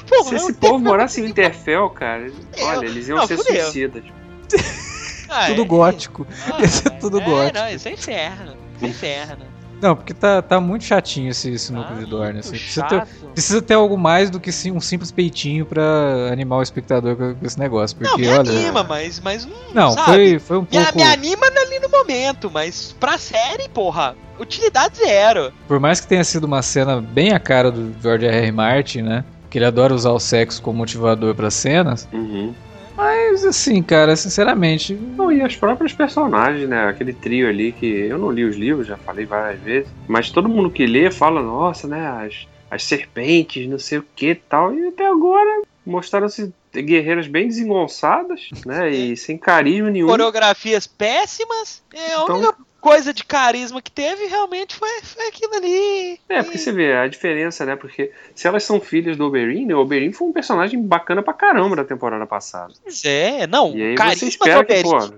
Porra, 0.07 0.29
Se 0.29 0.33
o 0.33 0.37
esse 0.37 0.53
povo 0.53 0.79
morasse 0.79 1.21
em 1.21 1.25
Winterfell, 1.25 1.89
cara, 1.89 2.31
olha, 2.61 2.85
eles 2.85 3.07
iam 3.07 3.17
Não, 3.17 3.27
ser 3.27 3.37
fudeu. 3.37 3.61
suicidas. 3.63 4.03
Ah, 5.35 5.47
Tudo 5.47 5.63
é. 5.63 5.65
gótico. 5.65 6.27
Ah, 6.51 6.61
Ia 6.61 6.67
ser 6.67 6.91
tudo 6.99 7.19
é, 7.19 7.23
gótico. 7.25 7.57
Não, 7.57 7.69
isso 7.69 7.87
é 7.87 7.93
inferno. 7.93 8.55
Isso 8.75 8.85
é 8.85 8.87
inferno. 8.87 9.45
Não, 9.83 9.95
porque 9.97 10.13
tá, 10.13 10.41
tá 10.41 10.59
muito 10.61 10.85
chatinho 10.85 11.29
esse, 11.29 11.51
esse 11.51 11.73
núcleo 11.73 11.99
de 11.99 12.05
Dorne. 12.05 12.39
Assim. 12.39 12.51
Precisa, 12.51 12.85
ter, 12.85 13.05
precisa 13.33 13.61
ter 13.61 13.73
algo 13.73 13.97
mais 13.97 14.29
do 14.29 14.39
que 14.39 14.49
sim, 14.51 14.71
um 14.71 14.79
simples 14.79 15.11
peitinho 15.11 15.65
pra 15.65 15.83
animar 16.31 16.57
o 16.57 16.61
espectador 16.61 17.17
com, 17.17 17.35
com 17.35 17.45
esse 17.45 17.59
negócio. 17.59 17.97
Não, 17.99 18.11
Porque, 18.11 18.21
me 18.23 18.29
olha. 18.29 18.49
anima, 18.49 18.83
mas, 18.83 19.19
mas 19.19 19.45
hum, 19.45 19.51
Não, 19.73 19.91
sabe? 19.91 20.05
foi, 20.07 20.39
foi 20.39 20.57
um 20.57 20.61
Me, 20.61 20.67
pouco. 20.69 20.95
me 20.95 21.03
anima 21.03 21.45
ali 21.47 21.79
no 21.79 21.89
momento, 21.89 22.49
mas 22.49 22.95
pra 22.97 23.17
série, 23.17 23.67
porra, 23.69 24.15
utilidade 24.39 24.97
zero. 24.97 25.51
Por 25.67 25.79
mais 25.79 25.99
que 25.99 26.07
tenha 26.07 26.23
sido 26.23 26.45
uma 26.45 26.61
cena 26.61 27.01
bem 27.01 27.33
a 27.33 27.39
cara 27.39 27.69
do 27.69 27.93
George 28.01 28.25
R. 28.25 28.37
R. 28.37 28.51
Martin, 28.53 29.01
né? 29.01 29.25
Que 29.49 29.57
ele 29.57 29.65
adora 29.65 29.93
usar 29.93 30.11
o 30.11 30.19
sexo 30.19 30.61
como 30.61 30.77
motivador 30.77 31.35
pra 31.35 31.51
cenas. 31.51 32.07
Uhum. 32.13 32.53
Mas 33.03 33.45
assim, 33.45 33.81
cara, 33.83 34.15
sinceramente. 34.15 34.93
Não, 34.93 35.31
e 35.31 35.43
os 35.43 35.55
próprios 35.55 35.91
personagens, 35.93 36.67
né? 36.69 36.87
Aquele 36.87 37.13
trio 37.13 37.49
ali 37.49 37.71
que 37.71 37.85
eu 37.85 38.17
não 38.17 38.31
li 38.31 38.43
os 38.45 38.55
livros, 38.55 38.87
já 38.87 38.97
falei 38.97 39.25
várias 39.25 39.59
vezes. 39.61 39.89
Mas 40.07 40.29
todo 40.29 40.47
mundo 40.49 40.69
que 40.69 40.85
lê 40.85 41.11
fala, 41.11 41.41
nossa, 41.41 41.87
né? 41.87 42.07
As, 42.07 42.47
as 42.71 42.83
serpentes, 42.83 43.67
não 43.67 43.77
sei 43.79 43.97
o 43.99 44.05
que 44.15 44.33
tal. 44.35 44.73
E 44.73 44.87
até 44.87 45.05
agora 45.07 45.61
mostraram-se 45.85 46.53
guerreiras 46.73 47.27
bem 47.27 47.47
desengonçadas, 47.47 48.49
né? 48.65 48.89
E 48.89 49.17
sem 49.17 49.37
carisma 49.37 49.89
nenhum. 49.89 50.07
Coreografias 50.07 50.87
péssimas. 50.87 51.83
É, 51.93 52.15
a 52.15 52.23
Então- 52.23 52.37
única 52.37 52.55
coisa 52.83 53.13
de 53.13 53.23
carisma 53.23 53.81
que 53.81 53.89
teve 53.89 54.25
realmente 54.25 54.75
foi, 54.75 54.89
foi 55.01 55.25
aquilo 55.29 55.55
ali. 55.55 56.19
É, 56.27 56.43
porque 56.43 56.57
você 56.57 56.69
vê 56.69 56.93
a 56.93 57.07
diferença, 57.07 57.65
né? 57.65 57.77
Porque 57.77 58.11
se 58.35 58.45
elas 58.45 58.65
são 58.65 58.81
filhas 58.81 59.15
do 59.15 59.25
Oberyn, 59.25 59.65
né? 59.65 59.73
O 59.73 59.79
Oberyn 59.79 60.11
foi 60.11 60.27
um 60.27 60.33
personagem 60.33 60.81
bacana 60.81 61.23
pra 61.23 61.33
caramba 61.33 61.77
da 61.77 61.85
temporada 61.85 62.25
passada. 62.25 62.73
Pois 62.83 63.05
é, 63.05 63.47
não, 63.47 63.73
E 63.73 63.81
aí 63.81 63.95
carisma 63.95 64.27
espera 64.27 64.59
do 64.59 64.65
que, 64.65 64.73
Oberyn 64.73 65.09
pô, 65.09 65.15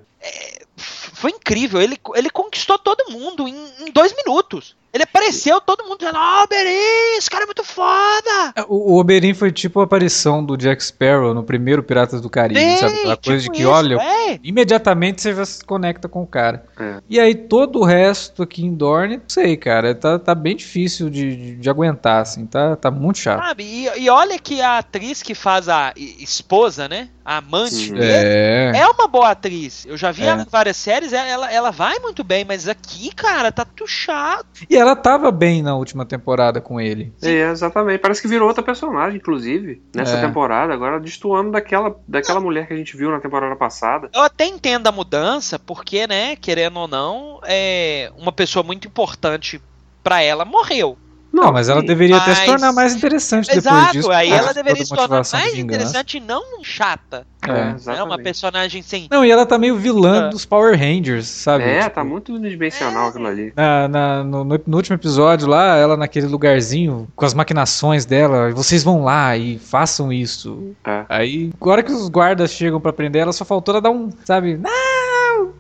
foi 0.78 1.32
incrível. 1.32 1.82
Ele, 1.82 1.98
ele 2.14 2.30
conquistou 2.30 2.78
todo 2.78 3.12
mundo 3.12 3.48
em, 3.48 3.56
em 3.80 3.92
dois 3.92 4.16
minutos. 4.16 4.76
Ele 4.96 5.04
apareceu, 5.04 5.60
todo 5.60 5.84
mundo 5.84 5.98
dizendo, 6.00 6.18
ah, 6.18 6.44
Oberyn, 6.46 7.18
esse 7.18 7.30
cara 7.30 7.44
é 7.44 7.46
muito 7.46 7.66
foda. 7.66 8.54
O, 8.70 8.94
o 8.94 8.98
Oberyn 8.98 9.34
foi 9.34 9.52
tipo 9.52 9.82
a 9.82 9.84
aparição 9.84 10.42
do 10.42 10.56
Jack 10.56 10.82
Sparrow 10.82 11.34
no 11.34 11.44
primeiro 11.44 11.84
Piratas 11.84 12.22
do 12.22 12.30
Caribe, 12.30 12.58
Tem, 12.58 12.78
sabe? 12.78 13.00
Aquela 13.00 13.18
coisa 13.18 13.42
tipo 13.44 13.54
de 13.54 13.58
que, 13.58 13.64
isso, 13.64 13.70
olha, 13.70 14.02
é. 14.02 14.40
imediatamente 14.42 15.22
você 15.22 15.36
já 15.36 15.46
se 15.46 15.66
conecta 15.66 16.08
com 16.08 16.24
o 16.24 16.26
cara. 16.26 16.66
É. 16.80 17.02
E 17.10 17.20
aí 17.20 17.36
todo 17.36 17.80
o 17.80 17.84
resto 17.84 18.42
aqui 18.42 18.64
em 18.64 18.74
Dorne, 18.74 19.18
não 19.18 19.24
sei, 19.28 19.58
cara, 19.58 19.94
tá, 19.94 20.18
tá 20.18 20.34
bem 20.34 20.56
difícil 20.56 21.10
de, 21.10 21.36
de, 21.36 21.56
de 21.58 21.70
aguentar, 21.70 22.22
assim, 22.22 22.46
tá, 22.46 22.78
tá 22.78 22.90
muito 22.90 23.20
chato. 23.20 23.44
Sabe? 23.44 23.66
E, 23.66 24.04
e 24.04 24.10
olha 24.10 24.40
que 24.40 24.62
a 24.62 24.78
atriz 24.78 25.22
que 25.22 25.36
faz 25.36 25.68
a 25.68 25.92
esposa, 25.98 26.88
né? 26.88 27.10
A 27.26 27.38
amante 27.38 27.92
É. 27.98 28.72
é 28.76 28.88
uma 28.88 29.08
boa 29.08 29.32
atriz. 29.32 29.86
Eu 29.88 29.98
já 29.98 30.12
vi 30.12 30.24
É. 30.24 30.28
ela 30.28 30.44
em 30.44 30.50
várias 30.50 30.78
séries, 30.78 31.12
ela, 31.12 31.28
ela, 31.28 31.52
ela 31.52 31.72
vai 31.72 31.98
muito 32.00 32.24
bem, 32.24 32.46
mas 32.46 32.68
aqui, 32.68 33.14
cara, 33.14 33.52
tá 33.52 33.66
tudo 33.66 33.88
chato. 33.88 34.46
E 34.70 34.76
ela 34.78 34.96
tava 34.96 35.32
bem 35.32 35.64
na 35.64 35.76
última 35.76 36.06
temporada 36.06 36.62
com 36.62 36.80
ele. 36.80 37.12
É, 37.24 37.50
exatamente. 37.50 38.00
Parece 38.00 38.22
que 38.22 38.28
virou 38.28 38.48
outra 38.48 38.62
personagem, 38.64 39.18
inclusive, 39.18 39.82
nessa 39.94 40.18
É. 40.18 40.22
temporada. 40.22 40.74
Agora 40.74 41.00
destoando 41.00 41.52
daquela, 41.52 41.96
daquela 42.08 42.40
mulher 42.40 42.68
que 42.68 42.74
a 42.74 42.78
gente 42.78 42.96
viu 42.96 43.10
na 43.10 43.20
temporada 43.20 43.56
passada. 43.56 44.10
Eu 44.14 44.22
até 44.22 44.46
entendo 44.46 44.86
a 44.88 44.92
mudança, 44.92 45.58
porque, 45.58 46.06
né, 46.08 46.36
querendo 46.36 46.78
ou 46.80 46.88
não, 46.88 47.40
é 47.44 48.12
uma 48.18 48.32
pessoa 48.32 48.62
muito 48.64 48.88
importante 48.88 49.60
pra 50.04 50.22
ela 50.22 50.46
morreu. 50.46 50.98
Não, 51.36 51.52
mas 51.52 51.68
ela 51.70 51.84
deveria 51.84 52.18
até 52.18 52.34
se 52.34 52.42
Mas- 52.42 52.50
tornar 52.50 52.72
mais 52.72 52.96
interessante 52.96 53.48
depois 53.48 53.66
Exato, 53.66 53.92
disso. 53.92 54.12
aí 54.12 54.30
por 54.30 54.38
ela 54.38 54.54
deveria 54.54 54.86
se 54.86 54.96
tornar 54.96 55.22
mais 55.34 55.58
interessante 55.58 56.18
e 56.18 56.20
não 56.22 56.64
chata. 56.64 57.28
É. 57.44 57.52
Né? 57.52 57.62
Uma 57.64 57.76
exatamente. 57.76 58.24
personagem 58.24 58.82
sem. 58.82 59.08
Não, 59.12 59.24
e 59.24 59.30
ela 59.30 59.46
tá 59.46 59.58
meio 59.58 59.76
vilã 59.78 60.28
É. 60.28 60.30
dos 60.30 60.46
Power 60.46 60.80
Rangers, 60.80 61.28
sabe? 61.28 61.64
É, 61.66 61.84
Tipo, 61.84 61.96
tá 61.96 62.04
muito 62.04 62.34
unidimensional 62.34 63.06
É. 63.06 63.10
aquilo 63.10 63.28
ali. 63.28 63.54
Na, 63.56 63.88
na- 63.88 64.24
no, 64.24 64.44
no- 64.44 64.62
no 64.66 64.78
último 64.78 64.96
episódio 64.96 65.48
lá, 65.48 65.76
ela 65.78 65.96
naquele 65.96 66.26
lugarzinho, 66.26 67.08
com 67.16 67.26
as 67.26 67.34
maquinações 67.36 68.04
dela, 68.06 68.50
vocês 68.52 68.84
vão 68.84 69.04
lá 69.04 69.38
e 69.38 69.60
façam 69.60 70.12
isso. 70.12 70.74
É. 70.84 71.06
Aí, 71.10 71.52
agora 71.62 71.84
que 71.84 71.92
os 71.92 72.08
guardas 72.10 72.52
chegam 72.52 72.80
pra 72.82 72.92
prender 72.94 73.22
ela, 73.22 73.34
só 73.34 73.46
faltou 73.46 73.74
ela 73.76 73.82
dar 73.82 73.92
um, 73.92 74.10
sabe, 74.24 74.58
não! 74.58 74.72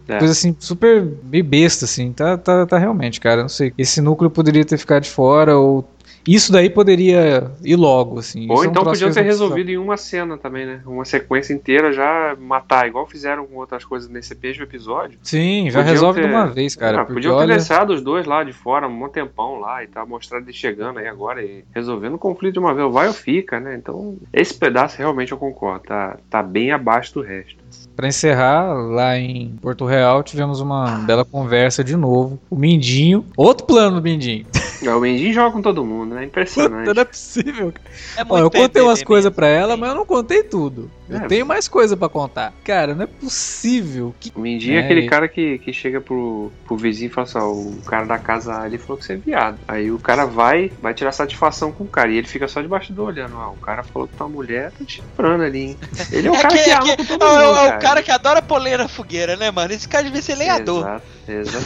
É. 0.08 0.20
Coisa 0.20 0.34
assim, 0.34 0.56
super 0.60 1.02
besta, 1.02 1.86
assim. 1.86 2.12
Tá, 2.12 2.38
tá, 2.38 2.65
tá 2.65 2.78
realmente, 2.78 3.20
cara, 3.20 3.41
não 3.41 3.50
sei. 3.50 3.74
Esse 3.78 4.02
núcleo 4.02 4.30
poderia 4.30 4.63
ter 4.63 4.78
ficado 4.78 5.04
de 5.04 5.10
fora, 5.10 5.58
ou. 5.58 5.84
Isso 6.27 6.51
daí 6.51 6.69
poderia 6.69 7.51
ir 7.63 7.75
logo, 7.75 8.19
assim. 8.19 8.47
Ou 8.49 8.55
Isso 8.55 8.63
é 8.63 8.67
um 8.67 8.71
então 8.71 8.91
que 8.91 9.09
ter 9.13 9.21
resolvido 9.21 9.69
em 9.69 9.77
uma 9.77 9.95
cena 9.97 10.38
também, 10.38 10.65
né? 10.65 10.81
Uma 10.85 11.05
sequência 11.05 11.53
inteira 11.53 11.93
já 11.93 12.35
matar, 12.39 12.88
igual 12.88 13.05
fizeram 13.05 13.45
com 13.45 13.57
outras 13.57 13.85
coisas 13.85 14.09
nesse 14.09 14.35
mesmo 14.41 14.63
episódio. 14.63 15.19
Sim, 15.21 15.69
já 15.69 15.79
Podiam 15.79 15.93
resolve 15.93 16.21
de 16.21 16.27
ter- 16.27 16.33
uma 16.33 16.47
vez, 16.47 16.75
cara. 16.75 17.01
Ah, 17.01 17.05
podiam 17.05 17.35
ter 17.35 17.43
olha. 17.43 17.55
deixado 17.55 17.91
os 17.93 18.01
dois 18.01 18.25
lá 18.25 18.43
de 18.43 18.53
fora 18.53 18.88
um 18.88 19.09
tempão 19.09 19.59
lá 19.59 19.83
e 19.83 19.88
tal, 19.88 20.07
mostrar 20.07 20.39
ele 20.39 20.51
chegando 20.51 20.99
aí 20.99 21.07
agora 21.07 21.43
e 21.43 21.63
resolvendo 21.73 22.15
o 22.15 22.19
conflito 22.19 22.53
de 22.53 22.59
uma 22.59 22.73
vez. 22.73 22.91
Vai 22.91 23.07
ou 23.07 23.13
fica, 23.13 23.59
né? 23.59 23.75
Então, 23.75 24.17
esse 24.33 24.53
pedaço 24.53 24.97
realmente 24.97 25.31
eu 25.31 25.38
concordo. 25.38 25.85
Tá, 25.85 26.17
tá 26.29 26.41
bem 26.41 26.71
abaixo 26.71 27.13
do 27.13 27.21
resto. 27.21 27.55
Pra 27.95 28.07
encerrar, 28.07 28.73
lá 28.73 29.17
em 29.17 29.55
Porto 29.61 29.85
Real, 29.85 30.21
tivemos 30.23 30.59
uma 30.59 30.97
bela 31.05 31.23
conversa 31.23 31.83
de 31.83 31.95
novo. 31.95 32.39
O 32.49 32.55
Mindinho. 32.55 33.25
Outro 33.38 33.65
plano 33.65 33.97
do 33.97 34.03
Mindinho. 34.03 34.45
O 34.93 35.00
Mendinho 35.00 35.34
joga 35.34 35.52
com 35.52 35.62
todo 35.62 35.86
mundo, 35.86 36.15
né? 36.15 36.26
Impressionante. 36.26 36.93
não 36.93 37.02
é 37.02 37.06
possível. 37.06 37.74
É 38.17 38.24
Ó, 38.28 38.39
eu 38.39 38.52
contei 38.52 38.82
umas 38.82 39.04
coisas 39.04 39.34
pra 39.34 39.48
ela, 39.48 39.78
mas 39.78 39.89
eu 39.89 39.95
não 39.95 40.06
contei 40.06 40.43
tudo. 40.43 40.89
Eu 41.10 41.18
É. 41.18 41.28
tenho 41.28 41.46
mais 41.46 41.68
coisa 41.68 41.96
pra 41.96 42.10
contar. 42.10 42.52
Cara, 42.63 42.96
não 42.96 43.04
é 43.04 43.08
possível. 43.08 44.13
Que... 44.20 44.32
O 44.36 44.39
Mindinho 44.39 44.76
é, 44.78 44.82
É, 44.82 44.86
aquele 44.86 45.08
cara 45.08 45.28
que, 45.28 45.60
que 45.60 45.72
chega 45.72 46.02
pro, 46.02 46.52
pro 46.65 46.76
vizinho 46.76 47.08
e 47.08 47.13
fala 47.13 47.28
assim: 47.28 47.38
ó, 47.38 47.48
o 47.52 47.78
cara 47.86 48.06
da 48.06 48.18
casa 48.18 48.60
ali 48.62 48.78
falou 48.78 48.98
que 48.98 49.06
você 49.06 49.13
é 49.13 49.18
viado. 49.18 49.58
Aí 49.68 49.91
o 49.91 50.00
cara 50.00 50.26
vai, 50.26 50.72
vai 50.82 50.94
tirar 50.94 51.12
satisfação 51.12 51.72
com 51.72 51.84
o 51.84 51.88
cara. 51.88 52.12
E 52.12 52.18
ele 52.18 52.28
fica 52.28 52.48
só 52.48 52.62
debaixo 52.62 52.91
do 52.91 53.04
olhando. 53.04 53.36
Ó, 53.38 53.52
o 53.52 53.58
cara 53.58 53.84
falou 53.84 54.08
que 54.08 54.15
tua 54.15 54.28
mulher 54.28 54.72
tá 54.72 54.84
te 54.86 55.04
ali, 55.20 55.60
hein? 55.60 55.78
Ele 56.12 56.28
é 56.28 56.32
o 56.32 56.36
É, 56.36 56.41
cara 56.41 56.58
que, 56.58 56.63
que, 56.63 56.70
é, 56.70 56.74
arma 56.74 56.91
é, 56.91 56.98
mundo. 56.98 57.24
é 57.24 57.76
o 57.78 57.80
cara. 57.80 58.02
que 58.04 58.12
adora 58.12 58.41
poleira 58.41 58.84
na 58.84 58.89
fogueira, 58.89 59.36
né, 59.36 59.52
mano? 59.52 59.74
Esse 59.74 59.88
cara 59.88 60.04
devia 60.04 60.22
ser 60.22 60.36
lenhador. 60.36 61.00
Exato. 61.28 61.65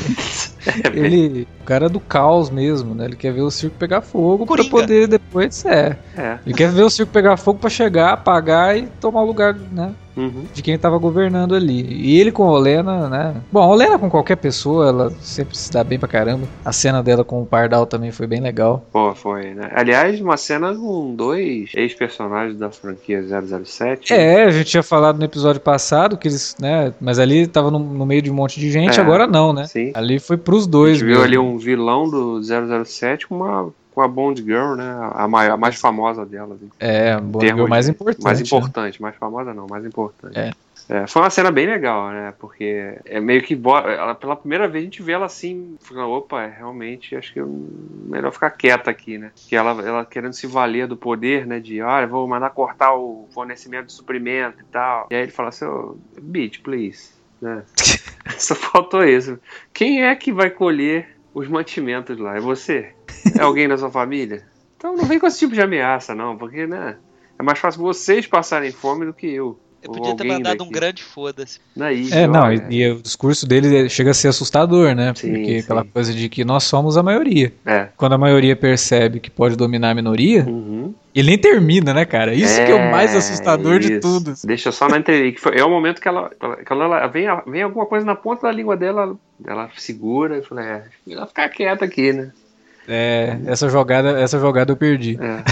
É 0.83 0.89
bem- 0.89 1.05
Ele, 1.05 1.47
o 1.61 1.63
cara 1.63 1.85
é 1.85 1.89
do 1.89 2.01
caos 2.01 2.49
mesmo, 2.49 2.93
né? 2.93 3.05
Ele 3.05 3.15
quer 3.15 3.31
ver 3.31 3.41
o 3.41 3.49
circo 3.49 3.77
pegar 3.77 4.01
fogo 4.01 4.45
Coringa. 4.45 4.69
pra 4.69 4.79
poder 4.79 5.07
depois. 5.07 5.65
É. 5.65 5.97
é. 6.17 6.37
Ele 6.45 6.53
quer 6.53 6.69
ver 6.69 6.81
o 6.83 6.89
circo 6.89 7.13
pegar 7.13 7.37
fogo 7.37 7.59
pra 7.59 7.69
chegar, 7.69 8.11
apagar 8.11 8.77
e 8.77 8.87
tomar 8.99 9.21
o 9.23 9.28
lugar, 9.29 9.55
né? 9.71 9.93
Uhum. 10.17 10.43
de 10.53 10.61
quem 10.61 10.77
tava 10.77 10.97
governando 10.97 11.55
ali. 11.55 11.81
E 11.93 12.19
ele 12.19 12.29
com 12.29 12.43
a 12.43 12.51
Olena, 12.51 13.07
né? 13.07 13.35
Bom, 13.49 13.61
a 13.61 13.67
Olena 13.67 13.97
com 13.97 14.09
qualquer 14.09 14.35
pessoa, 14.35 14.89
ela 14.89 15.09
sempre 15.21 15.55
se 15.55 15.71
dá 15.71 15.81
bem 15.81 15.97
pra 15.97 16.09
caramba. 16.09 16.45
A 16.65 16.73
cena 16.73 17.01
dela 17.01 17.23
com 17.23 17.41
o 17.41 17.45
Pardal 17.45 17.85
também 17.85 18.11
foi 18.11 18.27
bem 18.27 18.41
legal. 18.41 18.85
Pô, 18.91 19.15
foi, 19.15 19.53
né? 19.53 19.71
Aliás, 19.73 20.19
uma 20.19 20.35
cena 20.35 20.75
com 20.75 21.15
dois 21.15 21.71
ex-personagens 21.73 22.57
da 22.59 22.69
franquia 22.69 23.23
007. 23.63 24.13
É, 24.13 24.43
a 24.43 24.51
gente 24.51 24.65
tinha 24.71 24.83
falado 24.83 25.17
no 25.17 25.23
episódio 25.23 25.61
passado 25.61 26.17
que 26.17 26.27
eles, 26.27 26.53
né? 26.59 26.93
Mas 26.99 27.17
ali 27.17 27.47
tava 27.47 27.71
no, 27.71 27.79
no 27.79 28.05
meio 28.05 28.21
de 28.21 28.29
um 28.29 28.33
monte 28.35 28.59
de 28.59 28.69
gente, 28.69 28.99
É, 28.99 29.01
agora 29.01 29.25
não, 29.25 29.53
né? 29.53 29.67
Sim. 29.67 29.93
Ali 29.95 30.19
foi 30.19 30.35
pros 30.35 30.67
A 30.67 30.69
dois 30.69 30.97
gente 30.97 31.05
viu 31.05 31.19
mesmo. 31.19 31.23
ali 31.23 31.37
um 31.37 31.57
vilão 31.57 32.09
do 32.09 32.41
007 32.83 33.25
com 33.25 33.35
uma 33.37 33.69
com 33.99 34.03
a 34.03 34.07
Bond 34.07 34.41
Girl, 34.41 34.75
né? 34.75 34.97
A, 35.13 35.27
maior, 35.27 35.55
a 35.55 35.57
mais 35.57 35.77
famosa 35.77 36.25
dela. 36.25 36.55
assim. 36.55 36.69
É, 36.79 37.11
a 37.11 37.19
Bond 37.19 37.45
Girl 37.45 37.67
mais 37.67 37.89
importante. 37.89 38.23
Mais 38.23 38.39
né? 38.39 38.45
importante, 38.45 39.01
mais 39.01 39.15
famosa 39.17 39.53
não, 39.53 39.67
mais 39.67 39.85
importante. 39.85 40.39
É. 40.39 40.51
É, 40.87 41.05
foi 41.05 41.21
uma 41.21 41.29
cena 41.29 41.51
bem 41.51 41.67
legal, 41.67 42.09
né? 42.09 42.33
Porque 42.39 42.97
é 43.05 43.19
meio 43.19 43.43
que 43.43 43.53
ela, 43.53 44.15
pela 44.15 44.37
primeira 44.37 44.67
vez 44.69 44.81
a 44.81 44.85
gente 44.85 45.03
vê 45.03 45.11
ela 45.11 45.25
assim, 45.25 45.75
falando, 45.81 46.09
opa, 46.11 46.43
é, 46.43 46.47
realmente 46.47 47.15
acho 47.15 47.31
que 47.31 47.39
é 47.39 47.45
melhor 47.45 48.31
ficar 48.31 48.49
quieta 48.51 48.89
aqui, 48.89 49.17
né? 49.17 49.31
Que 49.35 49.55
ela, 49.55 49.71
ela 49.85 50.05
querendo 50.05 50.33
se 50.33 50.47
valer 50.47 50.87
do 50.87 50.97
poder, 50.97 51.45
né? 51.45 51.59
De, 51.59 51.81
olha, 51.81 52.07
vou 52.07 52.25
mandar 52.27 52.49
cortar 52.51 52.95
o 52.95 53.27
fornecimento 53.31 53.87
de 53.87 53.93
suprimento 53.93 54.61
e 54.61 54.65
tal. 54.71 55.07
E 55.11 55.15
aí 55.15 55.23
ele 55.23 55.31
fala 55.31 55.49
assim, 55.49 55.65
oh, 55.65 55.95
bitch, 56.19 56.61
please. 56.61 57.11
Né? 57.41 57.63
Só 58.39 58.55
faltou 58.55 59.03
isso. 59.03 59.37
Quem 59.73 60.05
é 60.05 60.15
que 60.15 60.31
vai 60.31 60.49
colher 60.49 61.18
os 61.33 61.47
mantimentos 61.47 62.17
lá? 62.17 62.37
É 62.37 62.39
você? 62.39 62.89
É 63.37 63.41
alguém 63.41 63.67
da 63.67 63.77
sua 63.77 63.89
família? 63.91 64.43
Então 64.77 64.95
não 64.95 65.05
vem 65.05 65.19
com 65.19 65.27
esse 65.27 65.39
tipo 65.39 65.53
de 65.53 65.61
ameaça, 65.61 66.15
não, 66.15 66.37
porque, 66.37 66.65
né? 66.65 66.95
É 67.37 67.43
mais 67.43 67.59
fácil 67.59 67.81
vocês 67.81 68.25
passarem 68.27 68.71
fome 68.71 69.05
do 69.05 69.13
que 69.13 69.27
eu. 69.27 69.59
Eu 69.81 69.91
podia 69.93 70.13
ter 70.13 70.23
alguém 70.23 70.31
mandado 70.33 70.55
um 70.55 70.65
daqui. 70.65 70.71
grande 70.73 71.03
foda-se. 71.03 71.59
Daí, 71.73 72.11
É, 72.11 72.27
não, 72.27 72.41
olha, 72.41 72.67
e, 72.69 72.81
e 72.81 72.91
o 72.91 73.01
discurso 73.01 73.47
dele 73.47 73.87
chega 73.87 74.11
a 74.11 74.13
ser 74.13 74.27
assustador, 74.27 74.93
né? 74.93 75.13
Sim, 75.15 75.31
Porque 75.31 75.53
sim. 75.53 75.59
aquela 75.59 75.85
coisa 75.85 76.13
de 76.13 76.27
que 76.27 76.43
nós 76.43 76.65
somos 76.65 76.97
a 76.97 77.03
maioria. 77.03 77.53
É. 77.65 77.87
Quando 77.95 78.11
a 78.13 78.17
maioria 78.17 78.57
percebe 78.57 79.21
que 79.21 79.29
pode 79.31 79.55
dominar 79.55 79.91
a 79.91 79.95
minoria, 79.95 80.43
Uhum. 80.45 80.93
Ele 81.19 81.29
nem 81.29 81.37
termina, 81.37 81.93
né, 81.93 82.05
cara? 82.05 82.33
Isso 82.33 82.63
que 82.65 82.71
é 82.71 82.75
o 82.75 82.91
mais 82.91 83.15
assustador 83.15 83.79
de 83.79 83.93
isso. 83.93 84.01
tudo. 84.01 84.33
Deixa 84.43 84.71
só 84.71 84.87
na 84.87 84.97
entrevista. 84.97 85.51
que 85.51 85.59
É 85.59 85.63
o 85.63 85.69
momento 85.69 86.01
que 86.01 86.07
ela, 86.07 86.31
quando 86.65 86.83
ela 86.83 87.07
vem, 87.07 87.25
vem 87.47 87.63
alguma 87.63 87.85
coisa 87.85 88.05
na 88.05 88.15
ponta 88.15 88.47
da 88.47 88.51
língua 88.51 88.77
dela, 88.77 89.15
ela 89.45 89.69
segura 89.77 90.37
e 90.37 90.41
fala, 90.41 90.65
é, 90.65 90.83
ela 91.09 91.27
ficar 91.27 91.49
quieta 91.49 91.85
aqui, 91.85 92.13
né? 92.13 92.31
É, 92.87 93.37
essa 93.45 93.69
jogada, 93.69 94.19
essa 94.19 94.39
jogada 94.39 94.71
eu 94.71 94.77
perdi. 94.77 95.17
É. 95.21 95.43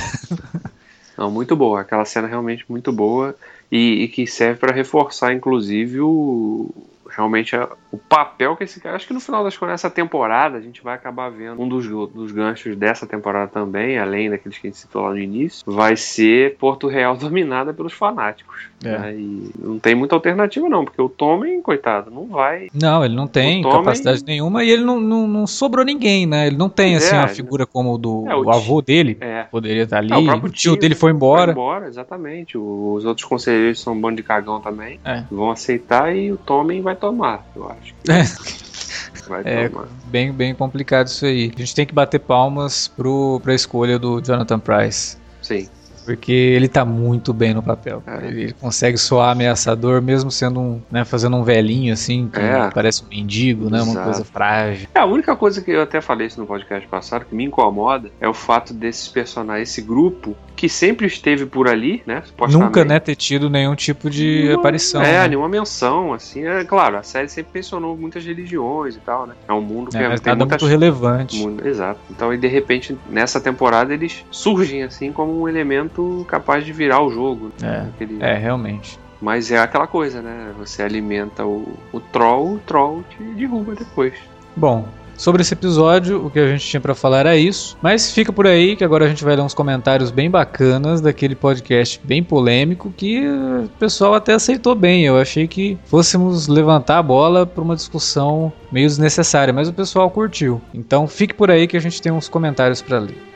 Não, 1.17 1.31
muito 1.31 1.55
boa. 1.55 1.81
Aquela 1.81 2.05
cena 2.05 2.27
realmente 2.27 2.65
muito 2.69 2.91
boa 2.91 3.35
e, 3.71 4.03
e 4.03 4.07
que 4.07 4.27
serve 4.27 4.59
para 4.59 4.73
reforçar, 4.73 5.33
inclusive, 5.33 5.99
o 5.99 6.69
realmente 7.17 7.55
a- 7.55 7.67
o 7.91 7.97
papel 7.97 8.55
que 8.55 8.63
esse 8.63 8.79
cara. 8.79 8.95
Acho 8.95 9.07
que 9.07 9.13
no 9.13 9.19
final 9.19 9.43
das 9.43 9.57
contas, 9.57 9.73
essa 9.73 9.89
temporada, 9.89 10.57
a 10.57 10.61
gente 10.61 10.81
vai 10.83 10.93
acabar 10.95 11.29
vendo 11.29 11.59
um 11.61 11.67
dos, 11.67 11.87
dos 11.87 12.31
ganchos 12.31 12.75
dessa 12.75 13.05
temporada 13.07 13.47
também, 13.51 13.97
além 13.97 14.29
daqueles 14.29 14.57
que 14.59 14.67
a 14.67 14.69
gente 14.69 14.79
citou 14.79 15.01
lá 15.01 15.09
no 15.09 15.17
início, 15.19 15.63
vai 15.65 15.95
ser 15.97 16.55
Porto 16.57 16.87
Real 16.87 17.17
dominada 17.17 17.73
pelos 17.73 17.93
fanáticos. 17.93 18.67
É. 18.85 18.97
né? 18.97 19.15
E 19.15 19.49
não 19.57 19.79
tem 19.79 19.95
muita 19.95 20.13
alternativa, 20.13 20.69
não, 20.69 20.85
porque 20.85 21.01
o 21.01 21.09
Tommen, 21.09 21.59
coitado, 21.63 22.11
não 22.11 22.27
vai. 22.27 22.67
Não, 22.73 23.03
ele 23.03 23.15
não 23.15 23.25
tem 23.27 23.63
Tommen- 23.63 23.77
capacidade 23.79 24.23
nenhuma 24.23 24.63
e 24.63 24.69
ele 24.69 24.83
não, 24.83 24.99
não, 24.99 25.27
não 25.27 25.47
sobrou 25.47 25.83
ninguém, 25.83 26.27
né? 26.27 26.45
Ele 26.45 26.57
não 26.57 26.69
tem, 26.69 26.91
Pois 26.93 27.05
assim, 27.07 27.15
é, 27.15 27.19
uma 27.19 27.27
figura 27.27 27.65
como 27.65 27.93
o 27.93 27.97
do 27.97 28.25
É, 28.27 28.35
o 28.35 28.43
o 28.45 28.51
avô 28.51 28.81
dele. 28.81 29.17
É. 29.19 29.43
Poderia 29.43 29.83
estar 29.83 29.97
ali. 29.97 30.13
É, 30.13 30.17
o 30.17 30.23
próprio 30.25 30.49
o 30.49 30.51
tio 30.53 30.73
tio 30.73 30.79
dele 30.79 30.93
foi 30.93 31.11
embora. 31.11 31.51
embora, 31.51 31.87
exatamente. 31.87 32.55
Os 32.57 33.03
outros 33.03 33.25
conselheiros 33.27 33.81
são 33.81 33.93
um 33.93 33.99
bando 33.99 34.17
de 34.17 34.23
cagão 34.23 34.61
também. 34.61 34.99
É. 35.03 35.23
Vão 35.31 35.49
aceitar 35.49 36.15
e 36.15 36.31
o 36.31 36.37
Tommen 36.37 36.81
vai 36.81 36.95
tomar, 36.95 37.06
eu 37.55 37.69
acho. 37.69 37.93
É. 38.09 39.27
Vai 39.27 39.41
É, 39.43 39.67
tomar. 39.69 39.87
Bem, 40.05 40.31
bem 40.31 40.55
complicado 40.55 41.07
isso 41.07 41.25
aí. 41.25 41.51
A 41.53 41.59
gente 41.59 41.75
tem 41.75 41.85
que 41.85 41.93
bater 41.93 42.19
palmas 42.19 42.87
pro, 42.87 43.39
pra 43.43 43.53
escolha 43.53 43.99
do 43.99 44.21
Jonathan 44.21 44.59
Price. 44.59 45.17
Sim. 45.41 45.67
Porque 46.05 46.31
ele 46.31 46.69
tá 46.69 46.85
muito 46.85 47.33
bem 47.33 47.53
no 47.53 47.61
papel. 47.61 48.01
É. 48.07 48.25
Ele, 48.27 48.41
ele 48.43 48.53
consegue 48.53 48.97
soar 48.97 49.31
ameaçador, 49.31 50.01
mesmo 50.01 50.31
sendo 50.31 50.61
um, 50.61 50.81
né, 50.89 51.03
fazendo 51.03 51.35
um 51.35 51.43
velhinho 51.43 51.91
assim, 51.91 52.29
que 52.31 52.39
É. 52.39 52.69
parece 52.73 53.03
um 53.03 53.07
mendigo, 53.09 53.69
né? 53.69 53.81
Uma 53.81 53.91
Exato. 53.91 54.05
coisa 54.05 54.23
frágil. 54.23 54.87
É, 54.95 54.99
a 54.99 55.05
única 55.05 55.35
coisa 55.35 55.61
que 55.61 55.69
eu 55.71 55.81
até 55.81 55.99
falei 55.99 56.27
isso 56.27 56.39
no 56.39 56.47
podcast 56.47 56.87
passado, 56.87 57.25
que 57.25 57.35
me 57.35 57.43
incomoda, 57.43 58.09
é 58.21 58.29
o 58.29 58.33
fato 58.33 58.73
desses 58.73 59.09
personagens, 59.09 59.69
esse 59.69 59.81
grupo, 59.81 60.33
que 60.57 60.67
sempre 60.67 61.05
esteve 61.05 61.45
por 61.45 61.69
ali, 61.69 62.01
né? 62.05 62.23
Nunca, 62.49 62.83
né, 62.83 62.99
ter 62.99 63.15
tido 63.15 63.47
nenhum 63.47 63.75
tipo 63.75 64.09
de 64.09 64.51
aparição. 64.51 65.03
É, 65.03 65.19
né? 65.21 65.27
nenhuma 65.29 65.47
menção, 65.47 66.11
assim. 66.13 66.43
É 66.45 66.63
claro, 66.65 66.97
a 66.97 67.03
série 67.03 67.29
sempre 67.29 67.51
mencionou 67.53 67.95
muitas 67.95 68.25
religiões 68.25 68.95
e 68.95 68.99
tal, 68.99 69.27
né? 69.27 69.35
É 69.47 69.53
um 69.53 69.61
mundo 69.61 69.91
que 69.91 69.97
É, 69.97 70.09
mas 70.09 70.19
tem 70.19 70.31
nada 70.31 70.43
muitas 70.43 70.59
muito 70.61 70.71
relevante. 70.71 71.37
Muito- 71.37 71.65
exato. 71.65 71.99
Então, 72.09 72.33
e 72.33 72.37
de 72.39 72.47
repente, 72.47 72.97
nessa 73.07 73.39
temporada, 73.39 73.93
eles 73.93 74.25
surgem 74.31 74.81
assim 74.81 75.11
como 75.13 75.39
um 75.39 75.47
elemento 75.47 76.25
capaz 76.27 76.65
de 76.65 76.73
virar 76.73 77.01
o 77.03 77.11
jogo. 77.11 77.51
né? 77.61 77.91
Aquele- 77.93 78.17
É, 78.19 78.33
realmente. 78.33 78.99
Mas 79.21 79.51
é 79.51 79.59
aquela 79.59 79.85
coisa, 79.85 80.21
né? 80.23 80.53
Você 80.57 80.81
alimenta 80.81 81.45
o, 81.45 81.77
o 81.93 81.99
troll, 81.99 82.55
o 82.55 82.59
troll 82.65 83.03
te 83.09 83.21
derruba 83.21 83.75
depois. 83.75 84.13
Bom, 84.55 84.87
Sobre 85.17 85.41
esse 85.41 85.53
episódio, 85.53 86.23
o 86.23 86.29
que 86.29 86.39
a 86.39 86.47
gente 86.47 86.65
tinha 86.65 86.79
pra 86.79 86.93
falar 86.93 87.21
era 87.21 87.35
isso. 87.35 87.75
Mas 87.81 88.11
fica 88.11 88.31
por 88.31 88.45
aí 88.45 88.75
que 88.75 88.83
agora 88.83 89.05
a 89.05 89.07
gente 89.09 89.23
vai 89.23 89.35
ler 89.35 89.41
uns 89.41 89.53
comentários 89.53 90.11
bem 90.11 90.29
bacanas 90.29 91.01
daquele 91.01 91.35
podcast 91.35 91.99
bem 92.03 92.23
polêmico 92.23 92.93
que 92.95 93.27
o 93.27 93.67
pessoal 93.79 94.13
até 94.13 94.33
aceitou 94.33 94.75
bem. 94.75 95.05
Eu 95.05 95.17
achei 95.17 95.47
que 95.47 95.77
fôssemos 95.85 96.47
levantar 96.47 96.99
a 96.99 97.03
bola 97.03 97.47
para 97.47 97.63
uma 97.63 97.75
discussão 97.75 98.53
meio 98.71 98.87
desnecessária, 98.87 99.51
mas 99.51 99.67
o 99.67 99.73
pessoal 99.73 100.09
curtiu. 100.11 100.61
Então 100.71 101.07
fique 101.07 101.33
por 101.33 101.49
aí 101.49 101.67
que 101.67 101.75
a 101.75 101.81
gente 101.81 101.99
tem 102.01 102.11
uns 102.11 102.29
comentários 102.29 102.81
pra 102.81 102.99
ler. 102.99 103.26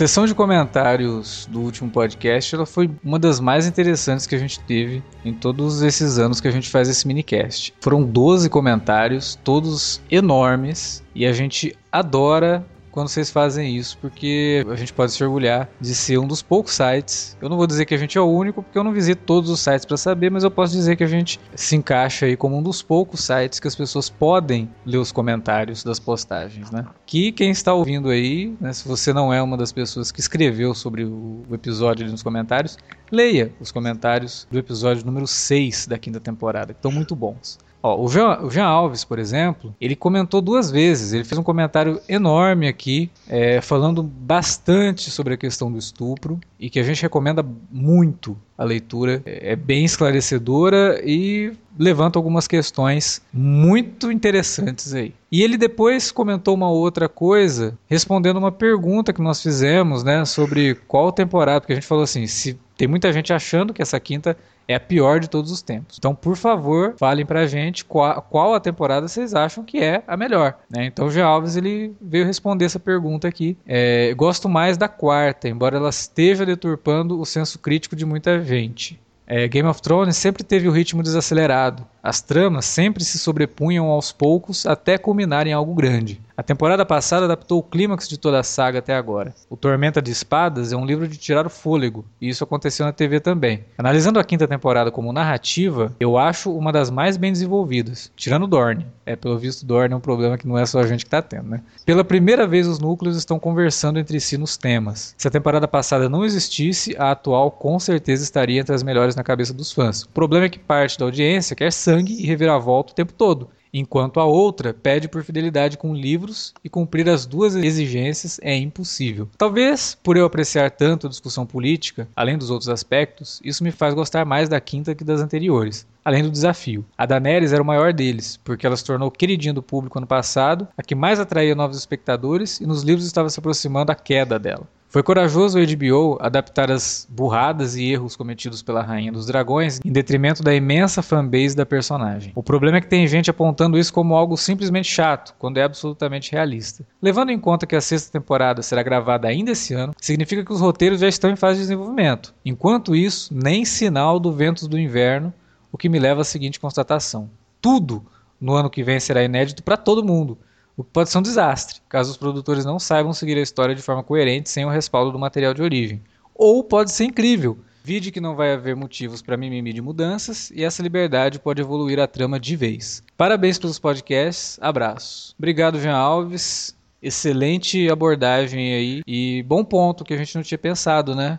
Sessão 0.00 0.24
de 0.24 0.34
comentários 0.34 1.46
do 1.50 1.60
último 1.60 1.90
podcast 1.90 2.54
ela 2.54 2.64
foi 2.64 2.90
uma 3.04 3.18
das 3.18 3.38
mais 3.38 3.66
interessantes 3.66 4.26
que 4.26 4.34
a 4.34 4.38
gente 4.38 4.58
teve 4.60 5.02
em 5.22 5.34
todos 5.34 5.82
esses 5.82 6.16
anos 6.16 6.40
que 6.40 6.48
a 6.48 6.50
gente 6.50 6.70
faz 6.70 6.88
esse 6.88 7.06
minicast. 7.06 7.74
Foram 7.82 8.02
12 8.02 8.48
comentários, 8.48 9.38
todos 9.44 10.00
enormes, 10.10 11.04
e 11.14 11.26
a 11.26 11.34
gente 11.34 11.76
adora 11.92 12.64
quando 12.90 13.08
vocês 13.08 13.30
fazem 13.30 13.76
isso, 13.76 13.96
porque 13.98 14.64
a 14.68 14.74
gente 14.74 14.92
pode 14.92 15.12
se 15.12 15.22
orgulhar 15.22 15.68
de 15.80 15.94
ser 15.94 16.18
um 16.18 16.26
dos 16.26 16.42
poucos 16.42 16.74
sites. 16.74 17.36
Eu 17.40 17.48
não 17.48 17.56
vou 17.56 17.66
dizer 17.66 17.84
que 17.84 17.94
a 17.94 17.98
gente 17.98 18.18
é 18.18 18.20
o 18.20 18.26
único, 18.26 18.62
porque 18.62 18.78
eu 18.78 18.84
não 18.84 18.92
visito 18.92 19.22
todos 19.24 19.50
os 19.50 19.60
sites 19.60 19.84
para 19.84 19.96
saber, 19.96 20.30
mas 20.30 20.44
eu 20.44 20.50
posso 20.50 20.72
dizer 20.72 20.96
que 20.96 21.04
a 21.04 21.08
gente 21.08 21.40
se 21.54 21.76
encaixa 21.76 22.26
aí 22.26 22.36
como 22.36 22.56
um 22.56 22.62
dos 22.62 22.82
poucos 22.82 23.20
sites 23.20 23.60
que 23.60 23.68
as 23.68 23.76
pessoas 23.76 24.08
podem 24.08 24.68
ler 24.84 24.98
os 24.98 25.12
comentários 25.12 25.84
das 25.84 25.98
postagens, 25.98 26.70
né? 26.70 26.86
Que 27.06 27.32
quem 27.32 27.50
está 27.50 27.72
ouvindo 27.72 28.08
aí, 28.08 28.54
né, 28.60 28.72
se 28.72 28.86
você 28.86 29.12
não 29.12 29.32
é 29.32 29.42
uma 29.42 29.56
das 29.56 29.72
pessoas 29.72 30.10
que 30.10 30.20
escreveu 30.20 30.74
sobre 30.74 31.04
o 31.04 31.42
episódio 31.52 32.04
ali 32.04 32.12
nos 32.12 32.22
comentários, 32.22 32.76
leia 33.10 33.52
os 33.60 33.70
comentários 33.70 34.46
do 34.50 34.58
episódio 34.58 35.04
número 35.04 35.26
6 35.26 35.86
da 35.86 35.98
quinta 35.98 36.20
temporada, 36.20 36.72
que 36.72 36.78
estão 36.78 36.90
muito 36.90 37.14
bons. 37.14 37.58
Ó, 37.82 38.02
o, 38.04 38.08
Jean, 38.08 38.40
o 38.42 38.50
Jean 38.50 38.66
Alves, 38.66 39.04
por 39.04 39.18
exemplo, 39.18 39.74
ele 39.80 39.96
comentou 39.96 40.40
duas 40.40 40.70
vezes. 40.70 41.12
Ele 41.12 41.24
fez 41.24 41.38
um 41.38 41.42
comentário 41.42 42.00
enorme 42.08 42.68
aqui, 42.68 43.10
é, 43.28 43.60
falando 43.60 44.02
bastante 44.02 45.10
sobre 45.10 45.34
a 45.34 45.36
questão 45.36 45.72
do 45.72 45.78
estupro 45.78 46.38
e 46.58 46.68
que 46.68 46.78
a 46.78 46.82
gente 46.82 47.00
recomenda 47.02 47.44
muito 47.70 48.36
a 48.56 48.64
leitura. 48.64 49.22
É, 49.24 49.52
é 49.52 49.56
bem 49.56 49.84
esclarecedora 49.84 51.00
e 51.04 51.52
levanta 51.80 52.18
algumas 52.18 52.46
questões 52.46 53.22
muito 53.32 54.12
interessantes 54.12 54.92
aí. 54.92 55.14
E 55.32 55.42
ele 55.42 55.56
depois 55.56 56.12
comentou 56.12 56.54
uma 56.54 56.68
outra 56.68 57.08
coisa, 57.08 57.78
respondendo 57.88 58.36
uma 58.36 58.52
pergunta 58.52 59.14
que 59.14 59.22
nós 59.22 59.42
fizemos, 59.42 60.04
né, 60.04 60.26
sobre 60.26 60.74
qual 60.86 61.10
temporada, 61.10 61.60
porque 61.62 61.72
a 61.72 61.76
gente 61.76 61.86
falou 61.86 62.04
assim, 62.04 62.26
se 62.26 62.58
tem 62.76 62.86
muita 62.86 63.10
gente 63.12 63.32
achando 63.32 63.72
que 63.72 63.80
essa 63.80 63.98
quinta 63.98 64.36
é 64.68 64.74
a 64.74 64.80
pior 64.80 65.20
de 65.20 65.28
todos 65.28 65.50
os 65.50 65.62
tempos. 65.62 65.96
Então, 65.98 66.14
por 66.14 66.36
favor, 66.36 66.94
falem 66.98 67.24
pra 67.24 67.46
gente 67.46 67.84
qual, 67.84 68.22
qual 68.22 68.54
a 68.54 68.60
temporada 68.60 69.08
vocês 69.08 69.34
acham 69.34 69.64
que 69.64 69.78
é 69.78 70.02
a 70.06 70.16
melhor. 70.16 70.58
Né? 70.70 70.84
Então, 70.84 71.06
o 71.06 71.10
G. 71.10 71.20
Alves 71.20 71.56
ele 71.56 71.92
veio 72.00 72.24
responder 72.24 72.66
essa 72.66 72.78
pergunta 72.78 73.26
aqui. 73.26 73.56
É, 73.66 74.14
gosto 74.14 74.48
mais 74.48 74.76
da 74.76 74.86
quarta, 74.86 75.48
embora 75.48 75.78
ela 75.78 75.88
esteja 75.88 76.46
deturpando 76.46 77.18
o 77.18 77.24
senso 77.24 77.58
crítico 77.58 77.96
de 77.96 78.04
muita 78.04 78.40
gente. 78.44 79.00
É, 79.32 79.46
Game 79.46 79.68
of 79.68 79.80
Thrones 79.80 80.16
sempre 80.16 80.42
teve 80.42 80.66
o 80.66 80.72
ritmo 80.72 81.04
desacelerado. 81.04 81.86
As 82.02 82.22
tramas 82.22 82.64
sempre 82.64 83.04
se 83.04 83.18
sobrepunham 83.18 83.86
aos 83.86 84.10
poucos 84.10 84.64
até 84.64 84.96
culminar 84.96 85.46
em 85.46 85.52
algo 85.52 85.74
grande. 85.74 86.20
A 86.40 86.42
temporada 86.42 86.86
passada 86.86 87.26
adaptou 87.26 87.58
o 87.58 87.62
clímax 87.62 88.08
de 88.08 88.16
toda 88.16 88.40
a 88.40 88.42
saga 88.42 88.78
até 88.78 88.94
agora. 88.94 89.34
O 89.50 89.58
Tormenta 89.58 90.00
de 90.00 90.10
Espadas 90.10 90.72
é 90.72 90.76
um 90.76 90.86
livro 90.86 91.06
de 91.06 91.18
tirar 91.18 91.46
o 91.46 91.50
fôlego, 91.50 92.02
e 92.18 92.30
isso 92.30 92.42
aconteceu 92.42 92.86
na 92.86 92.94
TV 92.94 93.20
também. 93.20 93.62
Analisando 93.76 94.18
a 94.18 94.24
quinta 94.24 94.48
temporada 94.48 94.90
como 94.90 95.12
narrativa, 95.12 95.94
eu 96.00 96.16
acho 96.16 96.50
uma 96.50 96.72
das 96.72 96.88
mais 96.88 97.18
bem 97.18 97.30
desenvolvidas, 97.30 98.10
tirando 98.16 98.46
Dorne. 98.46 98.86
É, 99.04 99.14
pelo 99.14 99.38
visto, 99.38 99.66
Dorne 99.66 99.92
é 99.92 99.96
um 99.96 100.00
problema 100.00 100.38
que 100.38 100.48
não 100.48 100.56
é 100.56 100.64
só 100.64 100.78
a 100.78 100.86
gente 100.86 101.04
que 101.04 101.10
tá 101.10 101.20
tendo, 101.20 101.50
né? 101.50 101.60
Pela 101.84 102.02
primeira 102.02 102.46
vez, 102.46 102.66
os 102.66 102.78
núcleos 102.78 103.18
estão 103.18 103.38
conversando 103.38 103.98
entre 103.98 104.18
si 104.18 104.38
nos 104.38 104.56
temas. 104.56 105.14
Se 105.18 105.28
a 105.28 105.30
temporada 105.30 105.68
passada 105.68 106.08
não 106.08 106.24
existisse, 106.24 106.96
a 106.98 107.10
atual 107.10 107.50
com 107.50 107.78
certeza 107.78 108.22
estaria 108.22 108.60
entre 108.60 108.74
as 108.74 108.82
melhores 108.82 109.14
na 109.14 109.22
cabeça 109.22 109.52
dos 109.52 109.72
fãs. 109.72 110.04
O 110.04 110.08
problema 110.08 110.46
é 110.46 110.48
que 110.48 110.58
parte 110.58 110.98
da 110.98 111.04
audiência 111.04 111.54
quer 111.54 111.70
sangue 111.70 111.89
e 111.98 112.26
reviravolta 112.26 112.92
o 112.92 112.96
tempo 112.96 113.12
todo 113.12 113.50
enquanto 113.72 114.20
a 114.20 114.24
outra 114.24 114.74
pede 114.74 115.08
por 115.08 115.22
fidelidade 115.22 115.78
com 115.78 115.94
livros 115.94 116.52
e 116.64 116.68
cumprir 116.68 117.08
as 117.08 117.26
duas 117.26 117.54
exigências 117.54 118.40
é 118.42 118.56
impossível. 118.56 119.28
Talvez 119.38 119.96
por 120.02 120.16
eu 120.16 120.24
apreciar 120.24 120.70
tanto 120.70 121.06
a 121.06 121.10
discussão 121.10 121.46
política, 121.46 122.08
além 122.14 122.36
dos 122.36 122.50
outros 122.50 122.68
aspectos, 122.68 123.40
isso 123.44 123.64
me 123.64 123.70
faz 123.70 123.94
gostar 123.94 124.24
mais 124.24 124.48
da 124.48 124.60
quinta 124.60 124.94
que 124.94 125.04
das 125.04 125.20
anteriores. 125.20 125.86
Além 126.04 126.22
do 126.22 126.30
desafio. 126.30 126.84
A 126.96 127.04
Daenerys 127.04 127.52
era 127.52 127.62
o 127.62 127.66
maior 127.66 127.92
deles, 127.92 128.38
porque 128.42 128.66
ela 128.66 128.76
se 128.76 128.84
tornou 128.84 129.10
queridinha 129.10 129.52
do 129.52 129.62
público 129.62 129.98
ano 129.98 130.06
passado, 130.06 130.66
a 130.76 130.82
que 130.82 130.94
mais 130.94 131.20
atraía 131.20 131.54
novos 131.54 131.76
espectadores, 131.76 132.58
e 132.58 132.66
nos 132.66 132.82
livros 132.82 133.06
estava 133.06 133.28
se 133.28 133.38
aproximando 133.38 133.92
a 133.92 133.94
queda 133.94 134.38
dela. 134.38 134.66
Foi 134.90 135.04
corajoso 135.04 135.56
o 135.56 135.62
HBO 135.64 136.18
adaptar 136.20 136.68
as 136.68 137.06
burradas 137.08 137.76
e 137.76 137.84
erros 137.84 138.16
cometidos 138.16 138.60
pela 138.60 138.82
Rainha 138.82 139.12
dos 139.12 139.24
Dragões 139.24 139.78
em 139.84 139.92
detrimento 139.92 140.42
da 140.42 140.52
imensa 140.52 141.00
fanbase 141.00 141.54
da 141.54 141.64
personagem. 141.64 142.32
O 142.34 142.42
problema 142.42 142.78
é 142.78 142.80
que 142.80 142.88
tem 142.88 143.06
gente 143.06 143.30
apontando 143.30 143.78
isso 143.78 143.92
como 143.92 144.16
algo 144.16 144.36
simplesmente 144.36 144.88
chato, 144.88 145.32
quando 145.38 145.58
é 145.58 145.62
absolutamente 145.62 146.32
realista. 146.32 146.84
Levando 147.00 147.30
em 147.30 147.38
conta 147.38 147.68
que 147.68 147.76
a 147.76 147.80
sexta 147.80 148.10
temporada 148.10 148.62
será 148.62 148.82
gravada 148.82 149.28
ainda 149.28 149.52
esse 149.52 149.72
ano, 149.74 149.94
significa 150.00 150.44
que 150.44 150.52
os 150.52 150.60
roteiros 150.60 150.98
já 150.98 151.06
estão 151.06 151.30
em 151.30 151.36
fase 151.36 151.58
de 151.58 151.66
desenvolvimento. 151.66 152.34
Enquanto 152.44 152.96
isso, 152.96 153.32
nem 153.32 153.64
sinal 153.64 154.18
do 154.18 154.32
Ventos 154.32 154.66
do 154.66 154.76
Inverno, 154.76 155.32
o 155.70 155.78
que 155.78 155.88
me 155.88 156.00
leva 156.00 156.22
à 156.22 156.24
seguinte 156.24 156.58
constatação: 156.58 157.30
tudo 157.60 158.04
no 158.40 158.54
ano 158.54 158.68
que 158.68 158.82
vem 158.82 158.98
será 158.98 159.22
inédito 159.22 159.62
para 159.62 159.76
todo 159.76 160.04
mundo 160.04 160.36
o 160.76 160.84
que 160.84 160.90
pode 160.90 161.10
ser 161.10 161.18
um 161.18 161.22
desastre, 161.22 161.80
caso 161.88 162.10
os 162.10 162.16
produtores 162.16 162.64
não 162.64 162.78
saibam 162.78 163.12
seguir 163.12 163.36
a 163.36 163.42
história 163.42 163.74
de 163.74 163.82
forma 163.82 164.02
coerente 164.02 164.48
sem 164.48 164.64
o 164.64 164.70
respaldo 164.70 165.12
do 165.12 165.18
material 165.18 165.52
de 165.52 165.62
origem. 165.62 166.02
Ou 166.34 166.64
pode 166.64 166.90
ser 166.90 167.04
incrível, 167.04 167.58
vide 167.84 168.10
que 168.10 168.20
não 168.20 168.34
vai 168.34 168.52
haver 168.52 168.76
motivos 168.76 169.20
para 169.20 169.36
mimimi 169.36 169.72
de 169.72 169.82
mudanças 169.82 170.50
e 170.50 170.64
essa 170.64 170.82
liberdade 170.82 171.38
pode 171.38 171.60
evoluir 171.60 171.98
a 171.98 172.06
trama 172.06 172.38
de 172.38 172.56
vez. 172.56 173.02
Parabéns 173.16 173.58
pelos 173.58 173.78
podcasts, 173.78 174.58
abraço. 174.60 175.34
Obrigado, 175.38 175.80
Jean 175.80 175.96
Alves. 175.96 176.76
Excelente 177.02 177.88
abordagem 177.88 178.74
aí 178.74 179.02
e 179.06 179.42
bom 179.46 179.64
ponto 179.64 180.04
que 180.04 180.12
a 180.12 180.16
gente 180.16 180.34
não 180.34 180.42
tinha 180.42 180.58
pensado, 180.58 181.14
né? 181.14 181.38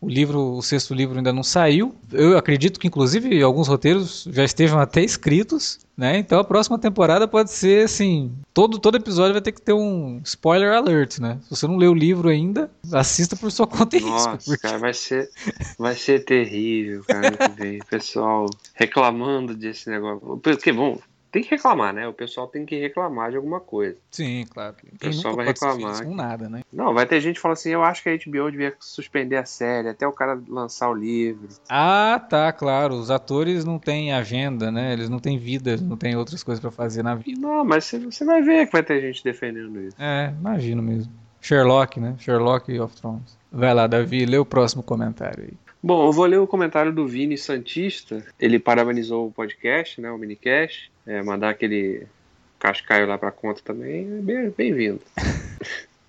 O 0.00 0.08
livro, 0.08 0.40
o 0.54 0.62
sexto 0.62 0.94
livro 0.94 1.18
ainda 1.18 1.30
não 1.32 1.42
saiu. 1.42 1.94
Eu 2.10 2.38
acredito 2.38 2.80
que 2.80 2.86
inclusive 2.86 3.42
alguns 3.42 3.68
roteiros 3.68 4.26
já 4.32 4.42
estejam 4.42 4.78
até 4.80 5.02
escritos, 5.02 5.78
né? 5.94 6.16
Então 6.16 6.40
a 6.40 6.44
próxima 6.44 6.78
temporada 6.78 7.28
pode 7.28 7.50
ser 7.50 7.84
assim, 7.84 8.32
todo 8.54 8.78
todo 8.78 8.96
episódio 8.96 9.34
vai 9.34 9.42
ter 9.42 9.52
que 9.52 9.60
ter 9.60 9.74
um 9.74 10.18
spoiler 10.24 10.72
alert, 10.72 11.18
né? 11.18 11.38
Se 11.42 11.50
você 11.50 11.66
não 11.66 11.76
leu 11.76 11.92
o 11.92 11.94
livro 11.94 12.30
ainda, 12.30 12.70
assista 12.90 13.36
por 13.36 13.52
sua 13.52 13.66
conta 13.68 13.96
e 13.96 14.00
risco. 14.00 14.10
Nossa, 14.14 14.38
porque- 14.46 14.62
cara, 14.62 14.78
vai 14.78 14.94
ser, 14.94 15.28
vai 15.78 15.94
ser 15.94 16.24
terrível, 16.24 17.04
cara, 17.06 17.36
pessoal 17.90 18.46
reclamando 18.74 19.54
desse 19.54 19.90
negócio. 19.90 20.38
Porque, 20.42 20.72
bom, 20.72 20.98
tem 21.30 21.42
que 21.42 21.50
reclamar, 21.50 21.94
né? 21.94 22.08
O 22.08 22.12
pessoal 22.12 22.46
tem 22.46 22.66
que 22.66 22.78
reclamar 22.78 23.30
de 23.30 23.36
alguma 23.36 23.60
coisa. 23.60 23.96
Sim, 24.10 24.44
claro. 24.50 24.74
O 24.92 24.98
pessoal 24.98 25.36
vai 25.36 25.46
reclamar 25.46 26.04
com 26.04 26.14
nada, 26.14 26.48
né? 26.48 26.62
Não, 26.72 26.92
vai 26.92 27.06
ter 27.06 27.20
gente 27.20 27.36
que 27.36 27.40
fala 27.40 27.54
assim, 27.54 27.70
eu 27.70 27.84
acho 27.84 28.02
que 28.02 28.08
a 28.08 28.16
HBO 28.16 28.50
devia 28.50 28.74
suspender 28.80 29.36
a 29.36 29.44
série 29.44 29.88
até 29.88 30.06
o 30.06 30.12
cara 30.12 30.40
lançar 30.48 30.90
o 30.90 30.94
livro. 30.94 31.48
Ah, 31.68 32.20
tá, 32.28 32.52
claro. 32.52 32.94
Os 32.94 33.10
atores 33.10 33.64
não 33.64 33.78
têm 33.78 34.12
agenda, 34.12 34.70
né? 34.70 34.92
Eles 34.92 35.08
não 35.08 35.18
têm 35.18 35.38
vida, 35.38 35.76
não 35.76 35.96
têm 35.96 36.16
outras 36.16 36.42
coisas 36.42 36.60
pra 36.60 36.70
fazer 36.70 37.02
na 37.02 37.14
vida. 37.14 37.40
Não, 37.40 37.64
mas 37.64 37.84
você, 37.84 38.24
vai 38.24 38.42
ver 38.42 38.66
que 38.66 38.72
vai 38.72 38.82
ter 38.82 39.00
gente 39.00 39.22
defendendo 39.22 39.80
isso. 39.80 39.96
É, 39.98 40.32
imagino 40.38 40.82
mesmo. 40.82 41.12
Sherlock, 41.40 41.98
né? 41.98 42.14
Sherlock 42.18 42.78
of 42.78 42.94
Thrones. 42.96 43.38
Vai 43.50 43.72
lá, 43.72 43.86
Davi, 43.86 44.26
lê 44.26 44.36
o 44.36 44.44
próximo 44.44 44.82
comentário 44.82 45.44
aí. 45.44 45.69
Bom, 45.82 46.06
eu 46.06 46.12
vou 46.12 46.26
ler 46.26 46.38
o 46.38 46.46
comentário 46.46 46.92
do 46.92 47.06
Vini 47.06 47.38
Santista. 47.38 48.24
Ele 48.38 48.58
parabenizou 48.58 49.26
o 49.28 49.32
podcast, 49.32 50.00
né? 50.00 50.10
O 50.10 50.18
minicast. 50.18 50.90
É, 51.06 51.22
mandar 51.22 51.50
aquele 51.50 52.06
cascaio 52.58 53.06
lá 53.06 53.16
pra 53.16 53.30
conta 53.30 53.62
também. 53.64 54.02
é 54.18 54.20
bem- 54.22 54.50
Bem-vindo. 54.50 55.00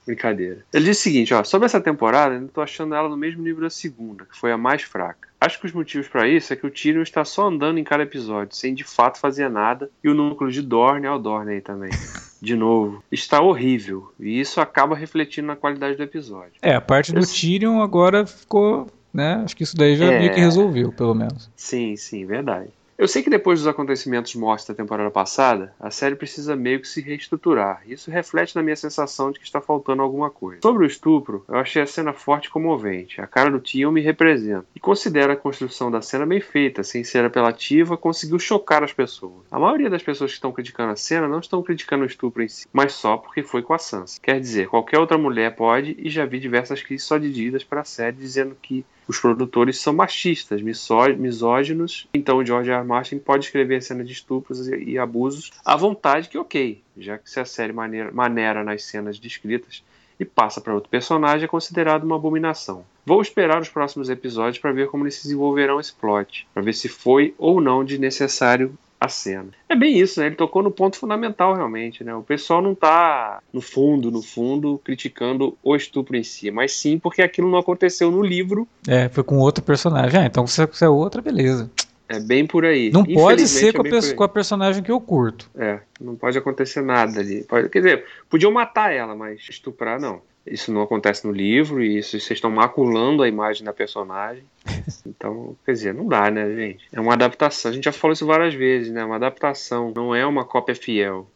Brincadeira. 0.06 0.66
Ele 0.74 0.86
disse 0.86 1.02
o 1.02 1.04
seguinte, 1.04 1.34
ó, 1.34 1.44
sobre 1.44 1.68
essa 1.68 1.80
temporada, 1.80 2.36
eu 2.36 2.48
tô 2.48 2.60
achando 2.60 2.96
ela 2.96 3.08
no 3.08 3.16
mesmo 3.16 3.44
nível 3.44 3.62
da 3.62 3.70
segunda, 3.70 4.26
que 4.26 4.36
foi 4.38 4.52
a 4.52 4.58
mais 4.58 4.82
fraca. 4.82 5.30
Acho 5.40 5.60
que 5.60 5.68
os 5.68 5.72
motivos 5.74 6.08
pra 6.08 6.28
isso 6.28 6.52
é 6.52 6.56
que 6.56 6.66
o 6.66 6.72
Tyrion 6.72 7.04
está 7.04 7.24
só 7.24 7.48
andando 7.48 7.78
em 7.78 7.84
cada 7.84 8.02
episódio, 8.04 8.56
sem 8.56 8.74
de 8.74 8.84
fato 8.84 9.20
fazer 9.20 9.48
nada, 9.50 9.90
e 10.04 10.10
o 10.10 10.14
núcleo 10.16 10.52
de 10.52 10.62
Dorne, 10.64 11.06
é 11.06 11.12
o 11.12 11.20
Dorne 11.20 11.54
aí 11.54 11.62
também. 11.62 11.92
De 12.42 12.56
novo, 12.56 13.04
está 13.12 13.40
horrível, 13.40 14.12
e 14.20 14.40
isso 14.40 14.60
acaba 14.60 14.96
refletindo 14.96 15.46
na 15.46 15.56
qualidade 15.56 15.96
do 15.96 16.02
episódio. 16.02 16.54
É, 16.64 16.74
a 16.74 16.82
parte 16.82 17.14
do 17.14 17.20
Esse- 17.20 17.40
Tyrion 17.40 17.80
agora 17.80 18.26
ficou, 18.26 18.88
né? 19.14 19.42
Acho 19.44 19.56
que 19.56 19.64
isso 19.64 19.76
daí 19.76 19.96
já 19.96 20.06
É. 20.06 20.20
meio 20.20 20.34
que 20.34 20.40
resolveu, 20.40 20.92
pelo 20.92 21.16
menos. 21.16 21.50
Sim, 21.56 21.96
sim, 21.96 22.26
verdade. 22.26 22.70
Eu 23.02 23.08
sei 23.08 23.24
que 23.24 23.32
depois 23.32 23.58
dos 23.58 23.68
acontecimentos 23.68 24.36
mortos 24.36 24.68
da 24.68 24.76
temporada 24.76 25.10
passada, 25.10 25.74
a 25.80 25.90
série 25.90 26.14
precisa 26.16 26.56
meio 26.56 26.80
que 26.80 26.88
se 26.88 27.02
reestruturar. 27.02 27.82
Isso 27.88 28.12
reflete 28.12 28.56
na 28.56 28.62
minha 28.62 28.76
sensação 28.76 29.32
de 29.32 29.40
que 29.40 29.46
está 29.46 29.60
faltando 29.60 30.04
alguma 30.04 30.30
coisa. 30.30 30.62
Sobre 30.62 30.84
o 30.84 30.88
estupro, 30.88 31.44
eu 31.48 31.56
achei 31.56 31.82
a 31.82 31.88
cena 31.88 32.14
forte 32.14 32.46
e 32.46 32.50
comovente. 32.52 33.20
A 33.20 33.26
cara 33.26 33.50
do 33.50 33.60
Tion 33.60 33.92
me 33.92 34.02
representa. 34.02 34.68
E 34.76 34.80
considero 34.80 35.34
a 35.34 35.36
construção 35.36 35.90
da 35.90 36.00
cena 36.00 36.28
bem 36.28 36.40
feita, 36.40 36.84
sem 36.84 37.04
ser 37.04 37.26
apelativa, 37.26 37.98
conseguiu 37.98 38.38
chocar 38.38 38.84
as 38.84 38.94
pessoas. 38.94 39.48
A 39.50 39.58
maioria 39.58 39.90
das 39.90 40.04
pessoas 40.04 40.30
que 40.30 40.36
estão 40.36 40.52
criticando 40.52 40.92
a 40.92 40.96
cena 40.96 41.28
não 41.28 41.40
estão 41.40 41.64
criticando 41.64 42.04
o 42.04 42.08
estupro 42.08 42.44
em 42.44 42.48
si, 42.48 42.68
mas 42.72 42.94
só 42.94 43.18
porque 43.18 43.42
foi 43.42 43.64
com 43.64 43.74
a 43.74 43.80
Sansa. 43.80 44.20
Quer 44.22 44.40
dizer, 44.40 44.68
qualquer 44.68 45.00
outra 45.00 45.18
mulher 45.18 45.56
pode, 45.56 45.98
e 45.98 46.08
já 46.08 46.24
vi 46.28 46.40
diversas 46.40 46.84
críticas 46.84 47.08
só 47.08 47.18
dirigidas 47.18 47.64
para 47.64 47.82
a 47.82 47.84
série 47.84 48.16
dizendo 48.16 48.56
que 48.62 48.86
os 49.12 49.20
produtores 49.20 49.78
são 49.78 49.94
machistas, 49.94 50.62
misó- 50.62 51.10
misóginos, 51.10 52.08
então 52.14 52.46
George 52.46 52.70
R. 52.70 52.80
R. 52.80 52.88
Martin 52.88 53.20
pode 53.20 53.44
escrever 53.46 53.84
cenas 53.84 54.08
de 54.08 54.14
estupros 54.14 54.70
e, 54.70 54.98
abusos 54.98 55.52
à 55.66 55.76
vontade, 55.76 56.30
que 56.30 56.38
ok, 56.38 56.82
já 56.98 57.18
que 57.18 57.30
se 57.30 57.38
a 57.38 57.44
série 57.44 57.74
maneira, 57.74 58.10
maneira 58.12 58.64
nas 58.64 58.86
cenas 58.86 59.20
descritas 59.20 59.84
e 60.18 60.24
passa 60.24 60.62
para 60.62 60.74
outro 60.74 60.90
personagem, 60.90 61.44
é 61.44 61.48
considerado 61.48 62.06
uma 62.06 62.16
abominação. 62.16 62.86
Vou 63.06 63.22
esperar 63.22 63.62
os 63.62 63.68
próximos 63.68 64.10
episódios 64.10 64.60
para 64.60 64.72
ver 64.72 64.88
como 64.88 65.04
eles 65.04 65.16
se 65.16 65.24
desenvolverão 65.24 65.78
esse 65.78 65.94
plot, 65.94 66.48
para 66.54 66.64
ver 66.64 66.74
se 66.74 66.88
foi 66.88 67.36
ou 67.38 67.60
não 67.60 67.84
desnecessário 67.84 68.78
a 69.02 69.08
cena. 69.08 69.50
É 69.68 69.76
bem 69.76 69.98
isso, 69.98 70.20
né? 70.20 70.28
Ele 70.28 70.36
tocou 70.36 70.62
no 70.62 70.70
ponto 70.70 70.96
fundamental, 70.96 71.56
realmente, 71.56 72.04
né? 72.04 72.14
O 72.14 72.22
pessoal 72.22 72.62
não 72.62 72.76
tá, 72.76 73.42
no 73.52 73.60
fundo, 73.60 74.12
no 74.12 74.22
fundo, 74.22 74.80
criticando 74.84 75.58
o 75.64 75.76
estupro 75.76 76.16
em 76.16 76.24
si, 76.24 76.52
mas 76.52 76.72
sim 76.74 77.00
porque 77.00 77.24
aquilo 77.24 77.50
não 77.50 77.58
aconteceu 77.58 78.12
no 78.12 78.22
livro. 78.22 78.68
É, 78.88 79.10
foi 79.10 79.24
com 79.24 79.40
outro 79.40 79.64
personagem. 79.64 80.20
Ah, 80.20 80.26
então 80.26 80.46
se 80.46 80.62
é 80.82 80.88
outra, 80.90 81.20
beleza. 81.20 81.70
É 82.08 82.20
bem 82.20 82.46
por 82.46 82.64
aí. 82.64 82.92
Não 82.92 83.04
pode 83.06 83.48
ser 83.48 83.74
com 83.74 83.82
a, 83.82 83.88
é 83.88 83.90
pers- 83.90 84.06
por 84.06 84.12
aí. 84.12 84.18
com 84.18 84.24
a 84.24 84.30
personagem 84.30 84.84
que 84.84 84.92
eu 84.92 85.00
curto. 85.02 85.50
É, 85.56 85.80
não 86.00 86.16
pode 86.16 86.38
acontecer 86.38 86.82
nada 86.82 87.22
ali. 87.22 87.44
Pode, 87.46 87.70
quer 87.70 87.80
dizer, 87.80 88.06
podiam 88.30 88.52
matar 88.52 88.94
ela, 88.94 89.16
mas 89.16 89.40
estuprar 89.50 90.00
não. 90.00 90.22
Isso 90.46 90.72
não 90.72 90.82
acontece 90.82 91.26
no 91.26 91.32
livro 91.32 91.84
e 91.84 92.00
isso 92.00 92.12
vocês 92.12 92.32
estão 92.32 92.50
maculando 92.50 93.22
a 93.22 93.28
imagem 93.28 93.64
da 93.64 93.74
personagem. 93.74 94.44
Então, 95.06 95.56
quer 95.64 95.74
dizer, 95.74 95.94
não 95.94 96.08
dá, 96.08 96.32
né, 96.32 96.48
gente? 96.56 96.88
É 96.92 97.00
uma 97.00 97.14
adaptação. 97.14 97.70
A 97.70 97.74
gente 97.74 97.84
já 97.84 97.92
falou 97.92 98.14
isso 98.14 98.26
várias 98.26 98.54
vezes, 98.56 98.92
né? 98.92 99.04
Uma 99.04 99.18
adaptação 99.18 99.92
não 99.96 100.16
é 100.16 100.26
uma 100.26 100.44
cópia 100.44 100.74
fiel. 100.74 101.28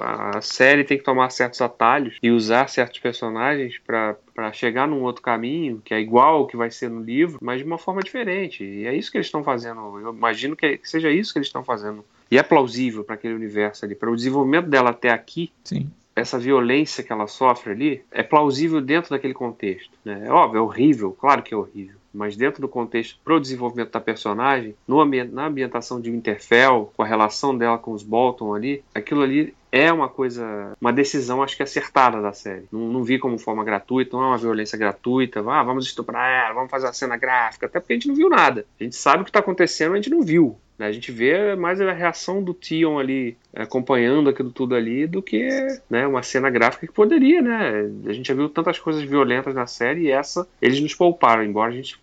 A 0.00 0.40
série 0.40 0.84
tem 0.84 0.96
que 0.96 1.04
tomar 1.04 1.30
certos 1.30 1.60
atalhos 1.60 2.16
e 2.22 2.30
usar 2.30 2.68
certos 2.68 2.98
personagens 2.98 3.78
para 3.78 4.52
chegar 4.52 4.88
num 4.88 5.02
outro 5.02 5.22
caminho 5.22 5.82
que 5.84 5.92
é 5.92 6.00
igual 6.00 6.36
ao 6.36 6.46
que 6.46 6.56
vai 6.56 6.70
ser 6.70 6.88
no 6.88 7.02
livro, 7.02 7.38
mas 7.42 7.58
de 7.58 7.64
uma 7.64 7.78
forma 7.78 8.02
diferente. 8.02 8.64
E 8.64 8.86
é 8.86 8.94
isso 8.94 9.10
que 9.10 9.18
eles 9.18 9.26
estão 9.26 9.44
fazendo. 9.44 9.98
Eu 10.00 10.12
imagino 10.12 10.56
que 10.56 10.78
que 10.78 10.88
seja 10.88 11.10
isso 11.10 11.32
que 11.32 11.38
eles 11.38 11.48
estão 11.48 11.62
fazendo. 11.62 12.04
E 12.30 12.38
é 12.38 12.42
plausível 12.42 13.04
para 13.04 13.14
aquele 13.14 13.34
universo 13.34 13.84
ali, 13.84 13.94
para 13.94 14.10
o 14.10 14.16
desenvolvimento 14.16 14.68
dela 14.68 14.90
até 14.90 15.10
aqui 15.10 15.52
Sim. 15.62 15.90
Essa 16.16 16.38
violência 16.38 17.04
que 17.04 17.12
ela 17.12 17.26
sofre 17.26 17.72
ali 17.72 18.02
é 18.10 18.22
plausível 18.22 18.80
dentro 18.80 19.10
daquele 19.10 19.34
contexto. 19.34 19.90
Né? 20.02 20.24
É 20.26 20.32
óbvio, 20.32 20.58
é 20.58 20.62
horrível, 20.62 21.12
claro 21.12 21.42
que 21.42 21.52
é 21.52 21.56
horrível. 21.56 21.96
Mas 22.12 22.34
dentro 22.34 22.62
do 22.62 22.68
contexto 22.68 23.20
pro 23.22 23.38
desenvolvimento 23.38 23.90
da 23.90 24.00
personagem, 24.00 24.74
no 24.88 25.04
na 25.04 25.46
ambientação 25.46 26.00
de 26.00 26.10
Winterfell, 26.10 26.90
com 26.96 27.02
a 27.02 27.06
relação 27.06 27.56
dela 27.56 27.76
com 27.76 27.92
os 27.92 28.02
Bolton 28.02 28.54
ali, 28.54 28.82
aquilo 28.94 29.20
ali 29.20 29.54
é 29.70 29.92
uma 29.92 30.08
coisa, 30.08 30.74
uma 30.80 30.90
decisão 30.90 31.42
acho 31.42 31.54
que 31.54 31.62
acertada 31.62 32.22
da 32.22 32.32
série. 32.32 32.64
Não, 32.72 32.80
não 32.88 33.04
vi 33.04 33.18
como 33.18 33.36
forma 33.36 33.62
gratuita, 33.62 34.16
não 34.16 34.24
é 34.24 34.28
uma 34.28 34.38
violência 34.38 34.78
gratuita. 34.78 35.40
Ah, 35.40 35.62
vamos 35.62 35.84
estuprar 35.84 36.46
ela, 36.46 36.54
vamos 36.54 36.70
fazer 36.70 36.86
uma 36.86 36.94
cena 36.94 37.18
gráfica. 37.18 37.66
Até 37.66 37.78
porque 37.78 37.92
a 37.92 37.96
gente 37.96 38.08
não 38.08 38.14
viu 38.14 38.30
nada. 38.30 38.64
A 38.80 38.82
gente 38.82 38.96
sabe 38.96 39.20
o 39.20 39.24
que 39.24 39.28
está 39.28 39.40
acontecendo, 39.40 39.92
a 39.92 39.96
gente 39.96 40.08
não 40.08 40.22
viu. 40.22 40.56
Né? 40.78 40.86
A 40.86 40.92
gente 40.92 41.10
vê 41.10 41.54
mais 41.54 41.80
a 41.80 41.92
reação 41.92 42.42
do 42.42 42.54
Tion 42.54 42.98
ali, 42.98 43.36
acompanhando 43.54 44.30
aquilo 44.30 44.50
tudo 44.50 44.74
ali, 44.74 45.06
do 45.06 45.22
que 45.22 45.48
né, 45.88 46.06
uma 46.06 46.22
cena 46.22 46.50
gráfica 46.50 46.86
que 46.86 46.92
poderia, 46.92 47.40
né? 47.40 47.90
A 48.06 48.12
gente 48.12 48.28
já 48.28 48.34
viu 48.34 48.48
tantas 48.48 48.78
coisas 48.78 49.02
violentas 49.02 49.54
na 49.54 49.66
série 49.66 50.02
e 50.02 50.10
essa 50.10 50.46
eles 50.60 50.80
nos 50.80 50.94
pouparam, 50.94 51.44
embora 51.44 51.72
a 51.72 51.76
gente 51.76 51.98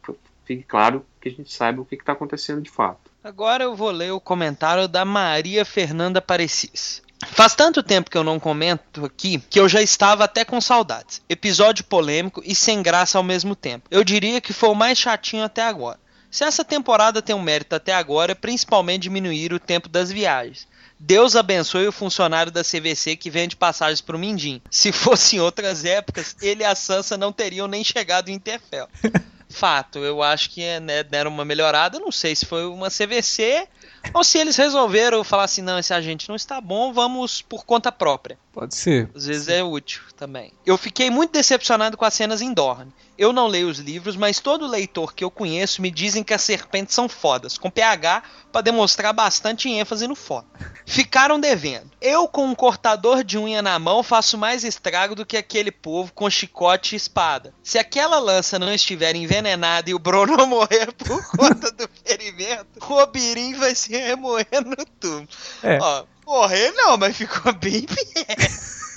fique 0.45 0.63
claro 0.63 1.05
que 1.21 1.29
a 1.29 1.31
gente 1.31 1.51
saiba 1.53 1.81
o 1.81 1.85
que 1.85 1.95
está 1.95 2.13
acontecendo 2.13 2.61
de 2.61 2.69
fato. 2.69 3.11
Agora 3.23 3.63
eu 3.63 3.75
vou 3.75 3.91
ler 3.91 4.11
o 4.11 4.19
comentário 4.19 4.87
da 4.87 5.05
Maria 5.05 5.63
Fernanda 5.63 6.21
Parecis. 6.21 7.01
Faz 7.27 7.55
tanto 7.55 7.81
tempo 7.81 8.11
que 8.11 8.17
eu 8.17 8.23
não 8.23 8.39
comento 8.39 9.05
aqui 9.05 9.39
que 9.49 9.59
eu 9.59 9.69
já 9.69 9.81
estava 9.81 10.25
até 10.25 10.43
com 10.43 10.59
saudades. 10.59 11.21
Episódio 11.29 11.85
polêmico 11.85 12.41
e 12.43 12.53
sem 12.53 12.83
graça 12.83 13.17
ao 13.17 13.23
mesmo 13.23 13.55
tempo. 13.55 13.87
Eu 13.89 14.03
diria 14.03 14.41
que 14.41 14.51
foi 14.51 14.69
o 14.69 14.75
mais 14.75 14.97
chatinho 14.97 15.43
até 15.43 15.61
agora. 15.61 15.97
Se 16.33 16.43
essa 16.43 16.65
temporada 16.65 17.21
tem 17.21 17.35
um 17.35 17.41
mérito 17.43 17.75
até 17.75 17.93
agora, 17.93 18.31
é 18.31 18.35
principalmente 18.35 19.03
diminuir 19.03 19.53
o 19.53 19.59
tempo 19.59 19.87
das 19.87 20.11
viagens. 20.11 20.67
Deus 20.99 21.35
abençoe 21.35 21.87
o 21.87 21.91
funcionário 21.91 22.51
da 22.51 22.63
CVC 22.63 23.15
que 23.15 23.29
vende 23.29 23.55
passagens 23.55 24.01
pro 24.01 24.17
Mindim. 24.17 24.59
Se 24.67 24.91
fosse 24.91 25.35
em 25.35 25.39
outras 25.39 25.85
épocas, 25.85 26.35
ele 26.41 26.63
e 26.63 26.65
a 26.65 26.73
Sansa 26.73 27.15
não 27.15 27.31
teriam 27.31 27.67
nem 27.67 27.83
chegado 27.83 28.29
em 28.29 28.33
Interfell. 28.33 28.87
Fato, 29.47 29.99
eu 29.99 30.23
acho 30.23 30.49
que 30.49 30.79
né, 30.79 31.03
deram 31.03 31.29
uma 31.29 31.45
melhorada. 31.45 31.99
Não 31.99 32.11
sei 32.11 32.35
se 32.35 32.47
foi 32.47 32.65
uma 32.65 32.89
CVC 32.89 33.67
ou 34.11 34.23
se 34.23 34.39
eles 34.39 34.57
resolveram 34.57 35.23
falar 35.23 35.43
assim: 35.43 35.61
não, 35.61 35.77
esse 35.77 35.93
agente 35.93 36.27
não 36.27 36.35
está 36.35 36.59
bom, 36.59 36.91
vamos 36.91 37.43
por 37.43 37.63
conta 37.63 37.91
própria. 37.91 38.39
Pode 38.53 38.75
ser. 38.75 39.09
Às 39.15 39.25
vezes 39.25 39.47
é 39.47 39.63
útil 39.63 40.03
também. 40.15 40.53
Eu 40.63 40.77
fiquei 40.77 41.09
muito 41.09 41.31
decepcionado 41.31 41.97
com 41.97 42.05
as 42.05 42.13
cenas 42.13 42.39
em 42.39 42.53
Dorne. 42.53 42.93
Eu 43.17 43.33
não 43.33 43.47
leio 43.47 43.67
os 43.67 43.79
livros, 43.79 44.15
mas 44.15 44.39
todo 44.39 44.67
leitor 44.67 45.13
que 45.13 45.23
eu 45.23 45.31
conheço 45.31 45.81
me 45.81 45.89
dizem 45.89 46.23
que 46.23 46.33
as 46.33 46.41
serpentes 46.41 46.93
são 46.93 47.09
fodas, 47.09 47.57
com 47.57 47.69
PH 47.69 48.23
para 48.51 48.61
demonstrar 48.61 49.11
bastante 49.11 49.69
ênfase 49.69 50.07
no 50.07 50.15
foda. 50.15 50.47
Ficaram 50.85 51.39
devendo. 51.39 51.89
Eu, 51.99 52.27
com 52.27 52.45
um 52.45 52.53
cortador 52.53 53.23
de 53.23 53.37
unha 53.39 53.61
na 53.61 53.77
mão, 53.79 54.03
faço 54.03 54.37
mais 54.37 54.63
estrago 54.63 55.15
do 55.15 55.25
que 55.25 55.37
aquele 55.37 55.71
povo 55.71 56.13
com 56.13 56.29
chicote 56.29 56.93
e 56.93 56.97
espada. 56.97 57.53
Se 57.63 57.79
aquela 57.79 58.19
lança 58.19 58.59
não 58.59 58.71
estiver 58.71 59.15
envenenada 59.15 59.89
e 59.89 59.95
o 59.95 59.99
Bruno 59.99 60.37
morrer 60.45 60.91
por 60.93 61.25
conta 61.31 61.71
do 61.71 61.89
ferimento, 62.05 62.79
o 62.87 62.93
Obirim 63.01 63.55
vai 63.55 63.73
se 63.73 63.97
remoer 63.97 64.47
no 64.63 64.85
túmulo. 64.99 65.27
É. 65.63 65.79
Ó, 65.81 66.05
morrer 66.25 66.71
não, 66.71 66.97
mas 66.97 67.15
ficou 67.17 67.53
bem 67.59 67.85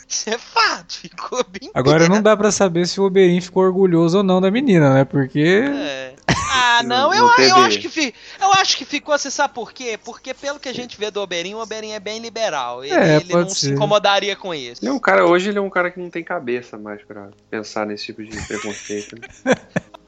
Isso 0.08 0.30
é 0.30 0.38
fato, 0.38 0.94
ficou 0.94 1.44
bem 1.48 1.70
Agora 1.74 2.08
não 2.08 2.22
dá 2.22 2.36
pra 2.36 2.50
saber 2.52 2.86
se 2.86 3.00
o 3.00 3.04
Oberyn 3.04 3.40
ficou 3.40 3.64
orgulhoso 3.64 4.18
ou 4.18 4.22
não 4.22 4.40
da 4.40 4.50
menina, 4.50 4.94
né? 4.94 5.04
Porque. 5.04 5.64
É. 5.66 6.14
Ah, 6.28 6.82
não, 6.86 7.12
eu, 7.12 7.28
eu, 7.38 7.56
acho 7.56 7.80
que 7.80 7.88
fi, 7.88 8.14
eu 8.40 8.52
acho 8.52 8.76
que 8.76 8.84
ficou, 8.84 9.18
você 9.18 9.30
sabe 9.30 9.52
por 9.54 9.72
quê? 9.72 9.98
Porque 10.02 10.32
pelo 10.32 10.60
que 10.60 10.68
a 10.68 10.72
gente 10.72 10.96
vê 10.96 11.10
do 11.10 11.20
Oberyn, 11.20 11.54
o 11.54 11.60
Oberyn 11.60 11.92
é 11.92 12.00
bem 12.00 12.20
liberal. 12.20 12.84
Ele, 12.84 12.94
É, 12.94 13.16
ele 13.16 13.32
pode 13.32 13.48
não 13.48 13.48
se 13.48 13.66
ser. 13.66 13.74
incomodaria 13.74 14.36
com 14.36 14.54
isso. 14.54 14.82
Ele 14.82 14.90
é 14.90 14.94
um 14.94 14.98
cara, 14.98 15.26
hoje 15.26 15.48
ele 15.48 15.58
é 15.58 15.60
um 15.60 15.70
cara 15.70 15.90
que 15.90 15.98
não 15.98 16.08
tem 16.08 16.22
cabeça 16.22 16.78
mais 16.78 17.02
pra 17.02 17.28
pensar 17.50 17.84
nesse 17.84 18.06
tipo 18.06 18.22
de 18.22 18.40
preconceito. 18.46 19.16
né? 19.16 19.54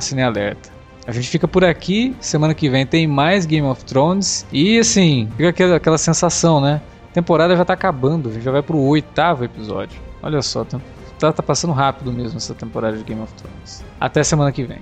cinealerta. 0.00 0.72
A 1.06 1.12
gente 1.12 1.28
fica 1.28 1.46
por 1.46 1.62
aqui, 1.64 2.16
semana 2.18 2.54
que 2.54 2.70
vem 2.70 2.86
tem 2.86 3.06
mais 3.06 3.44
Game 3.44 3.66
of 3.66 3.84
Thrones 3.84 4.46
e 4.50 4.78
assim, 4.78 5.28
fica 5.36 5.50
aquela, 5.50 5.76
aquela 5.76 5.98
sensação, 5.98 6.62
né? 6.62 6.80
Temporada 7.14 7.56
já 7.56 7.64
tá 7.64 7.74
acabando, 7.74 8.40
já 8.40 8.50
vai 8.50 8.60
pro 8.60 8.76
oitavo 8.76 9.44
episódio. 9.44 10.00
Olha 10.20 10.42
só, 10.42 10.64
tá, 10.64 11.32
tá 11.32 11.42
passando 11.44 11.72
rápido 11.72 12.12
mesmo 12.12 12.38
essa 12.38 12.52
temporada 12.54 12.96
de 12.96 13.04
Game 13.04 13.22
of 13.22 13.32
Thrones. 13.34 13.84
Até 14.00 14.24
semana 14.24 14.50
que 14.50 14.64
vem. 14.64 14.80